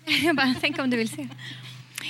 Jag 0.25 0.37
bara, 0.37 0.55
tänk 0.61 0.79
om 0.79 0.90
du 0.90 0.97
vill 0.97 1.09
se. 1.09 1.29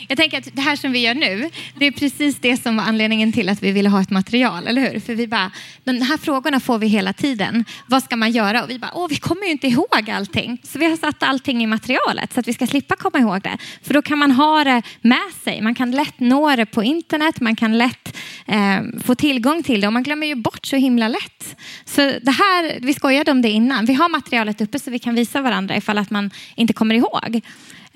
Jag 0.09 0.19
tänker 0.19 0.39
att 0.39 0.49
det 0.53 0.63
här 0.63 0.77
som 0.77 0.93
vi 0.93 0.99
gör 0.99 1.15
nu, 1.15 1.51
det 1.75 1.87
är 1.87 1.91
precis 1.91 2.37
det 2.37 2.57
som 2.57 2.77
var 2.77 2.85
anledningen 2.85 3.33
till 3.33 3.49
att 3.49 3.63
vi 3.63 3.73
ville 3.73 3.89
ha 3.89 4.01
ett 4.01 4.11
material, 4.11 4.67
eller 4.67 4.93
hur? 4.93 5.01
För 5.01 5.15
vi 5.15 5.27
bara, 5.27 5.51
de 5.85 6.01
här 6.01 6.17
frågorna 6.17 6.61
får 6.61 6.79
vi 6.79 6.87
hela 6.87 7.13
tiden. 7.13 7.65
Vad 7.87 8.03
ska 8.03 8.17
man 8.17 8.31
göra? 8.31 8.65
Och 8.65 8.71
vi 8.71 8.79
bara, 8.79 8.91
åh, 8.95 9.07
vi 9.09 9.17
kommer 9.17 9.43
ju 9.43 9.51
inte 9.51 9.67
ihåg 9.67 10.11
allting. 10.11 10.59
Så 10.63 10.79
vi 10.79 10.91
har 10.91 10.97
satt 10.97 11.23
allting 11.23 11.63
i 11.63 11.67
materialet 11.67 12.33
så 12.33 12.41
att 12.41 12.49
vi 12.49 12.53
ska 12.53 12.67
slippa 12.67 12.97
komma 12.97 13.19
ihåg 13.19 13.43
det. 13.43 13.59
För 13.83 13.95
då 13.95 14.03
kan 14.03 14.19
man 14.19 14.31
ha 14.31 14.65
det 14.65 14.83
med 15.01 15.33
sig. 15.45 15.61
Man 15.61 15.75
kan 15.75 15.91
lätt 15.91 16.21
nå 16.21 16.57
det 16.57 16.67
på 16.67 16.83
internet. 16.83 17.41
Man 17.41 17.57
kan 17.57 17.79
lätt 17.79 18.17
eh, 18.47 18.81
få 19.05 19.15
tillgång 19.15 19.63
till 19.63 19.81
det 19.81 19.87
och 19.87 19.93
man 19.93 20.03
glömmer 20.03 20.27
ju 20.27 20.35
bort 20.35 20.67
så 20.67 20.77
himla 20.77 21.09
lätt. 21.09 21.57
Så 21.85 22.01
det 22.01 22.31
här, 22.31 22.79
vi 22.81 22.95
skojade 22.95 23.31
om 23.31 23.43
det 23.43 23.51
innan. 23.51 23.87
Vi 23.87 23.95
har 23.95 24.09
materialet 24.09 24.61
uppe 24.61 24.79
så 24.79 24.91
vi 24.91 24.99
kan 24.99 25.15
visa 25.15 25.43
varandra 25.43 25.77
ifall 25.77 25.99
att 25.99 26.11
man 26.11 26.31
inte 26.57 26.73
kommer 26.73 26.95
ihåg. 26.95 27.43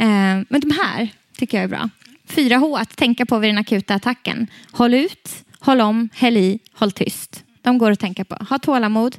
Eh, 0.02 0.44
men 0.48 0.60
de 0.60 0.70
här 0.70 1.08
tycker 1.36 1.56
jag 1.56 1.64
är 1.64 1.68
bra. 1.68 1.90
4H 2.28 2.80
att 2.80 2.96
tänka 2.96 3.26
på 3.26 3.38
vid 3.38 3.50
den 3.50 3.58
akuta 3.58 3.94
attacken. 3.94 4.46
Håll 4.70 4.94
ut, 4.94 5.30
håll 5.58 5.80
om, 5.80 6.08
häll 6.14 6.36
i, 6.36 6.58
håll 6.72 6.92
tyst. 6.92 7.44
De 7.62 7.78
går 7.78 7.90
att 7.90 8.00
tänka 8.00 8.24
på. 8.24 8.34
Ha 8.34 8.58
tålamod, 8.58 9.16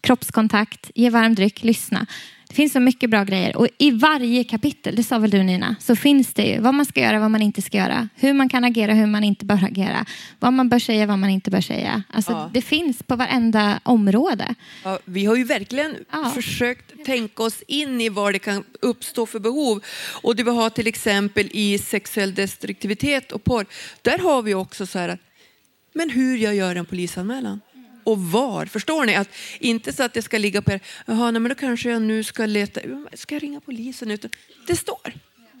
kroppskontakt, 0.00 0.90
ge 0.94 1.10
varm 1.10 1.34
dryck, 1.34 1.62
lyssna. 1.62 2.06
Det 2.48 2.54
finns 2.54 2.72
så 2.72 2.80
mycket 2.80 3.10
bra 3.10 3.24
grejer 3.24 3.56
och 3.56 3.68
i 3.78 3.90
varje 3.90 4.44
kapitel, 4.44 4.96
det 4.96 5.02
sa 5.02 5.18
väl 5.18 5.30
du 5.30 5.42
Nina, 5.42 5.76
så 5.80 5.96
finns 5.96 6.34
det 6.34 6.42
ju 6.42 6.60
vad 6.60 6.74
man 6.74 6.86
ska 6.86 7.00
göra, 7.00 7.18
vad 7.18 7.30
man 7.30 7.42
inte 7.42 7.62
ska 7.62 7.76
göra, 7.78 8.08
hur 8.14 8.32
man 8.32 8.48
kan 8.48 8.64
agera, 8.64 8.94
hur 8.94 9.06
man 9.06 9.24
inte 9.24 9.44
bör 9.44 9.64
agera, 9.64 10.04
vad 10.38 10.52
man 10.52 10.68
bör 10.68 10.78
säga, 10.78 11.06
vad 11.06 11.18
man 11.18 11.30
inte 11.30 11.50
bör 11.50 11.60
säga. 11.60 12.02
Alltså, 12.12 12.32
Ja. 12.32 12.50
Det 12.54 12.62
finns 12.62 13.02
på 13.02 13.16
varenda 13.16 13.80
område. 13.82 14.54
Ja, 14.84 14.98
vi 15.04 15.24
har 15.24 15.36
ju 15.36 15.44
verkligen 15.44 15.94
Ja. 16.12 16.30
försökt 16.34 17.04
tänka 17.04 17.42
oss 17.42 17.62
in 17.68 18.00
i 18.00 18.08
vad 18.08 18.32
det 18.34 18.38
kan 18.38 18.64
uppstå 18.82 19.26
för 19.26 19.38
behov. 19.40 19.84
Och 20.22 20.36
det 20.36 20.42
vi 20.44 20.50
har 20.50 20.70
till 20.70 20.86
exempel 20.86 21.48
i 21.52 21.78
sexuell 21.78 22.34
destruktivitet 22.34 23.32
och 23.32 23.44
porr, 23.44 23.66
där 24.02 24.18
har 24.18 24.42
vi 24.42 24.54
också 24.54 24.86
så 24.86 24.98
här 24.98 25.08
att, 25.08 25.20
men 25.94 26.10
hur 26.10 26.36
jag 26.36 26.54
gör 26.54 26.76
en 26.76 26.86
polisanmälan? 26.86 27.60
Och 28.08 28.18
var? 28.18 28.66
Förstår 28.66 29.04
ni? 29.04 29.14
Att 29.14 29.28
inte 29.58 29.92
så 29.92 30.02
att 30.02 30.14
det 30.14 30.22
ska 30.22 30.38
ligga 30.38 30.62
på 30.62 30.72
er, 30.72 30.80
jaha, 31.06 31.30
nej, 31.30 31.40
men 31.40 31.48
då 31.48 31.54
kanske 31.54 31.90
jag 31.90 32.02
nu 32.02 32.24
ska 32.24 32.46
leta, 32.46 32.80
ska 33.14 33.34
jag 33.34 33.42
ringa 33.42 33.60
polisen? 33.60 34.10
Utan 34.10 34.30
det 34.66 34.76
står. 34.76 35.12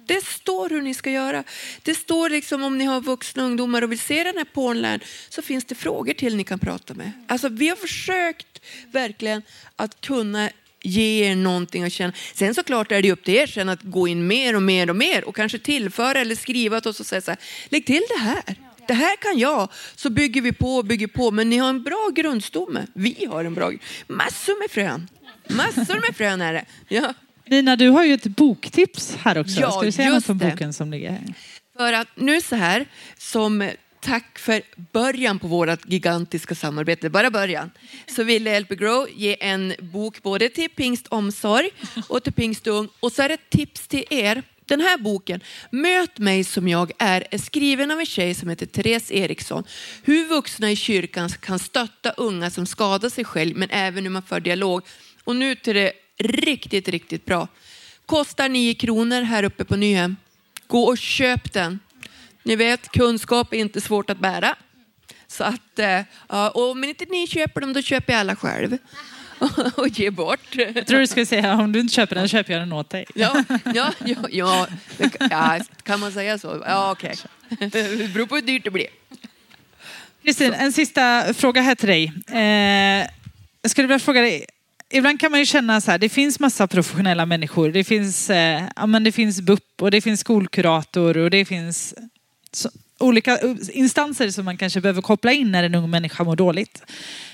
Det 0.06 0.24
står 0.24 0.70
hur 0.70 0.82
ni 0.82 0.94
ska 0.94 1.10
göra. 1.10 1.44
Det 1.82 1.94
står 1.94 2.30
liksom 2.30 2.62
om 2.62 2.78
ni 2.78 2.84
har 2.84 3.00
vuxna 3.00 3.42
ungdomar 3.42 3.82
och 3.82 3.92
vill 3.92 3.98
se 3.98 4.24
den 4.24 4.36
här 4.36 4.44
pornlärn 4.44 5.00
så 5.28 5.42
finns 5.42 5.64
det 5.64 5.74
frågor 5.74 6.12
till 6.12 6.36
ni 6.36 6.44
kan 6.44 6.58
prata 6.58 6.94
med. 6.94 7.12
Alltså 7.26 7.48
vi 7.48 7.68
har 7.68 7.76
försökt 7.76 8.62
verkligen 8.92 9.42
att 9.76 10.00
kunna 10.00 10.50
ge 10.82 11.30
er 11.30 11.36
någonting 11.36 11.84
att 11.84 11.92
känna. 11.92 12.12
Sen 12.34 12.54
såklart 12.54 12.92
är 12.92 13.02
det 13.02 13.12
upp 13.12 13.24
till 13.24 13.34
er 13.34 13.46
sen 13.46 13.68
att 13.68 13.82
gå 13.82 14.08
in 14.08 14.26
mer 14.26 14.56
och 14.56 14.62
mer 14.62 14.90
och 14.90 14.96
mer 14.96 15.24
och 15.24 15.36
kanske 15.36 15.58
tillföra 15.58 16.20
eller 16.20 16.36
skriva 16.36 16.80
till 16.80 16.90
oss 16.90 17.00
och 17.00 17.06
säga 17.06 17.20
så 17.20 17.30
här, 17.30 17.40
lägg 17.68 17.86
till 17.86 18.02
det 18.08 18.20
här. 18.20 18.67
Det 18.88 18.94
här 18.94 19.16
kan 19.16 19.38
jag. 19.38 19.68
Så 19.96 20.10
bygger 20.10 20.40
vi 20.40 20.52
på 20.52 20.76
och 20.76 20.84
bygger 20.84 21.06
på. 21.06 21.30
Men 21.30 21.50
ni 21.50 21.56
har 21.56 21.68
en 21.68 21.82
bra 21.82 22.10
grundstomme. 22.14 22.86
Vi 22.94 23.26
har 23.30 23.44
en 23.44 23.54
bra. 23.54 23.72
Massor 24.06 24.60
med 24.62 24.70
frön. 24.70 25.08
Massor 25.48 26.00
med 26.06 26.16
frön 26.16 26.40
är 26.40 26.52
det. 26.52 26.64
Ja. 26.88 27.14
Nina, 27.46 27.76
du 27.76 27.88
har 27.88 28.04
ju 28.04 28.14
ett 28.14 28.24
boktips 28.26 29.16
här 29.16 29.38
också. 29.38 29.60
Ja, 29.60 29.70
Ska 29.70 29.82
du 29.82 29.92
säga 29.92 30.10
något 30.10 30.28
om 30.28 30.38
boken 30.38 30.72
som 30.72 30.90
ligger 30.90 31.10
här? 31.10 31.34
För 31.76 31.92
att 31.92 32.08
nu 32.14 32.40
så 32.40 32.56
här, 32.56 32.86
som 33.18 33.70
tack 34.00 34.38
för 34.38 34.62
början 34.92 35.38
på 35.38 35.46
vårt 35.46 35.88
gigantiska 35.88 36.54
samarbete, 36.54 37.10
bara 37.10 37.30
början, 37.30 37.70
så 38.06 38.22
ville 38.22 38.60
LP 38.60 38.68
Grow 38.68 39.08
ge 39.14 39.36
en 39.40 39.74
bok 39.78 40.22
både 40.22 40.48
till 40.48 40.68
Pingst 40.70 41.06
Omsorg 41.06 41.70
och 42.08 42.22
till 42.22 42.32
Pingst 42.32 42.66
Ung. 42.66 42.88
Och 43.00 43.12
så 43.12 43.22
är 43.22 43.28
det 43.28 43.34
ett 43.34 43.50
tips 43.50 43.88
till 43.88 44.04
er. 44.10 44.42
Den 44.68 44.80
här 44.80 44.98
boken, 44.98 45.40
Möt 45.70 46.18
mig 46.18 46.44
som 46.44 46.68
jag 46.68 46.92
är, 46.98 47.24
är 47.30 47.38
skriven 47.38 47.90
av 47.90 48.00
en 48.00 48.06
tjej 48.06 48.34
som 48.34 48.48
heter 48.48 48.66
Therese 48.66 49.10
Eriksson. 49.10 49.64
Hur 50.02 50.28
vuxna 50.28 50.70
i 50.70 50.76
kyrkan 50.76 51.28
kan 51.28 51.58
stötta 51.58 52.10
unga 52.10 52.50
som 52.50 52.66
skadar 52.66 53.08
sig 53.08 53.24
själv, 53.24 53.56
men 53.56 53.70
även 53.70 54.04
hur 54.04 54.10
man 54.10 54.22
för 54.22 54.40
dialog. 54.40 54.82
Och 55.24 55.36
nu 55.36 55.54
till 55.54 55.74
det 55.74 55.92
riktigt, 56.18 56.88
riktigt 56.88 57.24
bra. 57.24 57.48
Kostar 58.06 58.48
9 58.48 58.74
kronor 58.74 59.22
här 59.22 59.42
uppe 59.42 59.64
på 59.64 59.76
Nyhem. 59.76 60.16
Gå 60.66 60.82
och 60.82 60.98
köp 60.98 61.52
den. 61.52 61.80
Ni 62.42 62.56
vet, 62.56 62.88
kunskap 62.88 63.52
är 63.52 63.58
inte 63.58 63.80
svårt 63.80 64.10
att 64.10 64.18
bära. 64.18 64.56
Så 65.26 65.44
att, 65.44 65.78
eh, 65.78 66.02
och 66.28 66.70
om 66.70 66.84
inte 66.84 67.04
ni 67.04 67.26
köper 67.26 67.60
dem, 67.60 67.72
då 67.72 67.82
köper 67.82 68.12
jag 68.12 68.20
alla 68.20 68.36
själv. 68.36 68.78
och 69.76 69.88
ge 69.88 70.10
bort. 70.10 70.56
Jag 70.74 70.86
tror 70.86 71.00
du 71.00 71.06
skulle 71.06 71.26
säga 71.26 71.54
om 71.54 71.72
du 71.72 71.80
inte 71.80 71.94
köper 71.94 72.14
den 72.14 72.28
köper 72.28 72.52
jag 72.52 72.62
den 72.62 72.72
åt 72.72 72.90
dig. 72.90 73.04
Ja, 73.14 73.44
ja, 73.74 73.92
ja, 74.04 74.16
ja, 74.30 74.66
ja, 75.30 75.60
kan 75.82 76.00
man 76.00 76.12
säga 76.12 76.38
så? 76.38 76.62
Ja, 76.66 76.92
okej. 76.92 77.14
Det 77.48 78.14
beror 78.14 78.26
på 78.26 78.34
hur 78.34 78.42
dyrt 78.42 78.64
det 78.64 78.70
blir. 78.70 78.86
Kristin, 80.22 80.52
en 80.54 80.72
sista 80.72 81.34
fråga 81.34 81.60
här 81.60 81.74
till 81.74 81.88
dig. 81.88 82.12
Eh, 82.32 83.08
jag 83.62 83.70
skulle 83.70 83.86
vilja 83.86 83.98
fråga 83.98 84.20
dig, 84.20 84.46
ibland 84.90 85.20
kan 85.20 85.30
man 85.30 85.40
ju 85.40 85.46
känna 85.46 85.80
så 85.80 85.90
här, 85.90 85.98
det 85.98 86.08
finns 86.08 86.40
massa 86.40 86.66
professionella 86.66 87.26
människor. 87.26 87.68
Det 87.68 87.84
finns, 87.84 88.30
eh, 88.30 88.62
ja, 88.76 88.86
men 88.86 89.04
det 89.04 89.12
finns 89.12 89.40
BUP 89.40 89.82
och 89.82 89.90
det 89.90 90.00
finns 90.00 90.20
skolkurator 90.20 91.16
och 91.16 91.30
det 91.30 91.44
finns 91.44 91.94
så, 92.52 92.70
olika 92.98 93.38
instanser 93.72 94.30
som 94.30 94.44
man 94.44 94.56
kanske 94.56 94.80
behöver 94.80 95.02
koppla 95.02 95.32
in 95.32 95.52
när 95.52 95.62
en 95.62 95.74
ung 95.74 95.90
människa 95.90 96.24
mår 96.24 96.36
dåligt. 96.36 96.82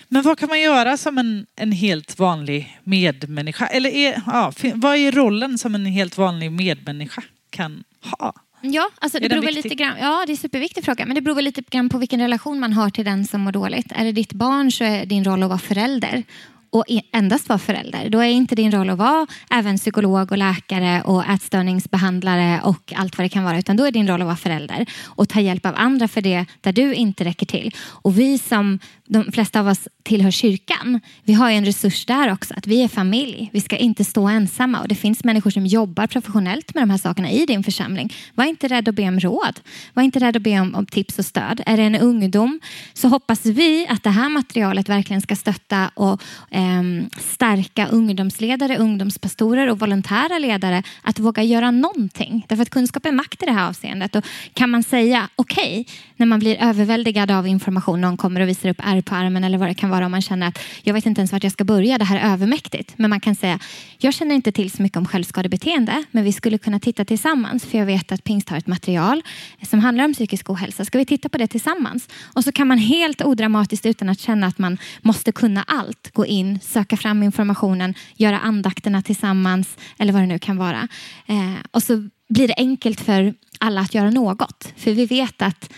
Men 0.08 0.22
vad 0.22 0.38
kan 0.38 0.48
man 0.48 0.60
göra 0.60 0.96
som 0.96 1.18
en, 1.18 1.46
en 1.56 1.72
helt 1.72 2.18
vanlig 2.18 2.80
medmänniska? 2.84 3.66
Eller 3.66 3.90
är, 3.90 4.22
ja, 4.26 4.52
vad 4.74 4.96
är 4.96 5.12
rollen 5.12 5.58
som 5.58 5.74
en 5.74 5.86
helt 5.86 6.18
vanlig 6.18 6.52
medmänniska 6.52 7.22
kan 7.50 7.84
ha? 8.00 8.32
Ja, 8.60 8.90
alltså 8.98 9.18
det 9.18 9.28
beror 9.28 9.42
väl 9.42 9.54
lite 9.54 9.74
grann, 9.74 9.96
ja, 10.00 10.24
det 10.26 10.30
är 10.30 10.34
en 10.34 10.36
superviktig 10.36 10.84
fråga. 10.84 11.06
Men 11.06 11.14
det 11.14 11.20
beror 11.20 11.34
väl 11.34 11.44
lite 11.44 11.62
grann 11.62 11.88
på 11.88 11.98
vilken 11.98 12.20
relation 12.20 12.60
man 12.60 12.72
har 12.72 12.90
till 12.90 13.04
den 13.04 13.26
som 13.26 13.40
mår 13.40 13.52
dåligt. 13.52 13.92
Är 13.92 14.04
det 14.04 14.12
ditt 14.12 14.32
barn 14.32 14.72
så 14.72 14.84
är 14.84 15.06
din 15.06 15.24
roll 15.24 15.42
att 15.42 15.48
vara 15.48 15.58
förälder. 15.58 16.22
Och 16.74 16.84
endast 17.12 17.48
vara 17.48 17.58
förälder. 17.58 18.08
Då 18.08 18.18
är 18.18 18.28
inte 18.28 18.54
din 18.54 18.72
roll 18.72 18.90
att 18.90 18.98
vara 18.98 19.26
även 19.50 19.76
psykolog 19.76 20.32
och 20.32 20.38
läkare 20.38 21.02
och 21.02 21.24
ätstörningsbehandlare 21.24 22.60
och 22.64 22.92
allt 22.96 23.18
vad 23.18 23.24
det 23.24 23.28
kan 23.28 23.44
vara. 23.44 23.58
Utan 23.58 23.76
då 23.76 23.84
är 23.84 23.90
din 23.90 24.08
roll 24.08 24.22
att 24.22 24.26
vara 24.26 24.36
förälder 24.36 24.86
och 25.04 25.28
ta 25.28 25.40
hjälp 25.40 25.66
av 25.66 25.74
andra 25.76 26.08
för 26.08 26.20
det 26.20 26.46
där 26.60 26.72
du 26.72 26.94
inte 26.94 27.24
räcker 27.24 27.46
till. 27.46 27.74
Och 27.78 28.18
vi 28.18 28.38
som, 28.38 28.78
de 29.08 29.32
flesta 29.32 29.60
av 29.60 29.68
oss 29.68 29.88
tillhör 30.02 30.30
kyrkan, 30.30 31.00
vi 31.24 31.32
har 31.32 31.50
ju 31.50 31.56
en 31.56 31.64
resurs 31.64 32.06
där 32.06 32.32
också. 32.32 32.54
Att 32.54 32.66
vi 32.66 32.82
är 32.82 32.88
familj. 32.88 33.50
Vi 33.52 33.60
ska 33.60 33.76
inte 33.76 34.04
stå 34.04 34.28
ensamma. 34.28 34.80
Och 34.80 34.88
det 34.88 34.94
finns 34.94 35.24
människor 35.24 35.50
som 35.50 35.66
jobbar 35.66 36.06
professionellt 36.06 36.74
med 36.74 36.82
de 36.82 36.90
här 36.90 36.98
sakerna 36.98 37.30
i 37.30 37.46
din 37.46 37.62
församling. 37.62 38.12
Var 38.34 38.44
inte 38.44 38.68
rädd 38.68 38.88
att 38.88 38.94
be 38.94 39.08
om 39.08 39.20
råd. 39.20 39.60
Var 39.94 40.02
inte 40.02 40.18
rädd 40.18 40.36
att 40.36 40.42
be 40.42 40.60
om, 40.60 40.74
om 40.74 40.86
tips 40.86 41.18
och 41.18 41.24
stöd. 41.24 41.62
Är 41.66 41.76
det 41.76 41.82
en 41.82 41.96
ungdom 41.96 42.60
så 42.92 43.08
hoppas 43.08 43.46
vi 43.46 43.86
att 43.88 44.02
det 44.02 44.10
här 44.10 44.28
materialet 44.28 44.88
verkligen 44.88 45.20
ska 45.22 45.36
stötta 45.36 45.90
och 45.94 46.22
eh, 46.50 46.82
stärka 47.20 47.88
ungdomsledare, 47.88 48.78
ungdomspastorer 48.78 49.70
och 49.70 49.78
volontära 49.78 50.38
ledare 50.38 50.82
att 51.02 51.18
våga 51.18 51.42
göra 51.42 51.70
någonting. 51.70 52.46
Därför 52.48 52.62
att 52.62 52.70
kunskap 52.70 53.06
är 53.06 53.12
makt 53.12 53.42
i 53.42 53.46
det 53.46 53.52
här 53.52 53.68
avseendet. 53.68 54.16
Och 54.16 54.24
kan 54.54 54.70
man 54.70 54.82
säga 54.82 55.28
okej 55.36 55.86
när 56.16 56.26
man 56.26 56.38
blir 56.38 56.56
överväldigad 56.62 57.30
av 57.30 57.46
information, 57.46 58.00
någon 58.00 58.16
kommer 58.16 58.40
och 58.40 58.48
visar 58.48 58.68
upp 58.68 58.80
ärr 58.96 59.02
på 59.02 59.14
armen 59.14 59.44
eller 59.44 59.58
vad 59.58 59.68
det 59.68 59.74
kan 59.74 59.90
vara 59.90 60.06
om 60.06 60.10
man 60.10 60.22
känner 60.22 60.48
att 60.48 60.58
jag 60.82 60.94
vet 60.94 61.06
inte 61.06 61.20
ens 61.20 61.32
vart 61.32 61.42
jag 61.42 61.52
ska 61.52 61.64
börja, 61.64 61.98
det 61.98 62.04
här 62.04 62.16
är 62.16 62.32
övermäktigt. 62.32 62.94
Men 62.96 63.10
man 63.10 63.20
kan 63.20 63.34
säga 63.34 63.58
jag 63.98 64.14
känner 64.14 64.34
inte 64.34 64.52
till 64.52 64.70
så 64.70 64.82
mycket 64.82 64.96
om 64.96 65.06
självskadebeteende 65.06 66.04
men 66.10 66.24
vi 66.24 66.32
skulle 66.32 66.58
kunna 66.58 66.80
titta 66.80 67.04
tillsammans 67.04 67.64
för 67.64 67.78
jag 67.78 67.86
vet 67.86 68.12
att 68.12 68.24
Pingst 68.24 68.48
har 68.48 68.58
ett 68.58 68.66
material 68.66 69.22
som 69.62 69.80
handlar 69.80 70.04
om 70.04 70.12
psykisk 70.12 70.50
ohälsa. 70.50 70.84
Ska 70.84 70.98
vi 70.98 71.04
titta 71.04 71.28
på 71.28 71.38
det 71.38 71.46
tillsammans? 71.46 72.08
Och 72.34 72.44
så 72.44 72.52
kan 72.52 72.68
man 72.68 72.78
helt 72.78 73.22
odramatiskt 73.22 73.86
utan 73.86 74.08
att 74.08 74.20
känna 74.20 74.46
att 74.46 74.58
man 74.58 74.78
måste 75.02 75.32
kunna 75.32 75.62
allt 75.62 76.10
gå 76.12 76.26
in, 76.26 76.60
söka 76.60 76.96
fram 76.96 77.22
informationen, 77.22 77.94
göra 78.16 78.38
andakterna 78.38 79.02
tillsammans 79.02 79.76
eller 79.98 80.12
vad 80.12 80.22
det 80.22 80.26
nu 80.26 80.38
kan 80.38 80.56
vara. 80.56 80.88
Eh, 81.26 81.54
och 81.70 81.82
så 81.82 82.08
blir 82.28 82.48
det 82.48 82.54
enkelt 82.56 83.00
för 83.00 83.34
alla 83.58 83.80
att 83.80 83.94
göra 83.94 84.10
något. 84.10 84.72
För 84.76 84.92
vi 84.92 85.06
vet 85.06 85.42
att 85.42 85.72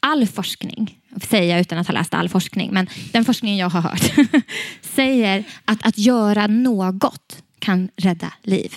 all 0.00 0.26
forskning, 0.26 0.99
Säga 1.22 1.60
utan 1.60 1.78
att 1.78 1.86
ha 1.86 1.94
läst 1.94 2.14
all 2.14 2.28
forskning, 2.28 2.70
men 2.72 2.86
den 3.12 3.24
forskningen 3.24 3.58
jag 3.58 3.70
har 3.70 3.80
hört 3.80 4.12
säger 4.82 5.44
att 5.64 5.86
att 5.86 5.98
göra 5.98 6.46
något 6.46 7.42
kan 7.58 7.88
rädda 7.96 8.32
liv. 8.42 8.74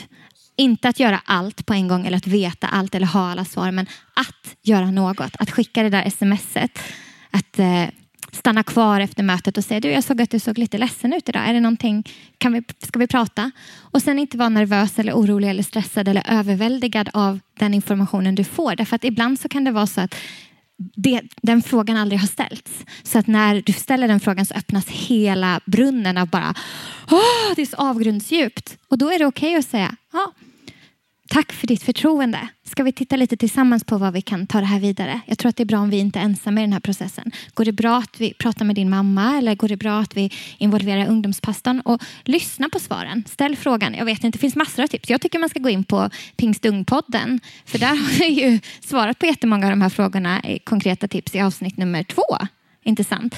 Inte 0.56 0.90
att 0.90 1.00
göra 1.00 1.22
allt 1.26 1.66
på 1.66 1.74
en 1.74 1.88
gång 1.88 2.06
eller 2.08 2.18
att 2.18 2.28
veta 2.28 2.68
allt 2.68 2.96
eller 2.96 3.08
ha 3.08 3.32
alla 3.32 3.46
svar, 3.46 3.72
men 3.72 3.88
att 4.14 4.56
göra 4.62 4.92
något. 4.92 5.36
Att 5.40 5.52
skicka 5.52 5.84
det 5.84 5.90
där 5.90 6.10
smset, 6.10 6.80
att 7.32 7.60
eh, 7.60 7.86
stanna 8.32 8.64
kvar 8.64 9.00
efter 9.00 9.24
mötet 9.24 9.58
och 9.58 9.64
säga 9.64 9.80
du, 9.80 9.92
jag 9.92 10.04
såg 10.04 10.22
att 10.22 10.30
du 10.30 10.40
såg 10.40 10.58
lite 10.58 10.78
ledsen 10.78 11.14
ut 11.14 11.30
idag. 11.30 11.50
Är 11.50 11.54
det 11.54 11.60
någonting, 11.60 12.04
kan 12.38 12.54
vi, 12.54 12.64
ska 12.82 13.00
vi 13.00 13.08
prata? 13.08 13.52
Och 13.78 14.02
sen 14.02 14.20
inte 14.20 14.38
vara 14.38 14.50
nervös 14.50 15.00
eller 15.00 15.14
orolig 15.14 15.50
eller 15.50 15.64
stressad 15.64 16.08
eller 16.08 16.24
överväldigad 16.30 17.10
av 17.14 17.40
den 17.60 17.74
informationen 17.74 18.36
du 18.36 18.44
får. 18.44 18.76
Därför 18.76 18.96
att 18.96 19.04
ibland 19.04 19.40
så 19.40 19.50
kan 19.50 19.64
det 19.64 19.72
vara 19.72 19.88
så 19.88 20.02
att 20.02 20.16
det, 20.96 21.22
den 21.42 21.62
frågan 21.62 21.98
aldrig 21.98 22.20
har 22.20 22.28
ställts. 22.28 22.72
Så 23.04 23.20
att 23.20 23.28
när 23.28 23.62
du 23.62 23.74
ställer 23.74 24.08
den 24.08 24.20
frågan 24.20 24.46
så 24.46 24.54
öppnas 24.54 24.88
hela 24.88 25.62
brunnen 25.66 26.18
av 26.18 26.28
bara 26.28 26.56
Åh, 27.12 27.56
det 27.56 27.62
är 27.62 27.66
så 27.66 27.76
avgrundsdjupt. 27.76 28.78
Och 28.88 28.98
då 28.98 29.12
är 29.12 29.20
det 29.20 29.26
okej 29.26 29.56
att 29.56 29.66
säga 29.66 29.96
ja, 30.14 30.32
tack 31.30 31.52
för 31.52 31.68
ditt 31.68 31.84
förtroende. 31.84 32.48
Ska 32.66 32.84
vi 32.84 32.92
titta 32.92 33.16
lite 33.16 33.38
tillsammans 33.38 33.84
på 33.84 33.98
vad 33.98 34.14
vi 34.14 34.22
kan 34.22 34.48
ta 34.48 34.60
det 34.60 34.66
här 34.66 34.80
vidare? 34.80 35.22
Jag 35.26 35.38
tror 35.38 35.50
att 35.50 35.56
det 35.56 35.64
är 35.64 35.66
bra 35.66 35.80
om 35.80 35.90
vi 35.90 35.98
inte 35.98 36.20
är 36.20 36.24
ensamma 36.24 36.62
i 36.62 36.64
den 36.64 36.74
här 36.74 36.80
processen. 36.80 37.32
Går 37.54 37.66
det 37.66 37.72
bra 37.72 37.98
att 37.98 38.20
vi 38.20 38.34
pratar 38.34 38.66
med 38.66 38.76
din 38.76 38.90
mamma 38.90 39.38
eller 39.38 39.56
går 39.56 39.68
det 39.68 39.78
bra 39.78 40.00
att 40.00 40.18
vi 40.18 40.32
involverar 40.58 41.08
ungdomspastorn 41.08 41.80
och 41.80 42.02
lyssna 42.24 42.70
på 42.70 42.80
svaren? 42.80 43.24
Ställ 43.30 43.56
frågan. 43.56 43.94
Jag 43.94 44.06
vet 44.06 44.24
inte, 44.24 44.38
det 44.38 44.42
finns 44.42 44.56
massor 44.56 44.84
av 44.84 44.88
tips. 44.88 45.10
Jag 45.10 45.22
tycker 45.22 45.40
man 45.40 45.50
ska 45.50 45.60
gå 45.60 45.70
in 45.70 45.84
på 45.84 46.10
Pingstungpodden 46.36 47.40
för 47.66 47.80
där 47.80 47.88
har 47.96 48.20
vi 48.20 48.28
ju 48.28 48.60
svarat 48.82 49.20
på 49.20 49.26
jättemånga 49.26 49.66
av 49.66 49.70
de 49.70 49.82
här 49.82 49.90
frågorna 49.90 50.44
i 50.44 50.60
konkreta 50.60 51.08
tips 51.08 51.36
i 51.36 51.42
avsnitt 51.42 51.78
nummer 51.78 52.04
två. 52.04 52.38
Intressant. 52.84 53.36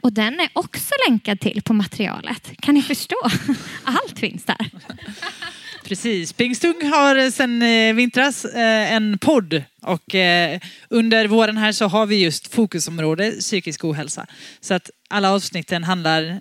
Och 0.00 0.12
den 0.12 0.40
är 0.40 0.48
också 0.52 0.94
länkad 1.08 1.40
till 1.40 1.62
på 1.62 1.72
materialet. 1.72 2.52
Kan 2.60 2.74
ni 2.74 2.82
förstå? 2.82 3.16
Allt 3.84 4.18
finns 4.18 4.44
där. 4.44 4.70
Precis. 5.92 6.32
Pingstung 6.32 6.90
har 6.90 7.30
sedan 7.30 7.62
eh, 7.62 7.94
vintras 7.94 8.44
eh, 8.44 8.92
en 8.92 9.18
podd 9.18 9.62
och 9.82 10.14
eh, 10.14 10.60
under 10.88 11.26
våren 11.26 11.56
här 11.56 11.72
så 11.72 11.86
har 11.86 12.06
vi 12.06 12.16
just 12.16 12.54
fokusområde 12.54 13.30
psykisk 13.30 13.84
ohälsa. 13.84 14.26
Så 14.60 14.74
att 14.74 14.90
alla 15.10 15.32
avsnitten 15.32 15.84
handlar 15.84 16.40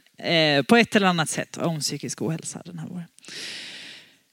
på 0.63 0.75
ett 0.75 0.95
eller 0.95 1.07
annat 1.07 1.29
sätt 1.29 1.57
om 1.57 1.79
psykisk 1.79 2.21
ohälsa 2.21 2.61
den 2.65 2.79
här 2.79 2.87
våren. 2.87 3.07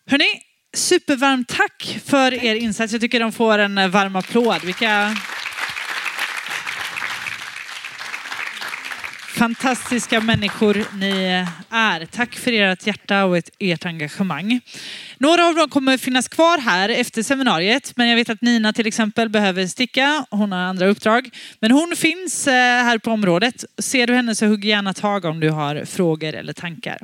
Hörni, 0.07 0.29
supervarmt 0.77 1.49
tack 1.49 2.01
för 2.05 2.45
er 2.45 2.55
insats. 2.55 2.93
Jag 2.93 3.01
tycker 3.01 3.21
de 3.21 3.33
får 3.33 3.59
en 3.59 3.91
varm 3.91 4.17
applåd. 4.17 4.65
Vilka 4.65 5.17
fantastiska 9.39 10.21
människor 10.21 10.85
ni 10.99 11.45
är. 11.71 12.07
Tack 12.07 12.35
för 12.35 12.53
ert 12.53 12.87
hjärta 12.87 13.25
och 13.25 13.37
ert 13.59 13.87
engagemang. 13.87 14.61
Några 15.19 15.47
av 15.47 15.55
dem 15.55 15.69
kommer 15.69 15.97
finnas 15.97 16.29
kvar 16.29 16.59
här 16.59 16.89
efter 16.89 17.23
seminariet, 17.23 17.93
men 17.97 18.09
jag 18.09 18.17
vet 18.17 18.31
att 18.31 18.43
Nina 18.43 18.73
till 18.73 18.87
exempel 18.87 19.29
behöver 19.29 19.67
sticka. 19.67 20.25
Hon 20.31 20.53
har 20.53 20.59
andra 20.59 20.87
uppdrag, 20.87 21.31
men 21.61 21.71
hon 21.71 21.95
finns 21.97 22.47
eh, 22.47 22.53
här 22.53 22.99
på 22.99 23.11
området. 23.11 23.65
Ser 23.79 24.07
du 24.07 24.15
henne 24.15 24.35
så 24.35 24.47
hugg 24.47 24.65
gärna 24.65 24.95
tag 24.95 25.25
om 25.25 25.41
du 25.41 25.51
har 25.51 25.85
frågor 25.85 26.35
eller 26.35 26.53
tankar. 26.53 26.99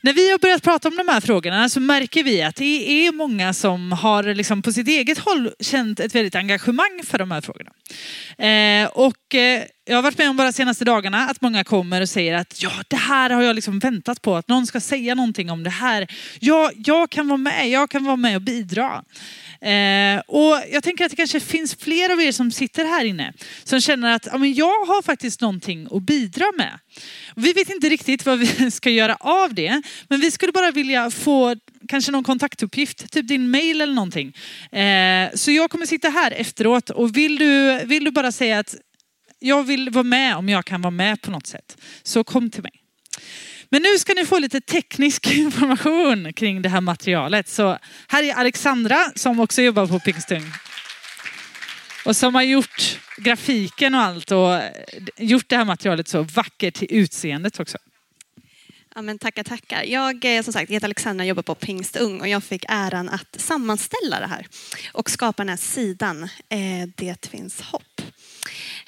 När 0.00 0.12
vi 0.12 0.30
har 0.30 0.38
börjat 0.38 0.62
prata 0.62 0.88
om 0.88 0.96
de 0.96 1.08
här 1.08 1.20
frågorna 1.20 1.68
så 1.68 1.80
märker 1.80 2.22
vi 2.22 2.42
att 2.42 2.56
det 2.56 3.06
är 3.06 3.12
många 3.12 3.52
som 3.52 3.92
har 3.92 4.22
liksom 4.22 4.62
på 4.62 4.72
sitt 4.72 4.88
eget 4.88 5.18
håll 5.18 5.50
känt 5.60 6.00
ett 6.00 6.14
väldigt 6.14 6.34
engagemang 6.34 7.00
för 7.04 7.18
de 7.18 7.30
här 7.30 7.40
frågorna. 7.40 7.70
Eh, 8.38 8.88
och 8.88 9.34
eh, 9.34 9.62
jag 9.84 9.96
har 9.96 10.02
varit 10.02 10.18
med 10.18 10.30
om 10.30 10.36
bara 10.36 10.46
de 10.46 10.52
senaste 10.52 10.84
dagarna 10.84 11.18
att 11.18 11.40
många 11.40 11.64
kommer 11.64 12.00
och 12.00 12.08
säger 12.08 12.34
att 12.34 12.62
ja, 12.62 12.70
det 12.88 12.96
här 12.96 13.30
har 13.30 13.42
jag 13.42 13.54
liksom 13.54 13.78
väntat 13.78 14.22
på, 14.22 14.36
att 14.36 14.48
någon 14.48 14.66
ska 14.66 14.80
säga 14.80 15.14
någonting 15.14 15.50
om 15.50 15.62
det 15.62 15.70
här. 15.70 16.06
Ja, 16.40 16.70
jag 16.76 17.10
kan 17.10 17.28
vara 17.28 17.36
med, 17.36 17.70
jag 17.70 17.90
kan 17.90 18.04
vara 18.04 18.16
med 18.16 18.36
och 18.36 18.42
bidra. 18.42 19.04
Eh, 19.60 20.20
och 20.26 20.62
jag 20.72 20.82
tänker 20.82 21.04
att 21.04 21.10
det 21.10 21.16
kanske 21.16 21.40
finns 21.40 21.74
fler 21.74 22.12
av 22.12 22.20
er 22.22 22.32
som 22.32 22.50
sitter 22.50 22.84
här 22.84 23.04
inne 23.04 23.32
som 23.64 23.80
känner 23.80 24.14
att 24.14 24.26
ja, 24.32 24.38
men 24.38 24.54
jag 24.54 24.86
har 24.86 25.02
faktiskt 25.02 25.40
någonting 25.40 25.88
att 25.90 26.02
bidra 26.02 26.44
med. 26.56 26.78
Vi 27.36 27.52
vet 27.52 27.70
inte 27.70 27.88
riktigt 27.88 28.26
vad 28.26 28.38
vi 28.38 28.70
ska 28.70 28.90
göra 28.90 29.16
av 29.20 29.54
det, 29.54 29.82
men 30.08 30.20
vi 30.20 30.30
skulle 30.30 30.52
bara 30.52 30.70
vilja 30.70 31.10
få 31.10 31.56
kanske 31.88 32.12
någon 32.12 32.24
kontaktuppgift, 32.24 33.12
typ 33.12 33.28
din 33.28 33.50
mail 33.50 33.80
eller 33.80 33.94
någonting. 33.94 34.36
Eh, 34.72 35.30
så 35.34 35.50
jag 35.50 35.70
kommer 35.70 35.86
sitta 35.86 36.08
här 36.08 36.30
efteråt 36.30 36.90
och 36.90 37.16
vill 37.16 37.38
du, 37.38 37.80
vill 37.84 38.04
du 38.04 38.10
bara 38.10 38.32
säga 38.32 38.58
att 38.58 38.74
jag 39.38 39.62
vill 39.62 39.90
vara 39.90 40.02
med 40.02 40.36
om 40.36 40.48
jag 40.48 40.64
kan 40.64 40.82
vara 40.82 40.90
med 40.90 41.20
på 41.20 41.30
något 41.30 41.46
sätt, 41.46 41.76
så 42.02 42.24
kom 42.24 42.50
till 42.50 42.62
mig. 42.62 42.72
Men 43.70 43.82
nu 43.82 43.98
ska 43.98 44.14
ni 44.14 44.26
få 44.26 44.38
lite 44.38 44.60
teknisk 44.60 45.26
information 45.36 46.32
kring 46.32 46.62
det 46.62 46.68
här 46.68 46.80
materialet. 46.80 47.48
Så 47.48 47.78
här 48.08 48.22
är 48.22 48.34
Alexandra 48.34 49.12
som 49.14 49.40
också 49.40 49.62
jobbar 49.62 49.86
på 49.86 50.00
Pingstung. 50.00 50.52
Och 52.04 52.16
som 52.16 52.34
har 52.34 52.42
gjort 52.42 52.98
grafiken 53.16 53.94
och 53.94 54.00
allt 54.00 54.32
och 54.32 54.60
gjort 55.16 55.48
det 55.48 55.56
här 55.56 55.64
materialet 55.64 56.08
så 56.08 56.22
vackert 56.22 56.74
till 56.74 56.88
utseendet 56.90 57.60
också. 57.60 57.78
Ja, 58.94 59.02
men 59.02 59.18
tackar, 59.18 59.44
tackar. 59.44 59.82
Jag 59.82 60.36
eh, 60.36 60.42
som 60.42 60.52
sagt, 60.52 60.70
heter 60.70 60.86
Alexandra 60.86 61.22
och 61.22 61.28
jobbar 61.28 61.42
på 61.42 61.54
Pingstung 61.54 62.20
och 62.20 62.28
jag 62.28 62.44
fick 62.44 62.64
äran 62.68 63.08
att 63.08 63.40
sammanställa 63.40 64.20
det 64.20 64.26
här 64.26 64.46
och 64.92 65.10
skapa 65.10 65.42
den 65.42 65.48
här 65.48 65.56
sidan 65.56 66.22
eh, 66.48 66.88
Det 66.96 67.26
finns 67.26 67.60
hopp. 67.60 68.02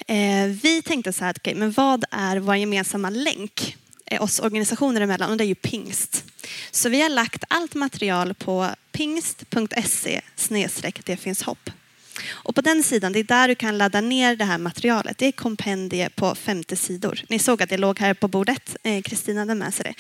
Eh, 0.07 0.47
vi 0.63 0.83
tänkte 0.83 1.13
så 1.13 1.25
här, 1.25 1.35
okay, 1.37 1.55
men 1.55 1.73
vad 1.73 2.05
är 2.11 2.37
vår 2.37 2.57
gemensamma 2.57 3.11
länk 3.11 3.77
Eh, 4.11 4.23
oss 4.23 4.41
organisationer 4.41 5.01
emellan 5.01 5.31
och 5.31 5.37
det 5.37 5.45
är 5.45 5.49
ju 5.49 5.55
pingst. 5.55 6.25
Så 6.71 6.89
vi 6.89 7.03
har 7.03 7.09
lagt 7.09 7.45
allt 7.49 7.75
material 7.75 8.35
på 8.35 8.69
pingst.se 8.93 10.21
det 11.05 11.17
finns 11.17 11.43
hopp. 11.43 11.71
Och 12.27 12.55
på 12.55 12.61
den 12.61 12.83
sidan, 12.83 13.13
det 13.13 13.19
är 13.19 13.25
där 13.25 13.49
du 13.49 13.55
kan 13.55 13.79
ladda 13.79 14.01
ner 14.01 14.37
det 14.37 14.45
här 14.45 14.59
materialet. 14.59 15.19
Det 15.19 15.27
är 15.27 15.33
kompendie 15.33 16.09
på 16.09 16.35
50 16.35 16.77
sidor. 16.77 17.21
Ni 17.29 17.39
såg 17.39 17.63
att 17.63 17.71
det 17.71 17.77
låg 17.77 17.99
här 17.99 18.15
på 18.15 18.29
bordet. 18.29 18.77
Eh, 18.83 19.03
Kristina 19.03 19.41
hade 19.41 19.55
med 19.55 19.75
sig 19.75 19.85
det. 19.85 19.95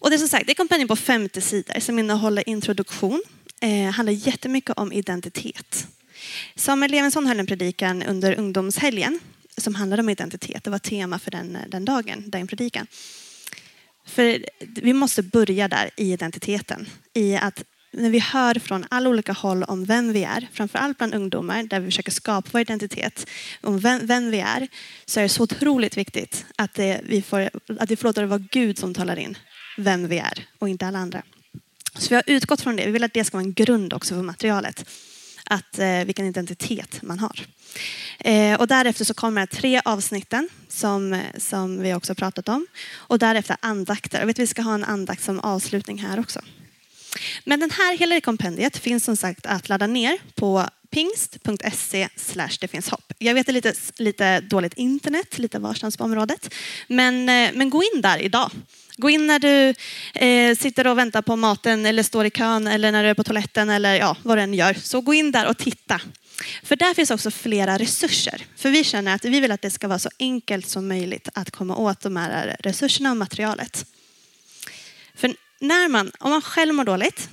Och 0.00 0.10
det 0.10 0.16
är 0.16 0.18
som 0.18 0.28
sagt, 0.28 0.46
det 0.46 0.52
är 0.52 0.54
kompendie 0.54 0.86
på 0.86 0.96
50 0.96 1.40
sidor 1.40 1.80
som 1.80 1.98
innehåller 1.98 2.48
introduktion. 2.48 3.22
Eh, 3.60 3.90
handlar 3.90 4.12
jättemycket 4.12 4.78
om 4.78 4.92
identitet. 4.92 5.86
Samuel 6.56 6.90
Levensson 6.90 7.26
höll 7.26 7.40
en 7.40 7.46
predikan 7.46 8.02
under 8.02 8.38
ungdomshelgen 8.38 9.20
som 9.56 9.74
handlade 9.74 10.02
om 10.02 10.08
identitet. 10.08 10.64
Det 10.64 10.70
var 10.70 10.78
tema 10.78 11.18
för 11.18 11.30
den, 11.30 11.56
eh, 11.56 11.62
den 11.68 11.84
dagen, 11.84 12.24
den 12.26 12.46
predikan. 12.46 12.86
För 14.18 14.44
vi 14.58 14.92
måste 14.92 15.22
börja 15.22 15.68
där 15.68 15.90
i 15.96 16.12
identiteten. 16.12 16.88
I 17.14 17.36
att 17.36 17.64
när 17.92 18.10
vi 18.10 18.18
hör 18.18 18.54
från 18.54 18.86
alla 18.90 19.08
olika 19.08 19.32
håll 19.32 19.62
om 19.62 19.84
vem 19.84 20.12
vi 20.12 20.24
är, 20.24 20.48
framförallt 20.52 20.98
bland 20.98 21.14
ungdomar 21.14 21.62
där 21.62 21.80
vi 21.80 21.86
försöker 21.86 22.10
skapa 22.10 22.48
vår 22.52 22.60
identitet, 22.60 23.26
om 23.60 23.78
vem, 23.78 24.06
vem 24.06 24.30
vi 24.30 24.40
är, 24.40 24.68
så 25.06 25.20
är 25.20 25.22
det 25.22 25.28
så 25.28 25.42
otroligt 25.42 25.96
viktigt 25.96 26.46
att, 26.56 26.74
det, 26.74 27.00
vi, 27.04 27.22
får, 27.22 27.50
att 27.80 27.90
vi 27.90 27.96
får 27.96 28.08
låta 28.08 28.20
det 28.20 28.26
vara 28.26 28.44
Gud 28.50 28.78
som 28.78 28.94
talar 28.94 29.18
in 29.18 29.38
vem 29.76 30.08
vi 30.08 30.18
är 30.18 30.46
och 30.58 30.68
inte 30.68 30.86
alla 30.86 30.98
andra. 30.98 31.22
Så 31.94 32.08
vi 32.08 32.14
har 32.14 32.24
utgått 32.26 32.60
från 32.60 32.76
det. 32.76 32.86
Vi 32.86 32.92
vill 32.92 33.04
att 33.04 33.14
det 33.14 33.24
ska 33.24 33.36
vara 33.36 33.46
en 33.46 33.54
grund 33.54 33.92
också 33.92 34.14
för 34.14 34.22
materialet. 34.22 34.90
Att, 35.50 35.78
eh, 35.78 36.04
vilken 36.04 36.26
identitet 36.26 37.02
man 37.02 37.18
har. 37.18 37.46
Eh, 38.18 38.60
och 38.60 38.68
därefter 38.68 39.04
så 39.04 39.14
kommer 39.14 39.46
tre 39.46 39.80
avsnitten 39.84 40.48
som, 40.68 41.22
som 41.38 41.82
vi 41.82 41.94
också 41.94 42.14
pratat 42.14 42.48
om. 42.48 42.66
Och 42.94 43.18
därefter 43.18 43.56
andakter. 43.60 44.18
Jag 44.18 44.26
vet, 44.26 44.38
vi 44.38 44.46
ska 44.46 44.62
ha 44.62 44.74
en 44.74 44.84
andakt 44.84 45.22
som 45.22 45.40
avslutning 45.40 45.98
här 45.98 46.20
också. 46.20 46.40
Men 47.44 47.60
den 47.60 47.70
här, 47.70 47.98
hela 47.98 48.14
det 48.14 48.20
kompendiet 48.20 48.76
finns 48.76 49.04
som 49.04 49.16
sagt 49.16 49.46
att 49.46 49.68
ladda 49.68 49.86
ner 49.86 50.18
på 50.34 50.68
pingst.se 50.90 52.08
det 52.60 52.68
finns 52.68 52.88
hopp. 52.88 53.12
Jag 53.18 53.34
vet 53.34 53.46
det 53.46 53.52
är 53.52 53.54
lite, 53.54 53.74
lite 53.96 54.40
dåligt 54.40 54.74
internet, 54.74 55.38
lite 55.38 55.58
varstans 55.58 55.96
på 55.96 56.04
området. 56.04 56.54
Men, 56.86 57.28
eh, 57.28 57.50
men 57.54 57.70
gå 57.70 57.82
in 57.82 58.00
där 58.00 58.18
idag. 58.18 58.50
Gå 59.00 59.10
in 59.10 59.26
när 59.26 59.38
du 59.38 59.74
eh, 60.14 60.56
sitter 60.56 60.86
och 60.86 60.98
väntar 60.98 61.22
på 61.22 61.36
maten 61.36 61.86
eller 61.86 62.02
står 62.02 62.26
i 62.26 62.30
kön 62.30 62.66
eller 62.66 62.92
när 62.92 63.02
du 63.02 63.08
är 63.08 63.14
på 63.14 63.24
toaletten 63.24 63.70
eller 63.70 63.94
ja, 63.94 64.16
vad 64.22 64.38
du 64.38 64.42
än 64.42 64.54
gör. 64.54 64.74
Så 64.74 65.00
gå 65.00 65.14
in 65.14 65.32
där 65.32 65.48
och 65.48 65.58
titta 65.58 66.00
för 66.62 66.76
där 66.76 66.94
finns 66.94 67.10
också 67.10 67.30
flera 67.30 67.78
resurser. 67.78 68.46
För 68.56 68.70
vi 68.70 68.84
känner 68.84 69.14
att 69.14 69.24
vi 69.24 69.40
vill 69.40 69.52
att 69.52 69.62
det 69.62 69.70
ska 69.70 69.88
vara 69.88 69.98
så 69.98 70.10
enkelt 70.18 70.68
som 70.68 70.88
möjligt 70.88 71.28
att 71.34 71.50
komma 71.50 71.76
åt 71.76 72.00
de 72.00 72.16
här 72.16 72.56
resurserna 72.60 73.10
och 73.10 73.16
materialet. 73.16 73.86
För 75.14 75.34
när 75.60 75.88
man, 75.88 76.12
om 76.18 76.30
man 76.30 76.42
själv 76.42 76.74
mår 76.74 76.84
dåligt, 76.84 77.28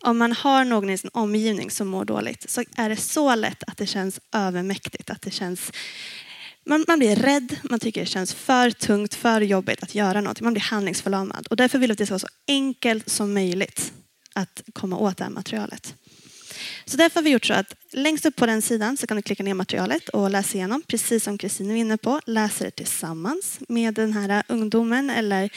om 0.00 0.18
man 0.18 0.32
har 0.32 0.64
någon 0.64 0.90
i 0.90 0.98
sin 0.98 1.10
omgivning 1.12 1.70
som 1.70 1.88
mår 1.88 2.04
dåligt 2.04 2.50
så 2.50 2.64
är 2.76 2.88
det 2.88 2.96
så 2.96 3.34
lätt 3.34 3.62
att 3.62 3.76
det 3.76 3.86
känns 3.86 4.20
övermäktigt. 4.32 5.10
Att 5.10 5.22
det 5.22 5.30
känns, 5.30 5.72
man, 6.68 6.84
man 6.88 6.98
blir 6.98 7.16
rädd, 7.16 7.56
man 7.62 7.80
tycker 7.80 8.00
det 8.00 8.06
känns 8.06 8.34
för 8.34 8.70
tungt, 8.70 9.14
för 9.14 9.40
jobbigt 9.40 9.82
att 9.82 9.94
göra 9.94 10.20
något. 10.20 10.40
Man 10.40 10.52
blir 10.52 10.62
handlingsförlamad. 10.62 11.46
Och 11.46 11.56
därför 11.56 11.78
vill 11.78 11.88
vi 11.88 11.92
att 11.92 11.98
det 11.98 12.06
ska 12.06 12.12
vara 12.12 12.18
så 12.18 12.28
enkelt 12.48 13.08
som 13.08 13.34
möjligt 13.34 13.92
att 14.34 14.62
komma 14.72 14.98
åt 14.98 15.16
det 15.16 15.24
här 15.24 15.30
materialet. 15.30 15.94
Så 16.84 16.96
därför 16.96 17.14
har 17.14 17.22
vi 17.24 17.30
gjort 17.30 17.44
så 17.44 17.54
att 17.54 17.74
längst 17.92 18.26
upp 18.26 18.36
på 18.36 18.46
den 18.46 18.62
sidan 18.62 18.96
så 18.96 19.06
kan 19.06 19.16
du 19.16 19.22
klicka 19.22 19.42
ner 19.42 19.54
materialet 19.54 20.08
och 20.08 20.30
läsa 20.30 20.58
igenom, 20.58 20.82
precis 20.86 21.24
som 21.24 21.38
Kristin 21.38 21.68
var 21.68 21.74
inne 21.74 21.96
på. 21.96 22.20
Läsa 22.26 22.64
det 22.64 22.70
tillsammans 22.70 23.60
med 23.68 23.94
den 23.94 24.12
här 24.12 24.42
ungdomen 24.48 25.10
eller, 25.10 25.50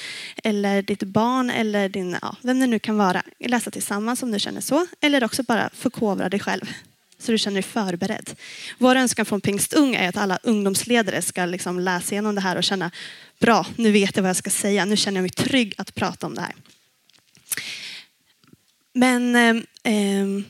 eller 0.43 0.81
ditt 0.81 1.03
barn 1.03 1.49
eller 1.49 1.89
din, 1.89 2.17
ja, 2.21 2.35
vem 2.41 2.59
det 2.59 2.67
nu 2.67 2.79
kan 2.79 2.97
vara. 2.97 3.23
Läsa 3.39 3.71
tillsammans 3.71 4.23
om 4.23 4.31
du 4.31 4.39
känner 4.39 4.61
så. 4.61 4.85
Eller 5.01 5.23
också 5.23 5.43
bara 5.43 5.69
förkovra 5.73 6.29
dig 6.29 6.39
själv 6.39 6.73
så 7.21 7.31
du 7.31 7.37
känner 7.37 7.55
dig 7.55 7.63
förberedd. 7.63 8.35
Vår 8.77 8.95
önskan 8.95 9.25
från 9.25 9.41
Pingstung 9.41 9.95
är 9.95 10.09
att 10.09 10.17
alla 10.17 10.39
ungdomsledare 10.43 11.21
ska 11.21 11.45
liksom 11.45 11.79
läsa 11.79 12.11
igenom 12.11 12.35
det 12.35 12.41
här 12.41 12.55
och 12.55 12.63
känna 12.63 12.91
bra, 13.39 13.65
nu 13.75 13.91
vet 13.91 14.15
jag 14.15 14.23
vad 14.23 14.29
jag 14.29 14.35
ska 14.35 14.49
säga, 14.49 14.85
nu 14.85 14.97
känner 14.97 15.17
jag 15.17 15.23
mig 15.23 15.29
trygg 15.29 15.73
att 15.77 15.95
prata 15.95 16.27
om 16.27 16.35
det 16.35 16.41
här. 16.41 16.55
Men 18.93 19.35
eh, 19.35 19.93
eh 19.93 20.43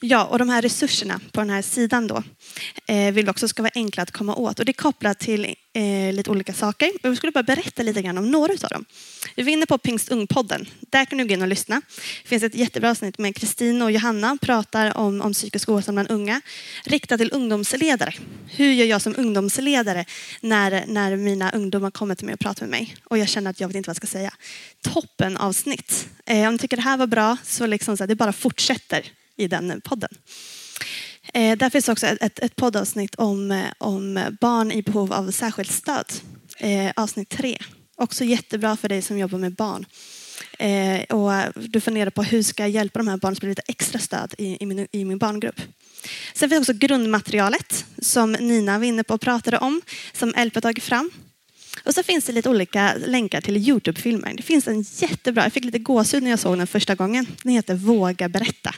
Ja, 0.00 0.24
och 0.24 0.38
de 0.38 0.48
här 0.48 0.62
resurserna 0.62 1.20
på 1.32 1.40
den 1.40 1.50
här 1.50 1.62
sidan 1.62 2.06
då 2.06 2.22
eh, 2.86 3.12
vill 3.12 3.24
vi 3.24 3.30
också 3.30 3.48
ska 3.48 3.62
vara 3.62 3.72
enkla 3.74 4.02
att 4.02 4.10
komma 4.10 4.34
åt. 4.34 4.58
Och 4.58 4.64
det 4.64 4.70
är 4.70 4.82
kopplat 4.82 5.18
till 5.18 5.44
eh, 5.72 6.12
lite 6.12 6.30
olika 6.30 6.52
saker. 6.52 6.92
Jag 7.02 7.16
skulle 7.16 7.32
bara 7.32 7.42
berätta 7.42 7.82
lite 7.82 8.02
grann 8.02 8.18
om 8.18 8.30
några 8.30 8.52
av 8.52 8.70
dem. 8.70 8.84
Vi 9.36 9.42
var 9.42 9.50
inne 9.50 9.66
på 9.66 9.78
Pingst 9.78 10.08
Ung-podden. 10.08 10.68
Där 10.80 11.04
kan 11.04 11.18
du 11.18 11.24
gå 11.24 11.34
in 11.34 11.42
och 11.42 11.48
lyssna. 11.48 11.82
Det 12.22 12.28
finns 12.28 12.42
ett 12.42 12.54
jättebra 12.54 12.90
avsnitt 12.90 13.18
med 13.18 13.36
Kristin 13.36 13.82
och 13.82 13.92
Johanna 13.92 14.38
pratar 14.42 14.96
om, 14.96 15.20
om 15.20 15.32
psykisk 15.32 15.68
ohälsa 15.68 15.92
bland 15.92 16.10
unga. 16.10 16.40
Riktat 16.84 17.18
till 17.18 17.30
ungdomsledare. 17.32 18.14
Hur 18.46 18.72
gör 18.72 18.86
jag 18.86 19.02
som 19.02 19.14
ungdomsledare 19.16 20.04
när, 20.40 20.84
när 20.86 21.16
mina 21.16 21.50
ungdomar 21.50 21.90
kommer 21.90 22.14
till 22.14 22.26
mig 22.26 22.34
och 22.34 22.40
pratar 22.40 22.66
med 22.66 22.70
mig 22.70 22.96
och 23.04 23.18
jag 23.18 23.28
känner 23.28 23.50
att 23.50 23.60
jag 23.60 23.68
vet 23.68 23.76
inte 23.76 23.88
vad 23.88 23.96
jag 23.96 23.96
ska 23.96 24.06
säga. 24.06 24.34
Toppen 24.80 25.36
avsnitt. 25.36 26.08
Eh, 26.26 26.48
om 26.48 26.52
du 26.52 26.58
tycker 26.58 26.76
det 26.76 26.82
här 26.82 26.96
var 26.96 27.06
bra 27.06 27.36
så, 27.44 27.66
liksom 27.66 27.96
så 27.96 28.02
här, 28.02 28.08
det 28.08 28.14
bara 28.14 28.32
fortsätter 28.32 29.12
i 29.36 29.48
den 29.48 29.80
podden. 29.84 30.10
Eh, 31.34 31.58
där 31.58 31.70
finns 31.70 31.88
också 31.88 32.06
ett, 32.06 32.38
ett 32.38 32.56
poddavsnitt 32.56 33.14
om, 33.14 33.50
eh, 33.50 33.66
om 33.78 34.36
barn 34.40 34.72
i 34.72 34.82
behov 34.82 35.12
av 35.12 35.30
särskilt 35.30 35.72
stöd. 35.72 36.12
Eh, 36.58 36.92
avsnitt 36.96 37.28
tre. 37.28 37.58
Också 37.96 38.24
jättebra 38.24 38.76
för 38.76 38.88
dig 38.88 39.02
som 39.02 39.18
jobbar 39.18 39.38
med 39.38 39.54
barn. 39.54 39.86
Eh, 40.58 41.16
och 41.16 41.52
du 41.54 41.80
funderar 41.80 42.10
på 42.10 42.22
hur 42.22 42.42
ska 42.42 42.62
jag 42.62 42.70
hjälpa 42.70 42.98
de 42.98 43.08
här 43.08 43.16
barnen 43.16 43.36
som 43.36 43.40
behöver 43.40 43.50
lite 43.50 43.72
extra 43.72 43.98
stöd 43.98 44.34
i, 44.38 44.62
i, 44.62 44.66
min, 44.66 44.88
i 44.92 45.04
min 45.04 45.18
barngrupp. 45.18 45.60
Sen 46.34 46.50
finns 46.50 46.68
också 46.68 46.72
grundmaterialet 46.72 47.84
som 47.98 48.32
Nina 48.32 48.78
var 48.78 48.84
inne 48.84 49.04
på 49.04 49.14
och 49.14 49.20
pratade 49.20 49.58
om, 49.58 49.82
som 50.12 50.34
LP 50.36 50.62
tagit 50.62 50.84
fram. 50.84 51.10
Och 51.84 51.94
så 51.94 52.02
finns 52.02 52.24
det 52.24 52.32
lite 52.32 52.48
olika 52.48 52.94
länkar 53.06 53.40
till 53.40 53.56
Youtube-filmer. 53.56 54.34
Det 54.36 54.42
finns 54.42 54.68
en 54.68 54.82
jättebra, 54.82 55.42
jag 55.42 55.52
fick 55.52 55.64
lite 55.64 55.78
gåshud 55.78 56.22
när 56.22 56.30
jag 56.30 56.38
såg 56.38 56.58
den 56.58 56.66
första 56.66 56.94
gången. 56.94 57.26
Den 57.42 57.52
heter 57.52 57.74
Våga 57.74 58.28
berätta. 58.28 58.74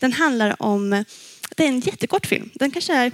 Den 0.00 0.12
handlar 0.12 0.62
om, 0.62 1.04
det 1.56 1.64
är 1.64 1.68
en 1.68 1.80
jättekort 1.80 2.26
film. 2.26 2.50
Den 2.54 2.70
kanske 2.70 2.94
är 2.94 3.12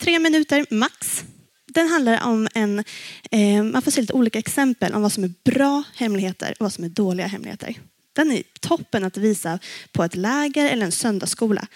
tre 0.00 0.18
minuter 0.18 0.66
max. 0.70 1.24
Den 1.66 1.88
handlar 1.88 2.24
om 2.24 2.48
en, 2.54 2.84
eh, 3.30 3.62
man 3.62 3.82
får 3.82 3.90
se 3.90 4.00
lite 4.00 4.12
olika 4.12 4.38
exempel 4.38 4.94
om 4.94 5.02
vad 5.02 5.12
som 5.12 5.24
är 5.24 5.32
bra 5.44 5.82
hemligheter 5.94 6.50
och 6.50 6.64
vad 6.64 6.72
som 6.72 6.84
är 6.84 6.88
dåliga 6.88 7.26
hemligheter. 7.26 7.74
Den 8.12 8.32
är 8.32 8.42
toppen 8.60 9.04
att 9.04 9.16
visa 9.16 9.58
på 9.92 10.04
ett 10.04 10.16
läger 10.16 10.70
eller 10.70 10.86
en 10.86 10.92
söndagsskola. 10.92 11.66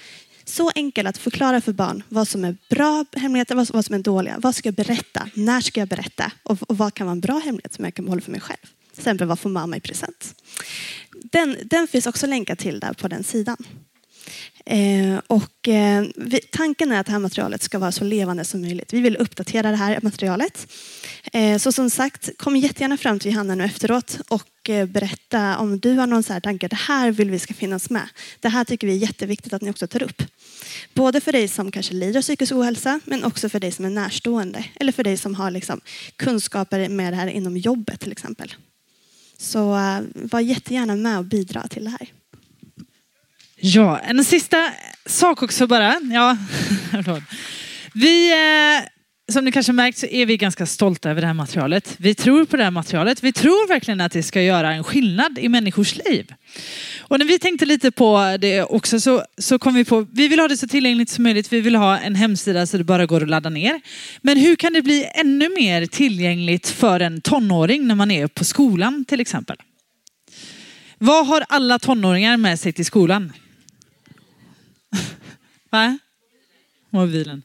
Så 0.45 0.71
enkel 0.75 1.07
att 1.07 1.19
förklara 1.19 1.61
för 1.61 1.73
barn 1.73 2.03
vad 2.09 2.29
som 2.29 2.45
är 2.45 2.57
bra 2.71 3.05
hemligheter, 3.17 3.55
vad, 3.55 3.71
vad 3.71 3.85
som 3.85 3.95
är 3.95 3.99
dåliga. 3.99 4.39
Vad 4.39 4.55
ska 4.55 4.67
jag 4.67 4.75
berätta? 4.75 5.31
När 5.35 5.61
ska 5.61 5.81
jag 5.81 5.89
berätta? 5.89 6.33
Och, 6.43 6.59
och 6.71 6.79
vad 6.79 6.95
kan 6.95 7.07
vara 7.07 7.13
en 7.13 7.21
bra 7.21 7.39
hemlighet 7.39 7.75
som 7.75 7.85
jag 7.85 7.95
kan 7.95 8.05
behålla 8.05 8.21
för 8.21 8.31
mig 8.31 8.41
själv? 8.41 8.67
Till 8.93 9.01
exempel, 9.01 9.27
vad 9.27 9.39
får 9.39 9.51
mamma 9.51 9.77
i 9.77 9.81
present? 9.81 10.35
Den, 11.13 11.57
den 11.65 11.89
finns 11.89 12.07
också 12.07 12.27
länkad 12.27 12.59
till 12.59 12.81
där 12.81 12.93
på 12.93 13.09
den 13.09 13.25
sidan. 13.25 13.57
Eh, 14.67 15.21
och, 15.27 15.69
eh, 15.69 16.05
vi, 16.17 16.41
tanken 16.41 16.93
är 16.93 17.01
att 17.01 17.07
det 17.07 17.13
här 17.13 17.19
materialet 17.19 17.63
ska 17.63 17.79
vara 17.79 17.93
så 17.93 18.05
levande 18.05 18.45
som 18.45 18.61
möjligt. 18.61 18.93
Vi 18.93 19.01
vill 19.01 19.17
uppdatera 19.17 19.71
det 19.71 19.77
här 19.77 19.99
materialet. 20.03 20.73
Eh, 21.33 21.59
så 21.59 21.73
som 21.73 21.91
sagt, 21.91 22.31
kom 22.37 22.57
jättegärna 22.57 22.97
fram 22.97 23.19
till 23.19 23.33
Johanna 23.33 23.55
nu 23.55 23.65
efteråt 23.65 24.19
och 24.29 24.71
eh, 24.71 24.87
berätta 24.87 25.59
om 25.59 25.79
du 25.79 25.93
har 25.93 26.07
någon 26.07 26.23
så 26.23 26.33
här 26.33 26.41
tanke. 26.41 26.69
Det 26.69 26.77
här 26.77 27.11
vill 27.11 27.31
vi 27.31 27.39
ska 27.39 27.55
finnas 27.55 27.91
med. 27.91 28.09
Det 28.41 28.49
här 28.49 28.65
tycker 28.65 28.87
vi 28.87 28.93
är 28.93 28.97
jätteviktigt 28.97 29.53
att 29.53 29.63
ni 29.63 29.71
också 29.71 29.87
tar 29.87 30.03
upp. 30.03 30.23
Både 30.95 31.21
för 31.21 31.33
dig 31.33 31.49
som 31.49 31.71
kanske 31.71 31.95
lider 31.95 32.19
av 32.19 32.23
psykisk 32.23 32.53
ohälsa 32.53 33.01
men 33.05 33.25
också 33.25 33.49
för 33.49 33.61
dig 33.61 33.73
som 33.73 33.85
är 33.85 33.91
närstående. 33.91 34.65
Eller 34.75 34.93
för 34.93 35.05
dig 35.05 35.17
som 35.17 35.35
har 35.35 35.51
liksom, 35.51 35.81
kunskaper 36.17 36.89
med 36.89 37.13
det 37.13 37.17
här 37.17 37.27
inom 37.27 37.57
jobbet 37.57 38.01
till 38.01 38.13
exempel. 38.13 38.55
Så 39.39 39.77
eh, 39.77 40.01
var 40.15 40.41
jättegärna 40.41 40.97
med 40.97 41.19
och 41.19 41.25
bidra 41.25 41.69
till 41.69 41.85
det 41.85 41.91
här. 41.91 42.20
Ja, 43.63 43.99
en 43.99 44.25
sista 44.25 44.71
sak 45.07 45.43
också 45.43 45.67
bara. 45.67 46.01
Ja, 46.13 46.37
vi, 47.95 48.33
eh, 48.33 49.33
som 49.33 49.45
ni 49.45 49.53
kanske 49.53 49.73
märkt 49.73 49.99
så 49.99 50.07
är 50.07 50.27
vi 50.27 50.37
ganska 50.37 50.67
stolta 50.67 51.11
över 51.11 51.21
det 51.21 51.27
här 51.27 51.35
materialet. 51.35 51.95
Vi 51.99 52.15
tror 52.15 52.45
på 52.45 52.57
det 52.57 52.65
här 52.65 52.71
materialet. 52.71 53.23
Vi 53.23 53.33
tror 53.33 53.69
verkligen 53.69 54.01
att 54.01 54.13
det 54.13 54.23
ska 54.23 54.43
göra 54.43 54.73
en 54.73 54.85
skillnad 54.85 55.39
i 55.39 55.49
människors 55.49 55.97
liv. 55.97 56.35
Och 57.01 57.19
när 57.19 57.27
vi 57.27 57.39
tänkte 57.39 57.67
lite 57.67 57.91
på 57.91 58.37
det 58.41 58.63
också 58.63 59.01
så, 59.01 59.25
så 59.39 59.59
kom 59.59 59.75
vi 59.75 59.85
på, 59.85 60.07
vi 60.13 60.29
vill 60.29 60.41
ha 60.41 60.49
det 60.49 60.57
så 60.57 60.69
tillgängligt 60.69 61.11
som 61.11 61.23
möjligt. 61.23 61.53
Vi 61.53 61.61
vill 61.61 61.77
ha 61.77 61.99
en 61.99 62.15
hemsida 62.15 62.67
så 62.67 62.79
det 62.79 62.85
bara 62.85 63.07
går 63.07 63.23
att 63.23 63.29
ladda 63.29 63.51
ner. 63.51 63.81
Men 64.23 64.37
hur 64.37 64.57
kan 64.57 64.73
det 64.73 64.83
bli 64.83 65.11
ännu 65.15 65.49
mer 65.49 65.87
tillgängligt 65.87 66.69
för 66.69 67.01
en 67.01 67.21
tonåring 67.21 67.87
när 67.87 67.95
man 67.95 68.11
är 68.11 68.27
på 68.27 68.45
skolan 68.45 69.05
till 69.05 69.21
exempel? 69.21 69.57
Vad 70.99 71.27
har 71.27 71.45
alla 71.49 71.79
tonåringar 71.79 72.37
med 72.37 72.61
sig 72.61 72.73
till 72.73 72.85
skolan? 72.85 73.33
Va? 75.71 75.99
Mobilen. 76.91 77.43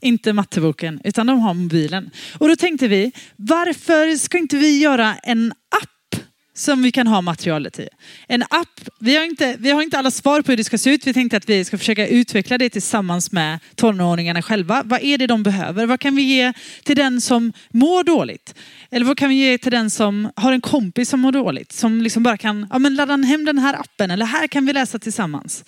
Inte 0.00 0.32
matteboken, 0.32 1.00
utan 1.04 1.26
de 1.26 1.40
har 1.40 1.54
mobilen. 1.54 2.10
Och 2.38 2.48
då 2.48 2.56
tänkte 2.56 2.88
vi, 2.88 3.12
varför 3.36 4.16
ska 4.16 4.38
inte 4.38 4.56
vi 4.56 4.78
göra 4.78 5.14
en 5.14 5.52
app 5.82 6.22
som 6.54 6.82
vi 6.82 6.92
kan 6.92 7.06
ha 7.06 7.20
materialet 7.20 7.78
i? 7.78 7.88
En 8.28 8.42
app, 8.42 8.88
vi 9.00 9.16
har 9.16 9.24
inte, 9.24 9.56
vi 9.58 9.70
har 9.70 9.82
inte 9.82 9.98
alla 9.98 10.10
svar 10.10 10.42
på 10.42 10.52
hur 10.52 10.56
det 10.56 10.64
ska 10.64 10.78
se 10.78 10.90
ut. 10.90 11.06
Vi 11.06 11.14
tänkte 11.14 11.36
att 11.36 11.48
vi 11.48 11.64
ska 11.64 11.78
försöka 11.78 12.08
utveckla 12.08 12.58
det 12.58 12.70
tillsammans 12.70 13.32
med 13.32 13.58
tonåringarna 13.74 14.42
själva. 14.42 14.82
Vad 14.84 15.02
är 15.02 15.18
det 15.18 15.26
de 15.26 15.42
behöver? 15.42 15.86
Vad 15.86 16.00
kan 16.00 16.16
vi 16.16 16.22
ge 16.22 16.52
till 16.84 16.96
den 16.96 17.20
som 17.20 17.52
mår 17.70 18.04
dåligt? 18.04 18.54
Eller 18.90 19.06
vad 19.06 19.18
kan 19.18 19.28
vi 19.28 19.34
ge 19.34 19.58
till 19.58 19.72
den 19.72 19.90
som 19.90 20.30
har 20.36 20.52
en 20.52 20.60
kompis 20.60 21.08
som 21.08 21.20
mår 21.20 21.32
dåligt? 21.32 21.72
Som 21.72 22.02
liksom 22.02 22.22
bara 22.22 22.36
kan 22.36 22.66
ja, 22.70 22.78
men 22.78 22.94
ladda 22.94 23.16
hem 23.16 23.44
den 23.44 23.58
här 23.58 23.74
appen 23.80 24.10
eller 24.10 24.26
här 24.26 24.46
kan 24.46 24.66
vi 24.66 24.72
läsa 24.72 24.98
tillsammans. 24.98 25.64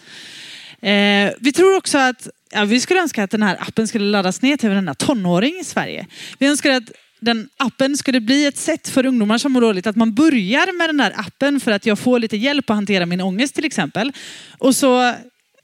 Eh, 0.85 1.33
vi 1.41 1.53
tror 1.53 1.77
också 1.77 1.99
att, 1.99 2.29
ja, 2.53 2.65
vi 2.65 2.81
skulle 2.81 3.01
önska 3.01 3.25
att 3.25 3.31
den 3.31 3.43
här 3.43 3.57
appen 3.61 3.89
skulle 3.89 4.05
laddas 4.05 4.43
ner 4.43 4.57
till 4.57 4.69
varenda 4.69 4.95
tonåring 4.95 5.59
i 5.61 5.65
Sverige. 5.65 6.07
Vi 6.39 6.47
önskar 6.47 6.71
att 6.71 6.93
den 7.21 7.49
appen 7.57 7.97
skulle 7.97 8.21
bli 8.21 8.47
ett 8.47 8.59
sätt 8.59 8.89
för 8.89 9.07
ungdomar 9.07 9.39
som 9.39 9.53
mår 9.53 9.61
dåligt 9.61 9.87
att 9.87 9.97
man 9.97 10.15
börjar 10.15 10.79
med 10.79 10.89
den 10.89 10.97
där 10.97 11.13
appen 11.17 11.61
för 11.61 11.71
att 11.71 11.87
jag 11.87 11.99
får 11.99 12.19
lite 12.19 12.37
hjälp 12.37 12.71
att 12.71 12.77
hantera 12.77 13.07
min 13.07 13.21
ångest 13.21 13.55
till 13.55 13.65
exempel. 13.65 14.13
Och 14.59 14.77
så 14.77 15.15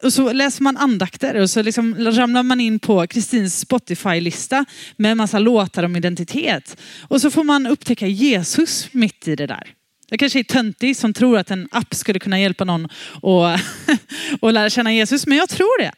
och 0.03 0.13
så 0.13 0.33
läser 0.33 0.63
man 0.63 0.77
andakter 0.77 1.35
och 1.35 1.51
så 1.51 1.63
liksom 1.63 1.95
ramlar 1.95 2.43
man 2.43 2.61
in 2.61 2.79
på 2.79 3.07
Kristins 3.07 3.61
Spotify-lista 3.61 4.65
med 4.97 5.11
en 5.11 5.17
massa 5.17 5.39
låtar 5.39 5.83
om 5.83 5.97
identitet. 5.97 6.77
Och 7.09 7.21
så 7.21 7.31
får 7.31 7.45
man 7.45 7.67
upptäcka 7.67 8.07
Jesus 8.07 8.89
mitt 8.93 9.29
i 9.29 9.37
det 9.37 9.47
där. 9.47 9.75
Jag 10.11 10.19
kanske 10.19 10.39
är 10.39 10.45
töntig 10.45 10.97
som 10.97 11.13
tror 11.13 11.39
att 11.39 11.51
en 11.51 11.69
app 11.71 11.95
skulle 11.95 12.19
kunna 12.19 12.41
hjälpa 12.41 12.65
någon 12.65 12.85
att, 12.85 13.61
och 14.41 14.53
lära 14.53 14.71
känna 14.71 14.93
Jesus, 14.93 15.27
men 15.27 15.39
jag 15.39 15.49
tror 15.49 15.83
det. 15.83 15.93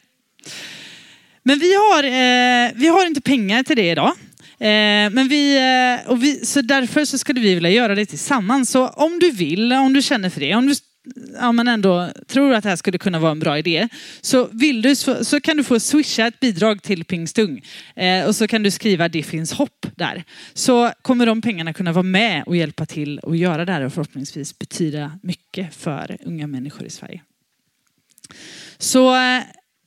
Men 1.43 1.59
vi 1.59 1.73
har, 1.73 2.03
eh, 2.03 2.71
vi 2.75 2.87
har 2.87 3.05
inte 3.05 3.21
pengar 3.21 3.63
till 3.63 3.75
det 3.75 3.89
idag. 3.89 4.13
Eh, 4.59 5.09
men 5.09 5.27
vi, 5.27 5.57
eh, 5.57 6.09
och 6.09 6.23
vi, 6.23 6.45
så 6.45 6.61
därför 6.61 7.05
så 7.05 7.17
skulle 7.17 7.41
vi 7.41 7.53
vilja 7.53 7.69
göra 7.69 7.95
det 7.95 8.05
tillsammans. 8.05 8.69
Så 8.69 8.87
om 8.87 9.19
du 9.19 9.31
vill, 9.31 9.73
om 9.73 9.93
du 9.93 10.01
känner 10.01 10.29
för 10.29 10.39
det, 10.39 10.55
om 10.55 10.67
du 10.67 10.75
ja, 11.39 11.51
men 11.51 11.67
ändå 11.67 12.11
tror 12.27 12.53
att 12.53 12.63
det 12.63 12.69
här 12.69 12.75
skulle 12.75 12.97
kunna 12.97 13.19
vara 13.19 13.31
en 13.31 13.39
bra 13.39 13.57
idé 13.57 13.89
så, 14.21 14.49
vill 14.51 14.81
du, 14.81 14.95
så, 14.95 15.25
så 15.25 15.41
kan 15.41 15.57
du 15.57 15.63
få 15.63 15.79
swisha 15.79 16.27
ett 16.27 16.39
bidrag 16.39 16.83
till 16.83 17.05
Pingstung 17.05 17.61
eh, 17.95 18.25
och 18.25 18.35
så 18.35 18.47
kan 18.47 18.63
du 18.63 18.71
skriva 18.71 19.09
det 19.09 19.23
finns 19.23 19.53
hopp 19.53 19.85
där. 19.95 20.23
Så 20.53 20.91
kommer 21.01 21.25
de 21.25 21.41
pengarna 21.41 21.73
kunna 21.73 21.91
vara 21.91 22.03
med 22.03 22.43
och 22.43 22.55
hjälpa 22.55 22.85
till 22.85 23.19
och 23.19 23.35
göra 23.35 23.65
det 23.65 23.71
här 23.71 23.81
och 23.81 23.93
förhoppningsvis 23.93 24.59
betyda 24.59 25.19
mycket 25.23 25.75
för 25.75 26.17
unga 26.25 26.47
människor 26.47 26.85
i 26.85 26.89
Sverige. 26.89 27.21
Så 28.77 29.15
eh, 29.15 29.43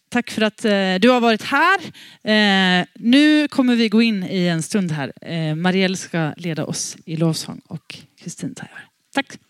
tack 0.08 0.30
för 0.30 0.42
att 0.42 0.64
eh, 0.64 0.94
du 1.00 1.10
har 1.10 1.20
varit 1.20 1.42
här. 1.42 1.78
Eh, 2.22 2.86
nu 2.94 3.48
kommer 3.48 3.76
vi 3.76 3.88
gå 3.88 4.02
in 4.02 4.24
i 4.24 4.46
en 4.46 4.62
stund 4.62 4.92
här. 4.92 5.12
Eh, 5.20 5.54
Marielle 5.54 5.96
ska 5.96 6.32
leda 6.36 6.64
oss 6.64 6.96
i 7.04 7.16
lovsång 7.16 7.60
och 7.66 7.98
Kristin 8.20 8.54
tar 8.54 8.68
över. 8.72 8.86
Tack. 9.14 9.45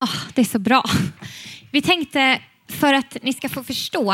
Oh, 0.00 0.16
det 0.34 0.40
är 0.40 0.44
så 0.44 0.58
bra. 0.58 0.84
Vi 1.70 1.82
tänkte 1.82 2.40
för 2.68 2.94
att 2.94 3.16
ni 3.22 3.32
ska 3.32 3.48
få 3.48 3.64
förstå 3.64 4.12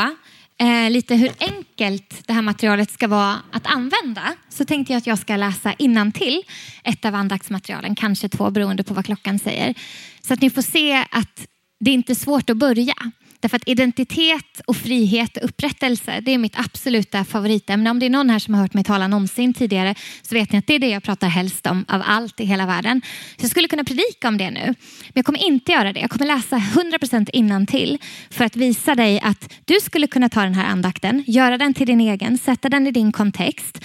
eh, 0.57 0.89
lite 0.89 1.15
hur 1.15 1.31
enkelt 1.39 2.27
det 2.27 2.33
här 2.33 2.41
materialet 2.41 2.91
ska 2.91 3.07
vara 3.07 3.35
att 3.51 3.67
använda 3.67 4.35
så 4.49 4.65
tänkte 4.65 4.93
jag 4.93 4.97
att 4.97 5.07
jag 5.07 5.19
ska 5.19 5.35
läsa 5.35 5.73
till 6.11 6.41
ett 6.83 7.05
av 7.05 7.15
andaktsmaterialen, 7.15 7.95
kanske 7.95 8.29
två 8.29 8.51
beroende 8.51 8.83
på 8.83 8.93
vad 8.93 9.05
klockan 9.05 9.39
säger. 9.39 9.73
Så 10.21 10.33
att 10.33 10.41
ni 10.41 10.49
får 10.49 10.61
se 10.61 11.05
att 11.11 11.47
det 11.79 11.91
är 11.91 11.93
inte 11.93 12.13
är 12.13 12.15
svårt 12.15 12.49
att 12.49 12.57
börja. 12.57 12.95
Därför 13.39 13.55
att 13.55 13.67
identitet 13.67 14.61
och 14.67 14.77
frihet 14.77 15.37
och 15.37 15.43
upprättelse, 15.43 16.21
det 16.21 16.33
är 16.33 16.37
mitt 16.37 16.59
absoluta 16.59 17.25
favoritämne. 17.25 17.89
Om 17.89 17.99
det 17.99 18.05
är 18.05 18.09
någon 18.09 18.29
här 18.29 18.39
som 18.39 18.53
har 18.53 18.61
hört 18.61 18.73
mig 18.73 18.83
tala 18.83 19.07
någonsin 19.07 19.53
tidigare 19.53 19.95
så 20.21 20.35
vet 20.35 20.51
ni 20.51 20.57
att 20.57 20.67
det 20.67 20.75
är 20.75 20.79
det 20.79 20.89
jag 20.89 21.03
pratar 21.03 21.27
helst 21.27 21.67
om 21.67 21.85
av 21.87 22.01
allt 22.05 22.39
i 22.39 22.45
hela 22.45 22.65
världen. 22.65 23.01
Så 23.37 23.43
jag 23.43 23.51
skulle 23.51 23.67
kunna 23.67 23.83
predika 23.83 24.27
om 24.27 24.37
det 24.37 24.51
nu. 24.51 24.65
Men 24.65 25.13
jag 25.13 25.25
kommer 25.25 25.43
inte 25.43 25.71
göra 25.71 25.93
det. 25.93 25.99
Jag 25.99 26.09
kommer 26.09 26.25
läsa 26.25 26.57
100% 26.57 27.29
innantill 27.33 27.97
för 28.29 28.45
att 28.45 28.55
visa 28.55 28.95
dig 28.95 29.19
att 29.19 29.53
du 29.65 29.79
skulle 29.81 30.07
kunna 30.07 30.29
ta 30.29 30.41
den 30.41 30.53
här 30.53 30.65
andakten, 30.65 31.23
göra 31.27 31.57
den 31.57 31.73
till 31.73 31.87
din 31.87 32.01
egen, 32.01 32.37
sätta 32.37 32.69
den 32.69 32.87
i 32.87 32.91
din 32.91 33.11
kontext 33.11 33.81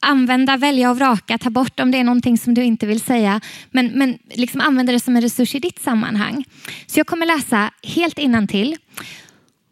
använda, 0.00 0.56
välja 0.56 0.90
och 0.90 0.96
vraka, 0.96 1.38
ta 1.38 1.50
bort 1.50 1.80
om 1.80 1.90
det 1.90 1.98
är 1.98 2.04
någonting 2.04 2.38
som 2.38 2.54
du 2.54 2.64
inte 2.64 2.86
vill 2.86 3.00
säga. 3.00 3.40
Men, 3.70 3.86
men 3.86 4.18
liksom 4.30 4.60
använda 4.60 4.92
det 4.92 5.00
som 5.00 5.16
en 5.16 5.22
resurs 5.22 5.54
i 5.54 5.58
ditt 5.58 5.82
sammanhang. 5.82 6.44
Så 6.86 7.00
jag 7.00 7.06
kommer 7.06 7.26
läsa 7.26 7.70
helt 7.82 8.18
innantill. 8.18 8.76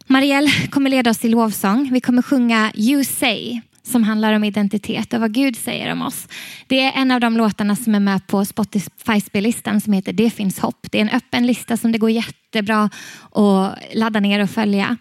Marielle 0.07 0.51
kommer 0.71 0.91
leda 0.91 1.11
oss 1.11 1.25
i 1.25 1.29
lovsång. 1.29 1.91
Vi 1.93 2.01
kommer 2.01 2.23
sjunga 2.23 2.73
You 2.75 3.05
say 3.05 3.61
som 3.83 4.03
handlar 4.03 4.33
om 4.33 4.45
identitet 4.45 5.13
och 5.13 5.21
vad 5.21 5.33
Gud 5.33 5.57
säger 5.57 5.93
om 5.93 6.03
oss. 6.03 6.29
Det 6.67 6.81
är 6.81 6.93
en 6.93 7.11
av 7.11 7.21
de 7.21 7.37
låtarna 7.37 7.77
som 7.77 7.95
är 7.95 8.01
med 8.01 8.27
på 8.27 8.45
Spotify-spellistan 8.45 9.81
som 9.81 9.93
heter 9.93 10.13
Det 10.13 10.31
finns 10.31 10.59
hopp. 10.59 10.87
Det 10.91 10.99
är 10.99 11.03
en 11.03 11.11
öppen 11.11 11.47
lista 11.47 11.77
som 11.77 11.93
det 11.93 11.99
går 11.99 12.11
jättebra 12.57 12.91
att 13.33 13.79
ladda 13.95 14.21
ner 14.21 14.43
och 14.43 14.51
följa. 14.51 14.97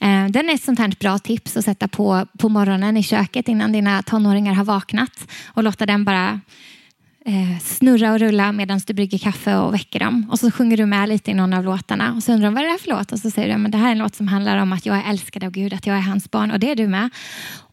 Eh, 0.00 0.26
den 0.26 0.48
är 0.48 0.54
ett 0.54 0.62
sånt 0.62 0.78
här 0.78 0.94
bra 1.00 1.18
tips 1.18 1.56
att 1.56 1.64
sätta 1.64 1.88
på 1.88 2.26
på 2.38 2.48
morgonen 2.48 2.96
i 2.96 3.02
köket 3.02 3.48
innan 3.48 3.72
dina 3.72 4.02
tonåringar 4.02 4.54
har 4.54 4.64
vaknat 4.64 5.28
och 5.46 5.62
låta 5.62 5.86
den 5.86 6.04
bara 6.04 6.40
eh, 7.28 7.58
snurra 7.58 8.12
och 8.12 8.18
rulla 8.18 8.52
medan 8.52 8.80
du 8.86 8.94
brygger 8.94 9.18
kaffe 9.18 9.56
och 9.56 9.74
väcker 9.74 9.98
dem. 9.98 10.26
Och 10.30 10.38
så 10.38 10.50
sjunger 10.50 10.76
du 10.76 10.86
med 10.86 11.08
lite 11.08 11.30
i 11.30 11.34
någon 11.34 11.52
av 11.52 11.64
låtarna. 11.64 12.14
Och 12.14 12.22
så 12.22 12.32
undrar 12.32 12.46
de 12.46 12.54
vad 12.54 12.64
är 12.64 12.68
det 12.68 12.74
är 12.74 12.78
för 12.78 12.90
låt? 12.90 13.12
Och 13.12 13.18
så 13.18 13.30
säger 13.30 13.58
du 13.58 13.64
att 13.64 13.72
det 13.72 13.78
här 13.78 13.88
är 13.88 13.92
en 13.92 13.98
låt 13.98 14.14
som 14.14 14.28
handlar 14.28 14.58
om 14.58 14.72
att 14.72 14.86
jag 14.86 14.96
är 14.96 15.10
älskad 15.10 15.44
av 15.44 15.50
Gud, 15.50 15.74
att 15.74 15.86
jag 15.86 15.96
är 15.96 16.00
hans 16.00 16.30
barn. 16.30 16.50
Och 16.50 16.60
det 16.60 16.70
är 16.70 16.76
du 16.76 16.88
med. 16.88 17.10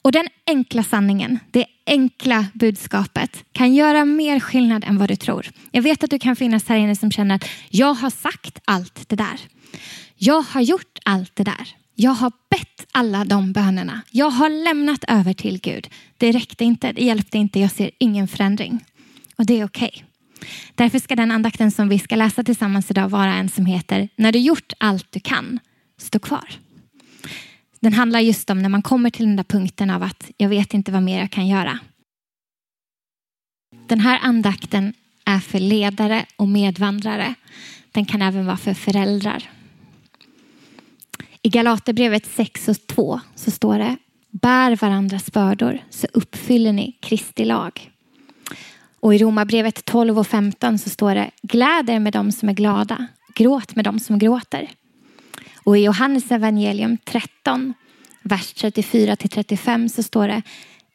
Och 0.02 0.12
den 0.12 0.28
enkla 0.48 0.84
sanningen, 0.84 1.40
det 1.52 1.66
enkla 1.86 2.46
budskapet 2.54 3.44
kan 3.52 3.74
göra 3.74 4.06
mer 4.06 4.40
skillnad 4.40 4.84
än 4.84 4.98
vad 4.98 5.10
du 5.10 5.16
tror. 5.16 5.48
Jag 5.72 5.82
vet 5.82 6.04
att 6.04 6.10
du 6.10 6.20
kan 6.20 6.36
finnas 6.36 6.68
här 6.68 6.78
inne 6.78 6.96
som 6.96 7.12
känner 7.12 7.36
att 7.36 7.46
jag 7.70 7.94
har 7.94 8.10
sagt 8.10 8.60
allt 8.66 9.10
det 9.10 9.16
där. 9.16 9.40
Jag 10.16 10.42
har 10.42 10.62
gjort 10.62 11.00
allt 11.06 11.36
det 11.36 11.44
där. 11.44 11.76
Jag 11.96 12.12
har 12.12 12.32
bett 12.50 12.86
alla 12.92 13.26
de 13.26 13.52
bönerna. 13.52 14.02
Jag 14.12 14.30
har 14.30 14.50
lämnat 14.50 15.04
över 15.08 15.34
till 15.34 15.60
Gud. 15.60 15.88
Det 16.18 16.32
räckte 16.32 16.64
inte, 16.64 16.92
det 16.92 17.04
hjälpte 17.04 17.38
inte, 17.38 17.60
jag 17.60 17.72
ser 17.72 17.92
ingen 18.00 18.28
förändring. 18.28 18.84
Och 19.38 19.46
det 19.46 19.60
är 19.60 19.66
okej. 19.66 19.92
Okay. 19.96 20.06
Därför 20.76 21.00
ska 21.00 21.16
den 21.16 21.32
andakten 21.32 21.72
som 21.72 21.90
vi 21.90 22.00
ska 22.00 22.16
läsa 22.16 22.44
tillsammans 22.44 22.92
idag 22.92 23.10
vara 23.10 23.34
en 23.34 23.50
som 23.50 23.66
heter 23.66 24.10
När 24.16 24.32
du 24.32 24.40
gjort 24.40 24.74
allt 24.78 25.12
du 25.12 25.20
kan, 25.20 25.60
stå 25.98 26.20
kvar. 26.20 26.50
Den 27.80 27.94
handlar 27.94 28.20
just 28.20 28.50
om 28.50 28.60
när 28.60 28.70
man 28.70 28.82
kommer 28.82 29.10
till 29.10 29.26
den 29.26 29.36
där 29.36 29.44
punkten 29.44 29.90
av 29.90 30.04
att 30.04 30.32
jag 30.38 30.50
vet 30.50 30.74
inte 30.74 30.92
vad 30.92 31.04
mer 31.04 31.20
jag 31.20 31.32
kan 31.32 31.48
göra. 31.48 31.80
Den 33.88 34.00
här 34.00 34.20
andakten 34.22 34.94
är 35.26 35.40
för 35.40 35.60
ledare 35.60 36.26
och 36.36 36.48
medvandrare. 36.48 37.34
Den 37.92 38.06
kan 38.06 38.22
även 38.22 38.46
vara 38.46 38.58
för 38.58 38.74
föräldrar. 38.74 39.50
I 41.42 41.50
Galaterbrevet 41.50 42.26
6 42.26 42.68
och 42.68 42.88
2 42.88 43.20
så 43.36 43.52
står 43.52 43.80
det 43.80 43.98
Bär 44.30 44.76
varandras 44.76 45.32
bördor 45.32 45.80
så 45.90 46.08
uppfyller 46.14 46.74
ni 46.74 46.92
Kristi 46.92 47.46
lag. 47.46 47.92
Och 49.06 49.16
i 49.16 49.18
Romarbrevet 49.18 49.86
12 49.86 50.20
och 50.20 50.28
15 50.28 50.78
så 50.78 50.90
står 50.90 51.16
det 51.16 51.32
Gläd 51.42 51.90
er 51.90 52.00
med 52.00 52.14
dem 52.14 52.32
som 52.32 52.50
är 52.50 52.54
glada, 52.54 53.08
gråt 53.36 53.76
med 53.76 53.86
dem 53.86 54.00
som 54.00 54.20
gråter. 54.20 54.70
Och 55.64 55.78
i 55.78 55.84
Johannes 55.84 56.32
evangelium 56.32 56.98
13, 56.98 57.74
vers 58.24 58.54
34 58.54 59.16
till 59.16 59.30
35 59.30 59.90
så 59.90 60.04
står 60.04 60.28
det 60.28 60.42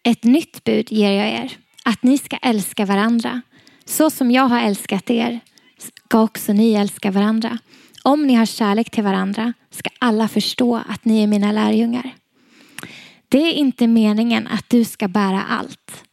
Ett 0.03 0.25
nytt 0.25 0.65
bud 0.65 0.93
ger 0.93 1.13
jag 1.13 1.29
er, 1.29 1.53
att 1.85 2.03
ni 2.03 2.19
ska 2.19 2.37
älska 2.37 2.87
varandra. 2.87 3.41
Så 3.85 4.11
som 4.11 4.31
jag 4.31 4.49
har 4.49 4.61
älskat 4.61 5.11
er 5.11 5.41
ska 5.79 6.23
också 6.23 6.53
ni 6.53 6.75
älska 6.75 7.11
varandra. 7.11 7.59
Om 8.03 8.27
ni 8.27 8.35
har 8.35 8.47
kärlek 8.47 8.91
till 8.91 9.05
varandra 9.05 9.53
ska 9.71 9.91
alla 9.99 10.29
förstå 10.29 10.77
att 10.77 11.05
ni 11.05 11.23
är 11.23 11.27
mina 11.27 11.53
lärjungar. 11.53 12.11
Det 13.29 13.39
är 13.39 13.53
inte 13.53 13.87
meningen 13.87 14.47
att 14.47 14.65
du 14.69 14.85
ska 14.85 15.09
bära 15.09 15.43
allt. 15.43 16.05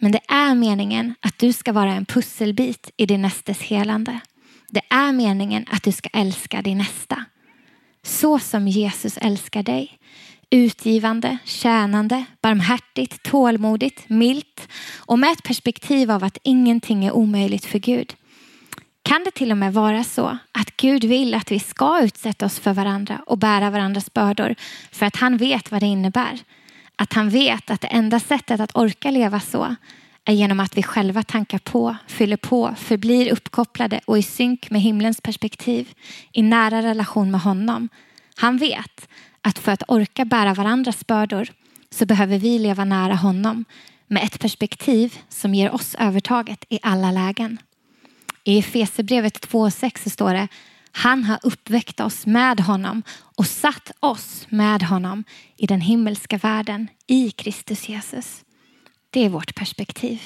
Men 0.00 0.12
det 0.12 0.20
är 0.28 0.54
meningen 0.54 1.14
att 1.20 1.38
du 1.38 1.52
ska 1.52 1.72
vara 1.72 1.92
en 1.92 2.06
pusselbit 2.06 2.90
i 2.96 3.06
din 3.06 3.22
nästes 3.22 3.60
helande. 3.62 4.20
Det 4.68 4.82
är 4.90 5.12
meningen 5.12 5.66
att 5.70 5.82
du 5.82 5.92
ska 5.92 6.08
älska 6.12 6.62
din 6.62 6.78
nästa. 6.78 7.24
Så 8.02 8.38
som 8.38 8.68
Jesus 8.68 9.18
älskar 9.18 9.62
dig. 9.62 9.98
Utgivande, 10.50 11.38
tjänande, 11.44 12.24
barmhärtigt, 12.40 13.22
tålmodigt, 13.22 14.08
milt 14.08 14.68
och 14.96 15.18
med 15.18 15.32
ett 15.32 15.42
perspektiv 15.42 16.10
av 16.10 16.24
att 16.24 16.38
ingenting 16.42 17.04
är 17.04 17.12
omöjligt 17.12 17.64
för 17.64 17.78
Gud. 17.78 18.14
Kan 19.02 19.24
det 19.24 19.30
till 19.30 19.50
och 19.50 19.58
med 19.58 19.74
vara 19.74 20.04
så 20.04 20.38
att 20.52 20.76
Gud 20.76 21.04
vill 21.04 21.34
att 21.34 21.52
vi 21.52 21.60
ska 21.60 22.00
utsätta 22.02 22.46
oss 22.46 22.58
för 22.58 22.72
varandra 22.72 23.22
och 23.26 23.38
bära 23.38 23.70
varandras 23.70 24.12
bördor 24.12 24.54
för 24.92 25.06
att 25.06 25.16
han 25.16 25.36
vet 25.36 25.70
vad 25.70 25.82
det 25.82 25.86
innebär? 25.86 26.38
Att 26.96 27.12
han 27.12 27.30
vet 27.30 27.70
att 27.70 27.80
det 27.80 27.86
enda 27.86 28.20
sättet 28.20 28.60
att 28.60 28.76
orka 28.76 29.10
leva 29.10 29.40
så 29.40 29.76
är 30.24 30.32
genom 30.32 30.60
att 30.60 30.76
vi 30.76 30.82
själva 30.82 31.22
tankar 31.22 31.58
på, 31.58 31.96
fyller 32.06 32.36
på, 32.36 32.74
förblir 32.76 33.32
uppkopplade 33.32 34.00
och 34.04 34.18
i 34.18 34.22
synk 34.22 34.70
med 34.70 34.80
himlens 34.80 35.20
perspektiv, 35.20 35.94
i 36.32 36.42
nära 36.42 36.82
relation 36.82 37.30
med 37.30 37.40
honom. 37.40 37.88
Han 38.36 38.58
vet 38.58 39.08
att 39.40 39.58
för 39.58 39.72
att 39.72 39.82
orka 39.88 40.24
bära 40.24 40.54
varandras 40.54 41.06
bördor 41.06 41.48
så 41.90 42.06
behöver 42.06 42.38
vi 42.38 42.58
leva 42.58 42.84
nära 42.84 43.14
honom 43.14 43.64
med 44.06 44.24
ett 44.24 44.40
perspektiv 44.40 45.18
som 45.28 45.54
ger 45.54 45.74
oss 45.74 45.94
övertaget 45.98 46.64
i 46.68 46.78
alla 46.82 47.10
lägen. 47.10 47.58
I 48.44 48.58
Efesierbrevet 48.58 49.48
2.6 49.48 50.08
står 50.08 50.34
det 50.34 50.48
han 50.96 51.24
har 51.24 51.38
uppväckt 51.42 52.00
oss 52.00 52.26
med 52.26 52.60
honom 52.60 53.02
och 53.36 53.46
satt 53.46 53.92
oss 54.00 54.46
med 54.48 54.82
honom 54.82 55.24
i 55.56 55.66
den 55.66 55.80
himmelska 55.80 56.38
världen 56.38 56.88
i 57.06 57.30
Kristus 57.30 57.88
Jesus. 57.88 58.44
Det 59.10 59.24
är 59.24 59.28
vårt 59.28 59.54
perspektiv. 59.54 60.22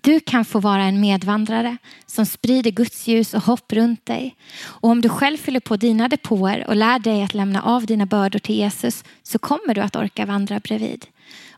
Du 0.00 0.20
kan 0.20 0.44
få 0.44 0.60
vara 0.60 0.82
en 0.82 1.00
medvandrare 1.00 1.76
som 2.06 2.26
sprider 2.26 2.70
Guds 2.70 3.06
ljus 3.08 3.34
och 3.34 3.42
hopp 3.42 3.72
runt 3.72 4.06
dig. 4.06 4.36
Och 4.62 4.90
om 4.90 5.00
du 5.00 5.08
själv 5.08 5.36
fyller 5.36 5.60
på 5.60 5.76
dina 5.76 6.08
depåer 6.08 6.66
och 6.68 6.76
lär 6.76 6.98
dig 6.98 7.22
att 7.22 7.34
lämna 7.34 7.62
av 7.62 7.86
dina 7.86 8.06
bördor 8.06 8.38
till 8.38 8.56
Jesus 8.56 9.04
så 9.22 9.38
kommer 9.38 9.74
du 9.74 9.80
att 9.80 9.96
orka 9.96 10.26
vandra 10.26 10.60
bredvid. 10.60 11.06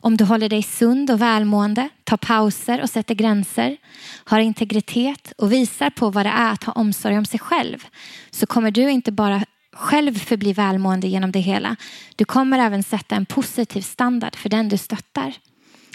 Om 0.04 0.16
du 0.16 0.24
håller 0.24 0.48
dig 0.48 0.62
sund 0.62 1.10
och 1.10 1.20
välmående, 1.20 1.88
tar 2.04 2.16
pauser 2.16 2.82
och 2.82 2.90
sätter 2.90 3.14
gränser, 3.14 3.76
har 4.24 4.38
integritet 4.38 5.32
och 5.38 5.52
visar 5.52 5.90
på 5.90 6.10
vad 6.10 6.26
det 6.26 6.30
är 6.30 6.52
att 6.52 6.64
ha 6.64 6.72
omsorg 6.72 7.18
om 7.18 7.24
sig 7.24 7.40
själv 7.40 7.86
så 8.30 8.46
kommer 8.46 8.70
du 8.70 8.90
inte 8.90 9.12
bara 9.12 9.44
själv 9.72 10.18
förbli 10.18 10.52
välmående 10.52 11.08
genom 11.08 11.32
det 11.32 11.38
hela. 11.38 11.76
Du 12.16 12.24
kommer 12.24 12.58
även 12.58 12.82
sätta 12.82 13.16
en 13.16 13.26
positiv 13.26 13.82
standard 13.82 14.36
för 14.36 14.48
den 14.48 14.68
du 14.68 14.78
stöttar. 14.78 15.34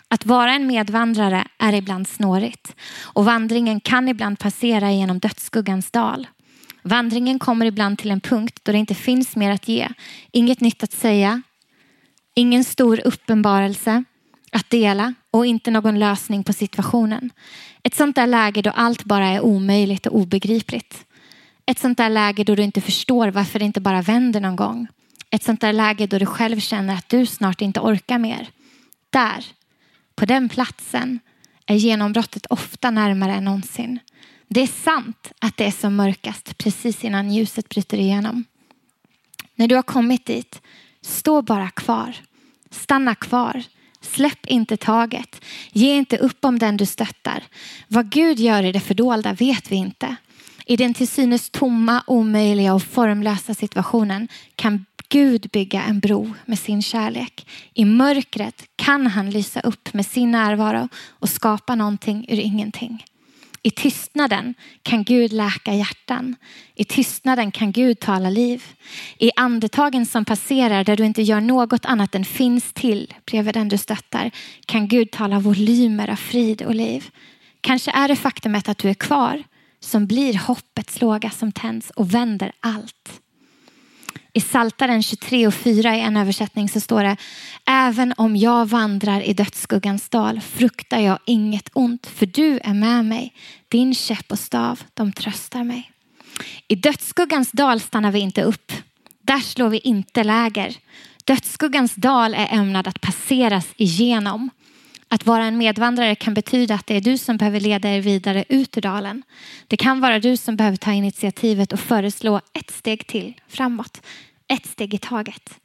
Att 0.07 0.25
vara 0.25 0.53
en 0.53 0.67
medvandrare 0.67 1.47
är 1.57 1.73
ibland 1.73 2.07
snårigt 2.07 2.75
och 3.01 3.25
vandringen 3.25 3.79
kan 3.79 4.07
ibland 4.07 4.39
passera 4.39 4.91
genom 4.91 5.19
dödsskuggans 5.19 5.91
dal. 5.91 6.27
Vandringen 6.81 7.39
kommer 7.39 7.65
ibland 7.65 7.99
till 7.99 8.11
en 8.11 8.21
punkt 8.21 8.59
då 8.63 8.71
det 8.71 8.77
inte 8.77 8.95
finns 8.95 9.35
mer 9.35 9.51
att 9.51 9.67
ge, 9.67 9.89
inget 10.31 10.61
nytt 10.61 10.83
att 10.83 10.93
säga, 10.93 11.41
ingen 12.37 12.63
stor 12.63 13.01
uppenbarelse 13.05 14.03
att 14.51 14.69
dela 14.69 15.13
och 15.31 15.45
inte 15.45 15.71
någon 15.71 15.99
lösning 15.99 16.43
på 16.43 16.53
situationen. 16.53 17.29
Ett 17.83 17.95
sånt 17.95 18.15
där 18.15 18.27
läge 18.27 18.61
då 18.61 18.69
allt 18.69 19.03
bara 19.03 19.27
är 19.27 19.41
omöjligt 19.41 20.05
och 20.05 20.15
obegripligt. 20.15 21.05
Ett 21.65 21.79
sånt 21.79 21.97
där 21.97 22.09
läge 22.09 22.43
då 22.43 22.55
du 22.55 22.63
inte 22.63 22.81
förstår 22.81 23.27
varför 23.27 23.59
det 23.59 23.65
inte 23.65 23.81
bara 23.81 24.01
vänder 24.01 24.41
någon 24.41 24.55
gång. 24.55 24.87
Ett 25.29 25.43
sånt 25.43 25.61
där 25.61 25.73
läge 25.73 26.07
då 26.07 26.17
du 26.17 26.25
själv 26.25 26.59
känner 26.59 26.93
att 26.93 27.09
du 27.09 27.25
snart 27.25 27.61
inte 27.61 27.79
orkar 27.79 28.17
mer. 28.17 28.49
Där 29.09 29.45
på 30.15 30.25
den 30.25 30.49
platsen 30.49 31.19
är 31.65 31.75
genombrottet 31.75 32.45
ofta 32.45 32.91
närmare 32.91 33.33
än 33.33 33.45
någonsin. 33.45 33.99
Det 34.47 34.61
är 34.61 34.67
sant 34.67 35.31
att 35.39 35.57
det 35.57 35.65
är 35.65 35.71
som 35.71 35.95
mörkast 35.95 36.57
precis 36.57 37.03
innan 37.03 37.31
ljuset 37.31 37.69
bryter 37.69 37.97
igenom. 37.97 38.43
När 39.55 39.67
du 39.67 39.75
har 39.75 39.83
kommit 39.83 40.25
dit, 40.25 40.61
stå 41.01 41.41
bara 41.41 41.69
kvar. 41.69 42.15
Stanna 42.71 43.15
kvar. 43.15 43.63
Släpp 44.01 44.45
inte 44.45 44.77
taget. 44.77 45.41
Ge 45.71 45.95
inte 45.95 46.17
upp 46.17 46.45
om 46.45 46.59
den 46.59 46.77
du 46.77 46.85
stöttar. 46.85 47.43
Vad 47.87 48.09
Gud 48.09 48.39
gör 48.39 48.63
i 48.63 48.71
det 48.71 48.79
fördolda 48.79 49.33
vet 49.33 49.71
vi 49.71 49.75
inte. 49.75 50.15
I 50.65 50.75
den 50.75 50.93
till 50.93 51.07
synes 51.07 51.49
tomma, 51.49 52.03
omöjliga 52.07 52.73
och 52.73 52.83
formlösa 52.83 53.53
situationen 53.53 54.27
kan 54.55 54.85
Gud 55.09 55.49
bygga 55.53 55.83
en 55.83 55.99
bro 55.99 56.33
med 56.45 56.59
sin 56.59 56.81
kärlek. 56.81 57.47
I 57.73 57.85
mörkret 57.85 58.63
kan 58.75 59.07
han 59.07 59.29
lysa 59.29 59.59
upp 59.59 59.93
med 59.93 60.05
sin 60.05 60.31
närvaro 60.31 60.89
och 61.09 61.29
skapa 61.29 61.75
någonting 61.75 62.25
ur 62.29 62.39
ingenting. 62.39 63.05
I 63.67 63.71
tystnaden 63.71 64.53
kan 64.83 65.03
Gud 65.03 65.33
läka 65.33 65.73
hjärtan. 65.73 66.35
I 66.75 66.83
tystnaden 66.83 67.51
kan 67.51 67.71
Gud 67.71 67.99
tala 67.99 68.29
liv. 68.29 68.63
I 69.17 69.31
andetagen 69.35 70.05
som 70.05 70.25
passerar 70.25 70.83
där 70.83 70.95
du 70.95 71.05
inte 71.05 71.21
gör 71.21 71.41
något 71.41 71.85
annat 71.85 72.15
än 72.15 72.25
finns 72.25 72.73
till 72.73 73.13
bredvid 73.25 73.53
den 73.53 73.69
du 73.69 73.77
stöttar 73.77 74.31
kan 74.65 74.87
Gud 74.87 75.11
tala 75.11 75.39
volymer 75.39 76.09
av 76.09 76.15
frid 76.15 76.61
och 76.61 76.75
liv. 76.75 77.09
Kanske 77.61 77.91
är 77.91 78.07
det 78.07 78.15
faktumet 78.15 78.69
att 78.69 78.77
du 78.77 78.89
är 78.89 78.93
kvar 78.93 79.43
som 79.79 80.07
blir 80.07 80.37
hoppets 80.37 81.01
låga 81.01 81.29
som 81.29 81.51
tänds 81.51 81.89
och 81.89 82.13
vänder 82.13 82.51
allt. 82.59 83.21
I 84.37 84.41
Saltaren 84.41 85.03
23 85.03 85.47
och 85.47 85.53
4 85.53 85.95
i 85.95 86.01
en 86.01 86.17
översättning 86.17 86.69
så 86.69 86.79
står 86.79 87.03
det 87.03 87.17
Även 87.65 88.13
om 88.17 88.35
jag 88.35 88.65
vandrar 88.65 89.21
i 89.21 89.33
dödsskuggans 89.33 90.09
dal 90.09 90.41
fruktar 90.41 90.99
jag 90.99 91.19
inget 91.25 91.69
ont 91.73 92.07
för 92.07 92.25
du 92.25 92.59
är 92.63 92.73
med 92.73 93.05
mig. 93.05 93.33
Din 93.67 93.95
käpp 93.95 94.31
och 94.31 94.39
stav, 94.39 94.81
de 94.93 95.13
tröstar 95.13 95.63
mig. 95.63 95.91
I 96.67 96.75
dödsskuggans 96.75 97.51
dal 97.51 97.79
stannar 97.79 98.11
vi 98.11 98.19
inte 98.19 98.43
upp. 98.43 98.71
Där 99.21 99.39
slår 99.39 99.69
vi 99.69 99.77
inte 99.77 100.23
läger. 100.23 100.75
Dödsskuggans 101.25 101.95
dal 101.95 102.33
är 102.33 102.47
ämnad 102.51 102.87
att 102.87 103.01
passeras 103.01 103.67
igenom. 103.77 104.49
Att 105.07 105.25
vara 105.25 105.45
en 105.45 105.57
medvandrare 105.57 106.15
kan 106.15 106.33
betyda 106.33 106.75
att 106.75 106.87
det 106.87 106.95
är 106.95 107.01
du 107.01 107.17
som 107.17 107.37
behöver 107.37 107.59
leda 107.59 107.89
er 107.89 108.01
vidare 108.01 108.45
ut 108.49 108.77
ur 108.77 108.81
dalen. 108.81 109.23
Det 109.67 109.77
kan 109.77 109.99
vara 109.99 110.19
du 110.19 110.37
som 110.37 110.55
behöver 110.55 110.77
ta 110.77 110.91
initiativet 110.91 111.73
och 111.73 111.79
föreslå 111.79 112.41
ett 112.53 112.71
steg 112.71 113.07
till 113.07 113.33
framåt. 113.47 114.01
Ett 114.47 114.65
steg 114.65 114.93
i 114.93 114.97
taget. 114.97 115.59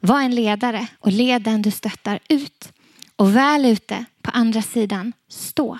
Var 0.00 0.20
en 0.20 0.34
ledare 0.34 0.86
och 0.98 1.12
led 1.12 1.42
den 1.42 1.62
du 1.62 1.70
stöttar 1.70 2.18
ut. 2.28 2.72
Och 3.16 3.36
väl 3.36 3.66
ute 3.66 4.04
på 4.22 4.30
andra 4.30 4.62
sidan, 4.62 5.12
stå. 5.28 5.78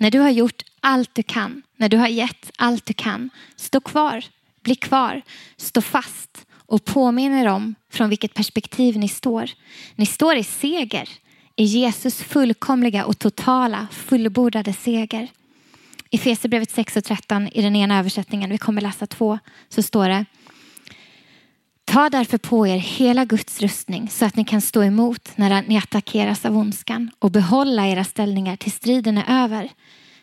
När 0.00 0.10
du 0.10 0.18
har 0.18 0.30
gjort 0.30 0.62
allt 0.80 1.14
du 1.14 1.22
kan, 1.22 1.62
när 1.76 1.88
du 1.88 1.96
har 1.96 2.08
gett 2.08 2.50
allt 2.56 2.86
du 2.86 2.94
kan, 2.94 3.30
stå 3.56 3.80
kvar, 3.80 4.24
bli 4.62 4.74
kvar, 4.74 5.22
stå 5.56 5.82
fast 5.82 6.46
och 6.52 6.84
påminner 6.84 7.46
om 7.46 7.74
från 7.90 8.08
vilket 8.08 8.34
perspektiv 8.34 8.98
ni 8.98 9.08
står. 9.08 9.50
Ni 9.94 10.06
står 10.06 10.36
i 10.36 10.44
seger, 10.44 11.08
i 11.56 11.64
Jesus 11.64 12.22
fullkomliga 12.22 13.04
och 13.04 13.18
totala 13.18 13.86
fullbordade 13.92 14.72
seger. 14.72 15.28
I 16.10 16.18
Fesebrevet 16.18 16.70
6 16.70 16.96
och 16.96 17.04
13 17.04 17.48
i 17.48 17.62
den 17.62 17.76
ena 17.76 17.98
översättningen, 17.98 18.50
vi 18.50 18.58
kommer 18.58 18.80
läsa 18.80 19.06
två, 19.06 19.38
så 19.68 19.82
står 19.82 20.08
det 20.08 20.24
Ta 21.88 22.10
därför 22.10 22.38
på 22.38 22.66
er 22.66 22.76
hela 22.76 23.24
Guds 23.24 23.60
rustning 23.60 24.08
så 24.08 24.24
att 24.24 24.36
ni 24.36 24.44
kan 24.44 24.60
stå 24.60 24.82
emot 24.82 25.30
när 25.36 25.62
ni 25.62 25.78
attackeras 25.78 26.44
av 26.44 26.56
ondskan 26.56 27.10
och 27.18 27.30
behålla 27.30 27.86
era 27.86 28.04
ställningar 28.04 28.56
till 28.56 28.72
striden 28.72 29.18
är 29.18 29.44
över. 29.44 29.70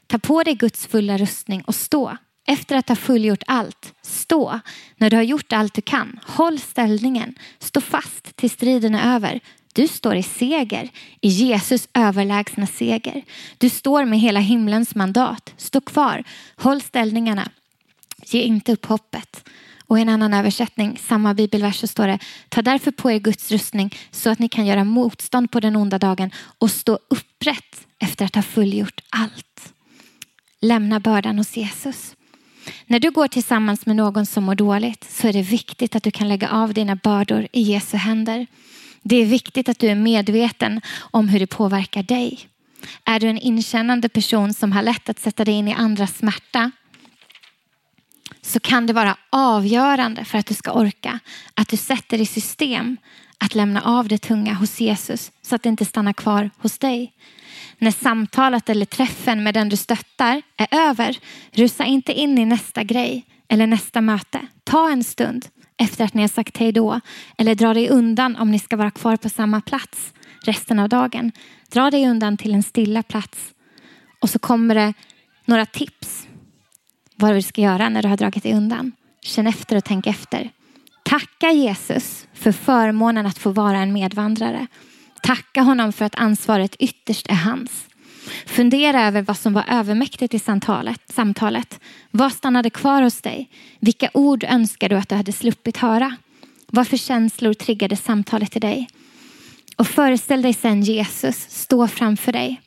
Ta 0.07 0.19
på 0.19 0.43
dig 0.43 0.55
Guds 0.55 0.87
fulla 0.87 1.17
rustning 1.17 1.61
och 1.61 1.75
stå. 1.75 2.17
Efter 2.47 2.75
att 2.75 2.89
ha 2.89 2.95
fullgjort 2.95 3.43
allt, 3.47 3.93
stå. 4.01 4.59
När 4.97 5.09
du 5.09 5.15
har 5.15 5.23
gjort 5.23 5.53
allt 5.53 5.73
du 5.73 5.81
kan, 5.81 6.19
håll 6.25 6.59
ställningen. 6.59 7.35
Stå 7.59 7.81
fast 7.81 8.35
till 8.35 8.49
striden 8.49 8.95
är 8.95 9.15
över. 9.15 9.39
Du 9.73 9.87
står 9.87 10.15
i 10.15 10.23
seger, 10.23 10.89
i 11.21 11.27
Jesus 11.27 11.87
överlägsna 11.93 12.67
seger. 12.67 13.23
Du 13.57 13.69
står 13.69 14.05
med 14.05 14.19
hela 14.19 14.39
himlens 14.39 14.95
mandat. 14.95 15.53
Stå 15.57 15.81
kvar, 15.81 16.23
håll 16.55 16.81
ställningarna. 16.81 17.49
Ge 18.25 18.41
inte 18.41 18.71
upp 18.71 18.85
hoppet. 18.85 19.49
Och 19.87 19.99
i 19.99 20.01
en 20.01 20.09
annan 20.09 20.33
översättning, 20.33 20.97
samma 20.97 21.33
bibelvers, 21.33 21.79
så 21.79 21.87
står 21.87 22.07
det 22.07 22.19
Ta 22.49 22.61
därför 22.61 22.91
på 22.91 23.11
er 23.11 23.19
Guds 23.19 23.51
rustning 23.51 23.95
så 24.11 24.29
att 24.29 24.39
ni 24.39 24.49
kan 24.49 24.65
göra 24.65 24.83
motstånd 24.83 25.51
på 25.51 25.59
den 25.59 25.75
onda 25.75 25.99
dagen 25.99 26.31
och 26.59 26.71
stå 26.71 26.99
upprätt 27.09 27.87
efter 27.99 28.25
att 28.25 28.35
ha 28.35 28.41
fullgjort 28.41 29.01
allt. 29.09 29.73
Lämna 30.61 30.99
bördan 30.99 31.37
hos 31.37 31.57
Jesus. 31.57 32.15
När 32.85 32.99
du 32.99 33.11
går 33.11 33.27
tillsammans 33.27 33.85
med 33.85 33.95
någon 33.95 34.25
som 34.25 34.43
mår 34.43 34.55
dåligt 34.55 35.03
så 35.09 35.27
är 35.27 35.33
det 35.33 35.41
viktigt 35.41 35.95
att 35.95 36.03
du 36.03 36.11
kan 36.11 36.27
lägga 36.27 36.49
av 36.49 36.73
dina 36.73 36.95
bördor 36.95 37.47
i 37.51 37.61
Jesu 37.61 37.97
händer. 37.97 38.47
Det 39.01 39.15
är 39.15 39.25
viktigt 39.25 39.69
att 39.69 39.79
du 39.79 39.87
är 39.87 39.95
medveten 39.95 40.81
om 40.97 41.29
hur 41.29 41.39
det 41.39 41.47
påverkar 41.47 42.03
dig. 42.03 42.39
Är 43.03 43.19
du 43.19 43.27
en 43.27 43.37
inkännande 43.37 44.09
person 44.09 44.53
som 44.53 44.71
har 44.71 44.83
lätt 44.83 45.09
att 45.09 45.19
sätta 45.19 45.45
dig 45.45 45.53
in 45.53 45.67
i 45.67 45.73
andras 45.73 46.17
smärta 46.17 46.71
så 48.45 48.59
kan 48.59 48.85
det 48.85 48.93
vara 48.93 49.17
avgörande 49.29 50.25
för 50.25 50.37
att 50.37 50.45
du 50.45 50.53
ska 50.53 50.71
orka 50.71 51.19
att 51.53 51.67
du 51.67 51.77
sätter 51.77 52.21
i 52.21 52.25
system 52.25 52.97
att 53.37 53.55
lämna 53.55 53.81
av 53.81 54.07
det 54.07 54.17
tunga 54.17 54.53
hos 54.53 54.79
Jesus 54.79 55.31
så 55.41 55.55
att 55.55 55.63
det 55.63 55.69
inte 55.69 55.85
stannar 55.85 56.13
kvar 56.13 56.49
hos 56.57 56.77
dig. 56.77 57.13
När 57.77 57.91
samtalet 57.91 58.69
eller 58.69 58.85
träffen 58.85 59.43
med 59.43 59.53
den 59.53 59.69
du 59.69 59.75
stöttar 59.75 60.41
är 60.57 60.67
över, 60.71 61.17
rusa 61.51 61.85
inte 61.85 62.13
in 62.13 62.37
i 62.37 62.45
nästa 62.45 62.83
grej 62.83 63.25
eller 63.47 63.67
nästa 63.67 64.01
möte. 64.01 64.47
Ta 64.63 64.89
en 64.89 65.03
stund 65.03 65.45
efter 65.77 66.05
att 66.05 66.13
ni 66.13 66.21
har 66.21 66.29
sagt 66.29 66.57
hej 66.57 66.71
då 66.71 66.99
eller 67.37 67.55
dra 67.55 67.73
dig 67.73 67.89
undan 67.89 68.35
om 68.35 68.51
ni 68.51 68.59
ska 68.59 68.75
vara 68.75 68.91
kvar 68.91 69.15
på 69.15 69.29
samma 69.29 69.61
plats 69.61 70.13
resten 70.45 70.79
av 70.79 70.89
dagen. 70.89 71.31
Dra 71.69 71.91
dig 71.91 72.07
undan 72.07 72.37
till 72.37 72.53
en 72.53 72.63
stilla 72.63 73.03
plats 73.03 73.37
och 74.19 74.29
så 74.29 74.39
kommer 74.39 74.75
det 74.75 74.93
några 75.45 75.65
tips 75.65 76.27
vad 77.15 77.35
du 77.35 77.41
ska 77.41 77.61
göra 77.61 77.89
när 77.89 78.01
du 78.01 78.07
har 78.09 78.17
dragit 78.17 78.43
dig 78.43 78.53
undan. 78.53 78.91
Känn 79.21 79.47
efter 79.47 79.75
och 79.75 79.83
tänk 79.83 80.07
efter. 80.07 80.49
Tacka 81.03 81.51
Jesus 81.51 82.27
för 82.33 82.51
förmånen 82.51 83.25
att 83.25 83.37
få 83.37 83.49
vara 83.49 83.77
en 83.77 83.93
medvandrare. 83.93 84.67
Tacka 85.23 85.61
honom 85.61 85.93
för 85.93 86.05
att 86.05 86.15
ansvaret 86.15 86.75
ytterst 86.75 87.27
är 87.29 87.35
hans. 87.35 87.85
Fundera 88.45 89.07
över 89.07 89.21
vad 89.21 89.37
som 89.37 89.53
var 89.53 89.65
övermäktigt 89.69 90.33
i 90.33 90.39
samtalet. 90.39 91.01
samtalet. 91.13 91.79
Vad 92.11 92.31
stannade 92.31 92.69
kvar 92.69 93.01
hos 93.01 93.21
dig? 93.21 93.49
Vilka 93.79 94.09
ord 94.13 94.43
önskar 94.43 94.89
du 94.89 94.95
att 94.95 95.09
du 95.09 95.15
hade 95.15 95.31
sluppit 95.31 95.77
höra? 95.77 96.15
Vad 96.67 96.87
för 96.87 96.97
känslor 96.97 97.53
triggade 97.53 97.95
samtalet 97.95 98.55
i 98.55 98.59
dig? 98.59 98.89
Och 99.75 99.87
föreställ 99.87 100.41
dig 100.41 100.53
sen 100.53 100.81
Jesus 100.81 101.49
stå 101.49 101.87
framför 101.87 102.31
dig. 102.31 102.61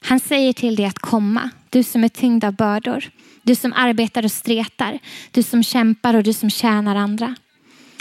Han 0.00 0.20
säger 0.20 0.52
till 0.52 0.76
dig 0.76 0.86
att 0.86 0.98
komma, 0.98 1.50
du 1.70 1.82
som 1.82 2.04
är 2.04 2.08
tyngd 2.08 2.44
av 2.44 2.52
bördor. 2.52 3.04
Du 3.50 3.54
som 3.54 3.72
arbetar 3.72 4.24
och 4.24 4.32
stretar, 4.32 4.98
du 5.30 5.42
som 5.42 5.62
kämpar 5.62 6.14
och 6.14 6.22
du 6.22 6.32
som 6.32 6.50
tjänar 6.50 6.96
andra. 6.96 7.34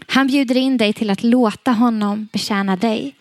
Han 0.08 0.28
bjuder 0.28 0.58
in 0.58 0.78
dig 0.78 0.94
till 0.94 1.10
att 1.10 1.24
låta 1.24 1.72
honom 1.72 2.28
betjäna 2.34 2.76
dig. 2.76 3.16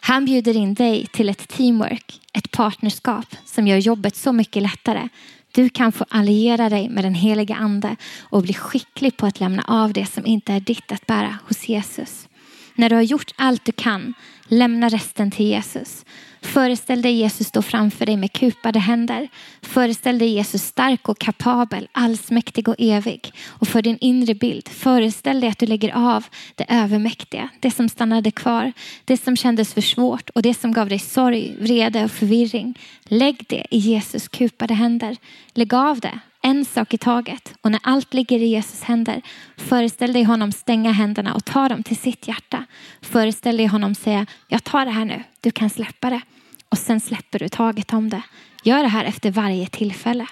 Han 0.00 0.24
bjuder 0.24 0.56
in 0.56 0.74
dig 0.74 1.06
till 1.06 1.28
ett 1.28 1.48
teamwork, 1.48 2.20
ett 2.32 2.50
partnerskap 2.50 3.36
som 3.44 3.66
gör 3.66 3.76
jobbet 3.76 4.16
så 4.16 4.32
mycket 4.32 4.62
lättare. 4.62 5.08
Du 5.52 5.68
kan 5.68 5.92
få 5.92 6.04
alliera 6.08 6.68
dig 6.68 6.88
med 6.88 7.04
den 7.04 7.14
heliga 7.14 7.54
ande 7.54 7.96
och 8.20 8.42
bli 8.42 8.54
skicklig 8.54 9.16
på 9.16 9.26
att 9.26 9.40
lämna 9.40 9.62
av 9.66 9.92
det 9.92 10.06
som 10.06 10.26
inte 10.26 10.52
är 10.52 10.60
ditt 10.60 10.92
att 10.92 11.06
bära 11.06 11.38
hos 11.48 11.68
Jesus. 11.68 12.28
När 12.74 12.88
du 12.88 12.94
har 12.94 13.02
gjort 13.02 13.32
allt 13.36 13.64
du 13.64 13.72
kan, 13.72 14.14
lämna 14.48 14.88
resten 14.88 15.30
till 15.30 15.46
Jesus. 15.46 16.04
Föreställ 16.42 17.02
dig 17.02 17.12
Jesus 17.12 17.46
stå 17.46 17.62
framför 17.62 18.06
dig 18.06 18.16
med 18.16 18.32
kupade 18.32 18.78
händer. 18.78 19.28
Föreställ 19.62 20.18
dig 20.18 20.28
Jesus 20.28 20.62
stark 20.62 21.08
och 21.08 21.18
kapabel, 21.18 21.88
allsmäktig 21.92 22.68
och 22.68 22.74
evig. 22.78 23.32
Och 23.46 23.68
för 23.68 23.82
din 23.82 23.98
inre 24.00 24.34
bild, 24.34 24.68
föreställ 24.68 25.40
dig 25.40 25.50
att 25.50 25.58
du 25.58 25.66
lägger 25.66 26.12
av 26.14 26.24
det 26.54 26.66
övermäktiga, 26.68 27.48
det 27.60 27.70
som 27.70 27.88
stannade 27.88 28.30
kvar, 28.30 28.72
det 29.04 29.16
som 29.16 29.36
kändes 29.36 29.74
för 29.74 29.80
svårt 29.80 30.30
och 30.30 30.42
det 30.42 30.54
som 30.54 30.72
gav 30.72 30.88
dig 30.88 30.98
sorg, 30.98 31.56
vrede 31.60 32.04
och 32.04 32.10
förvirring. 32.10 32.78
Lägg 33.04 33.44
det 33.48 33.66
i 33.70 33.78
Jesus 33.78 34.28
kupade 34.28 34.74
händer. 34.74 35.16
Lägg 35.54 35.74
av 35.74 36.00
det, 36.00 36.18
en 36.42 36.64
sak 36.64 36.94
i 36.94 36.98
taget. 36.98 37.54
Och 37.60 37.70
när 37.70 37.80
allt 37.82 38.14
ligger 38.14 38.38
i 38.38 38.46
Jesus 38.46 38.82
händer, 38.82 39.22
föreställ 39.56 40.12
dig 40.12 40.24
honom 40.24 40.52
stänga 40.52 40.92
händerna 40.92 41.34
och 41.34 41.44
ta 41.44 41.68
dem 41.68 41.82
till 41.82 41.96
sitt 41.96 42.28
hjärta. 42.28 42.64
Föreställ 43.00 43.56
dig 43.56 43.66
honom 43.66 43.94
säga, 43.94 44.26
jag 44.48 44.64
tar 44.64 44.84
det 44.84 44.90
här 44.90 45.04
nu, 45.04 45.22
du 45.40 45.50
kan 45.50 45.70
släppa 45.70 46.10
det. 46.10 46.20
Och 46.68 46.78
sen 46.78 47.00
släpper 47.00 47.38
du 47.38 47.48
taget 47.48 47.92
om 47.92 48.08
det. 48.08 48.22
Gör 48.62 48.82
det 48.82 48.88
här 48.88 49.04
efter 49.04 49.30
varje 49.30 49.66
tillfälle. 49.66 50.26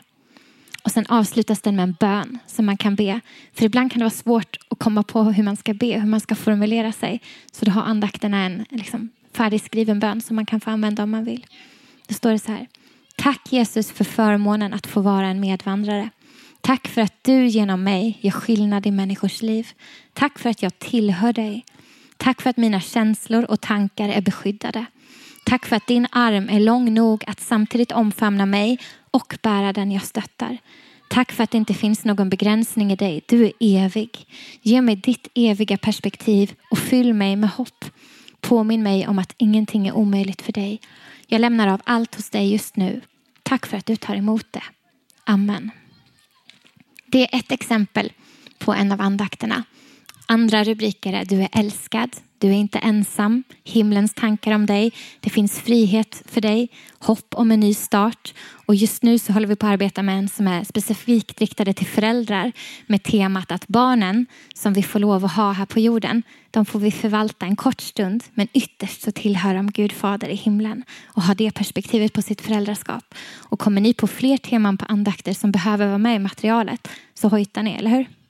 Och 0.83 0.91
sen 0.91 1.07
avslutas 1.09 1.61
den 1.61 1.77
med 1.77 1.83
en 1.83 1.97
bön 2.01 2.39
som 2.47 2.67
man 2.67 2.77
kan 2.77 2.95
be. 2.95 3.21
För 3.55 3.65
ibland 3.65 3.93
kan 3.93 3.99
det 3.99 4.05
vara 4.05 4.11
svårt 4.11 4.57
att 4.69 4.79
komma 4.79 5.03
på 5.03 5.23
hur 5.23 5.43
man 5.43 5.57
ska 5.57 5.75
be, 5.75 5.99
hur 5.99 6.07
man 6.07 6.21
ska 6.21 6.35
formulera 6.35 6.93
sig. 6.93 7.21
Så 7.53 7.65
då 7.65 7.71
har 7.71 7.83
andakterna 7.83 8.45
en 8.45 8.67
liksom, 8.71 9.09
färdigskriven 9.33 10.01
bön 10.01 10.21
som 10.21 10.37
man 10.37 10.47
kan 10.47 10.61
få 10.61 10.71
använda 10.71 11.03
om 11.03 11.11
man 11.11 11.25
vill. 11.25 11.47
Då 12.09 12.15
står 12.15 12.31
det 12.31 12.39
så 12.39 12.53
här. 12.53 12.67
Tack 13.23 13.53
Jesus 13.53 13.93
för 13.93 14.05
förmånen 14.05 14.75
att 14.75 14.87
få 14.87 15.01
vara 15.01 15.27
en 15.27 15.41
medvandrare. 15.41 16.11
Tack 16.61 16.89
för 16.89 17.01
att 17.01 17.15
du 17.23 17.47
genom 17.47 17.85
mig 17.85 18.19
gör 18.21 18.31
skillnad 18.31 18.87
i 18.87 18.91
människors 18.91 19.43
liv. 19.43 19.69
Tack 20.13 20.39
för 20.39 20.51
att 20.51 20.63
jag 20.63 20.79
tillhör 20.79 21.33
dig. 21.33 21.65
Tack 22.17 22.43
för 22.43 22.51
att 22.51 22.57
mina 22.57 22.81
känslor 22.81 23.45
och 23.45 23.61
tankar 23.61 24.09
är 24.09 24.21
beskyddade. 24.21 24.87
Tack 25.45 25.67
för 25.67 25.77
att 25.77 25.87
din 25.87 26.07
arm 26.13 26.49
är 26.49 26.61
lång 26.61 26.95
nog 26.95 27.25
att 27.27 27.41
samtidigt 27.41 27.93
omfamna 27.93 28.47
mig 28.47 28.79
och 29.11 29.37
bära 29.43 29.73
den 29.73 29.93
jag 29.93 30.03
stöttar. 30.03 30.59
Tack 31.09 31.33
för 31.33 31.45
att 31.45 31.51
det 31.51 31.59
inte 31.59 31.75
finns 31.75 32.05
någon 32.05 32.31
begränsning 32.31 32.93
i 32.93 32.97
dig. 32.97 33.25
Du 33.27 33.45
är 33.45 33.53
evig. 33.61 34.27
Ge 34.63 34.81
mig 34.81 34.97
ditt 34.97 35.29
eviga 35.35 35.77
perspektiv 35.77 36.53
och 36.71 36.79
fyll 36.79 37.15
mig 37.15 37.37
med 37.37 37.51
hopp. 37.51 37.85
Påminn 38.41 38.83
mig 38.83 39.09
om 39.09 39.19
att 39.19 39.35
ingenting 39.37 39.89
är 39.89 39.93
omöjligt 39.93 40.43
för 40.43 40.53
dig. 40.53 40.81
Jag 41.27 41.41
lämnar 41.41 41.69
av 41.69 41.81
allt 41.85 42.15
hos 42.15 42.31
dig 42.31 42.53
just 42.53 42.77
nu. 42.77 43.01
Tack 43.51 43.67
för 43.67 43.77
att 43.77 43.87
du 43.87 43.97
tar 43.97 44.15
emot 44.15 44.47
det. 44.51 44.63
Amen. 45.25 45.71
Det 47.07 47.23
är 47.23 47.39
ett 47.39 47.53
exempel 47.53 48.13
på 48.59 48.75
en 48.75 48.93
av 48.93 49.01
andakterna. 49.01 49.65
Andra 50.27 50.65
rubriker 50.65 51.13
är 51.13 51.25
Du 51.25 51.43
är 51.43 51.49
älskad, 51.53 52.17
du 52.41 52.49
är 52.49 52.53
inte 52.53 52.79
ensam, 52.79 53.45
Himlens 53.65 54.15
tankar 54.15 54.53
om 54.53 54.67
dig, 54.67 54.93
Det 55.21 55.31
finns 55.31 55.61
frihet 55.61 56.23
för 56.27 56.41
dig, 56.41 56.69
Hopp 56.99 57.35
om 57.35 57.51
en 57.51 57.61
ny 57.61 57.75
start. 57.75 58.35
Och 58.67 58.75
just 58.75 59.03
nu 59.03 59.19
så 59.19 59.33
håller 59.33 59.47
vi 59.47 59.57
på 59.57 59.67
att 59.67 59.73
arbeta 59.73 60.03
med 60.03 60.19
en 60.19 60.29
som 60.29 60.49
är 60.49 60.65
specifikt 60.65 61.41
riktade 61.41 61.73
till 61.73 61.87
föräldrar 61.87 62.53
med 62.87 63.03
temat 63.03 63.53
att 63.53 63.69
barnen 63.69 64.27
som 64.55 64.73
vi 64.73 64.83
får 64.83 64.99
lov 64.99 65.25
att 65.25 65.33
ha 65.33 65.53
här 65.53 65.67
på 65.67 65.81
jorden, 65.81 66.23
de 66.51 66.67
får 66.67 66.79
vi 66.79 66.91
förvalta 66.91 67.47
en 67.47 67.57
kort 67.57 67.81
stund 67.81 68.25
men 68.35 68.49
ytterst 68.53 69.03
så 69.03 69.13
tillhör 69.13 69.55
de 69.55 69.71
Gud 69.71 69.93
fader 69.93 70.29
i 70.29 70.37
himlen 70.37 70.85
och 71.07 71.23
har 71.23 71.35
det 71.35 71.55
perspektivet 71.55 72.13
på 72.13 72.23
sitt 72.23 72.41
föräldraskap. 72.41 73.15
Och 73.37 73.59
kommer 73.59 73.81
ni 73.81 73.95
på 73.95 74.07
fler 74.07 74.37
teman 74.37 74.79
på 74.79 74.85
andakter 74.85 75.33
som 75.33 75.53
behöver 75.53 75.87
vara 75.87 75.99
med 75.99 76.17
i 76.17 76.19
materialet 76.19 76.89
så 77.15 77.29
hojtar 77.29 77.63
ni, 77.63 77.73
eller 77.73 77.91
hur? 77.91 78.07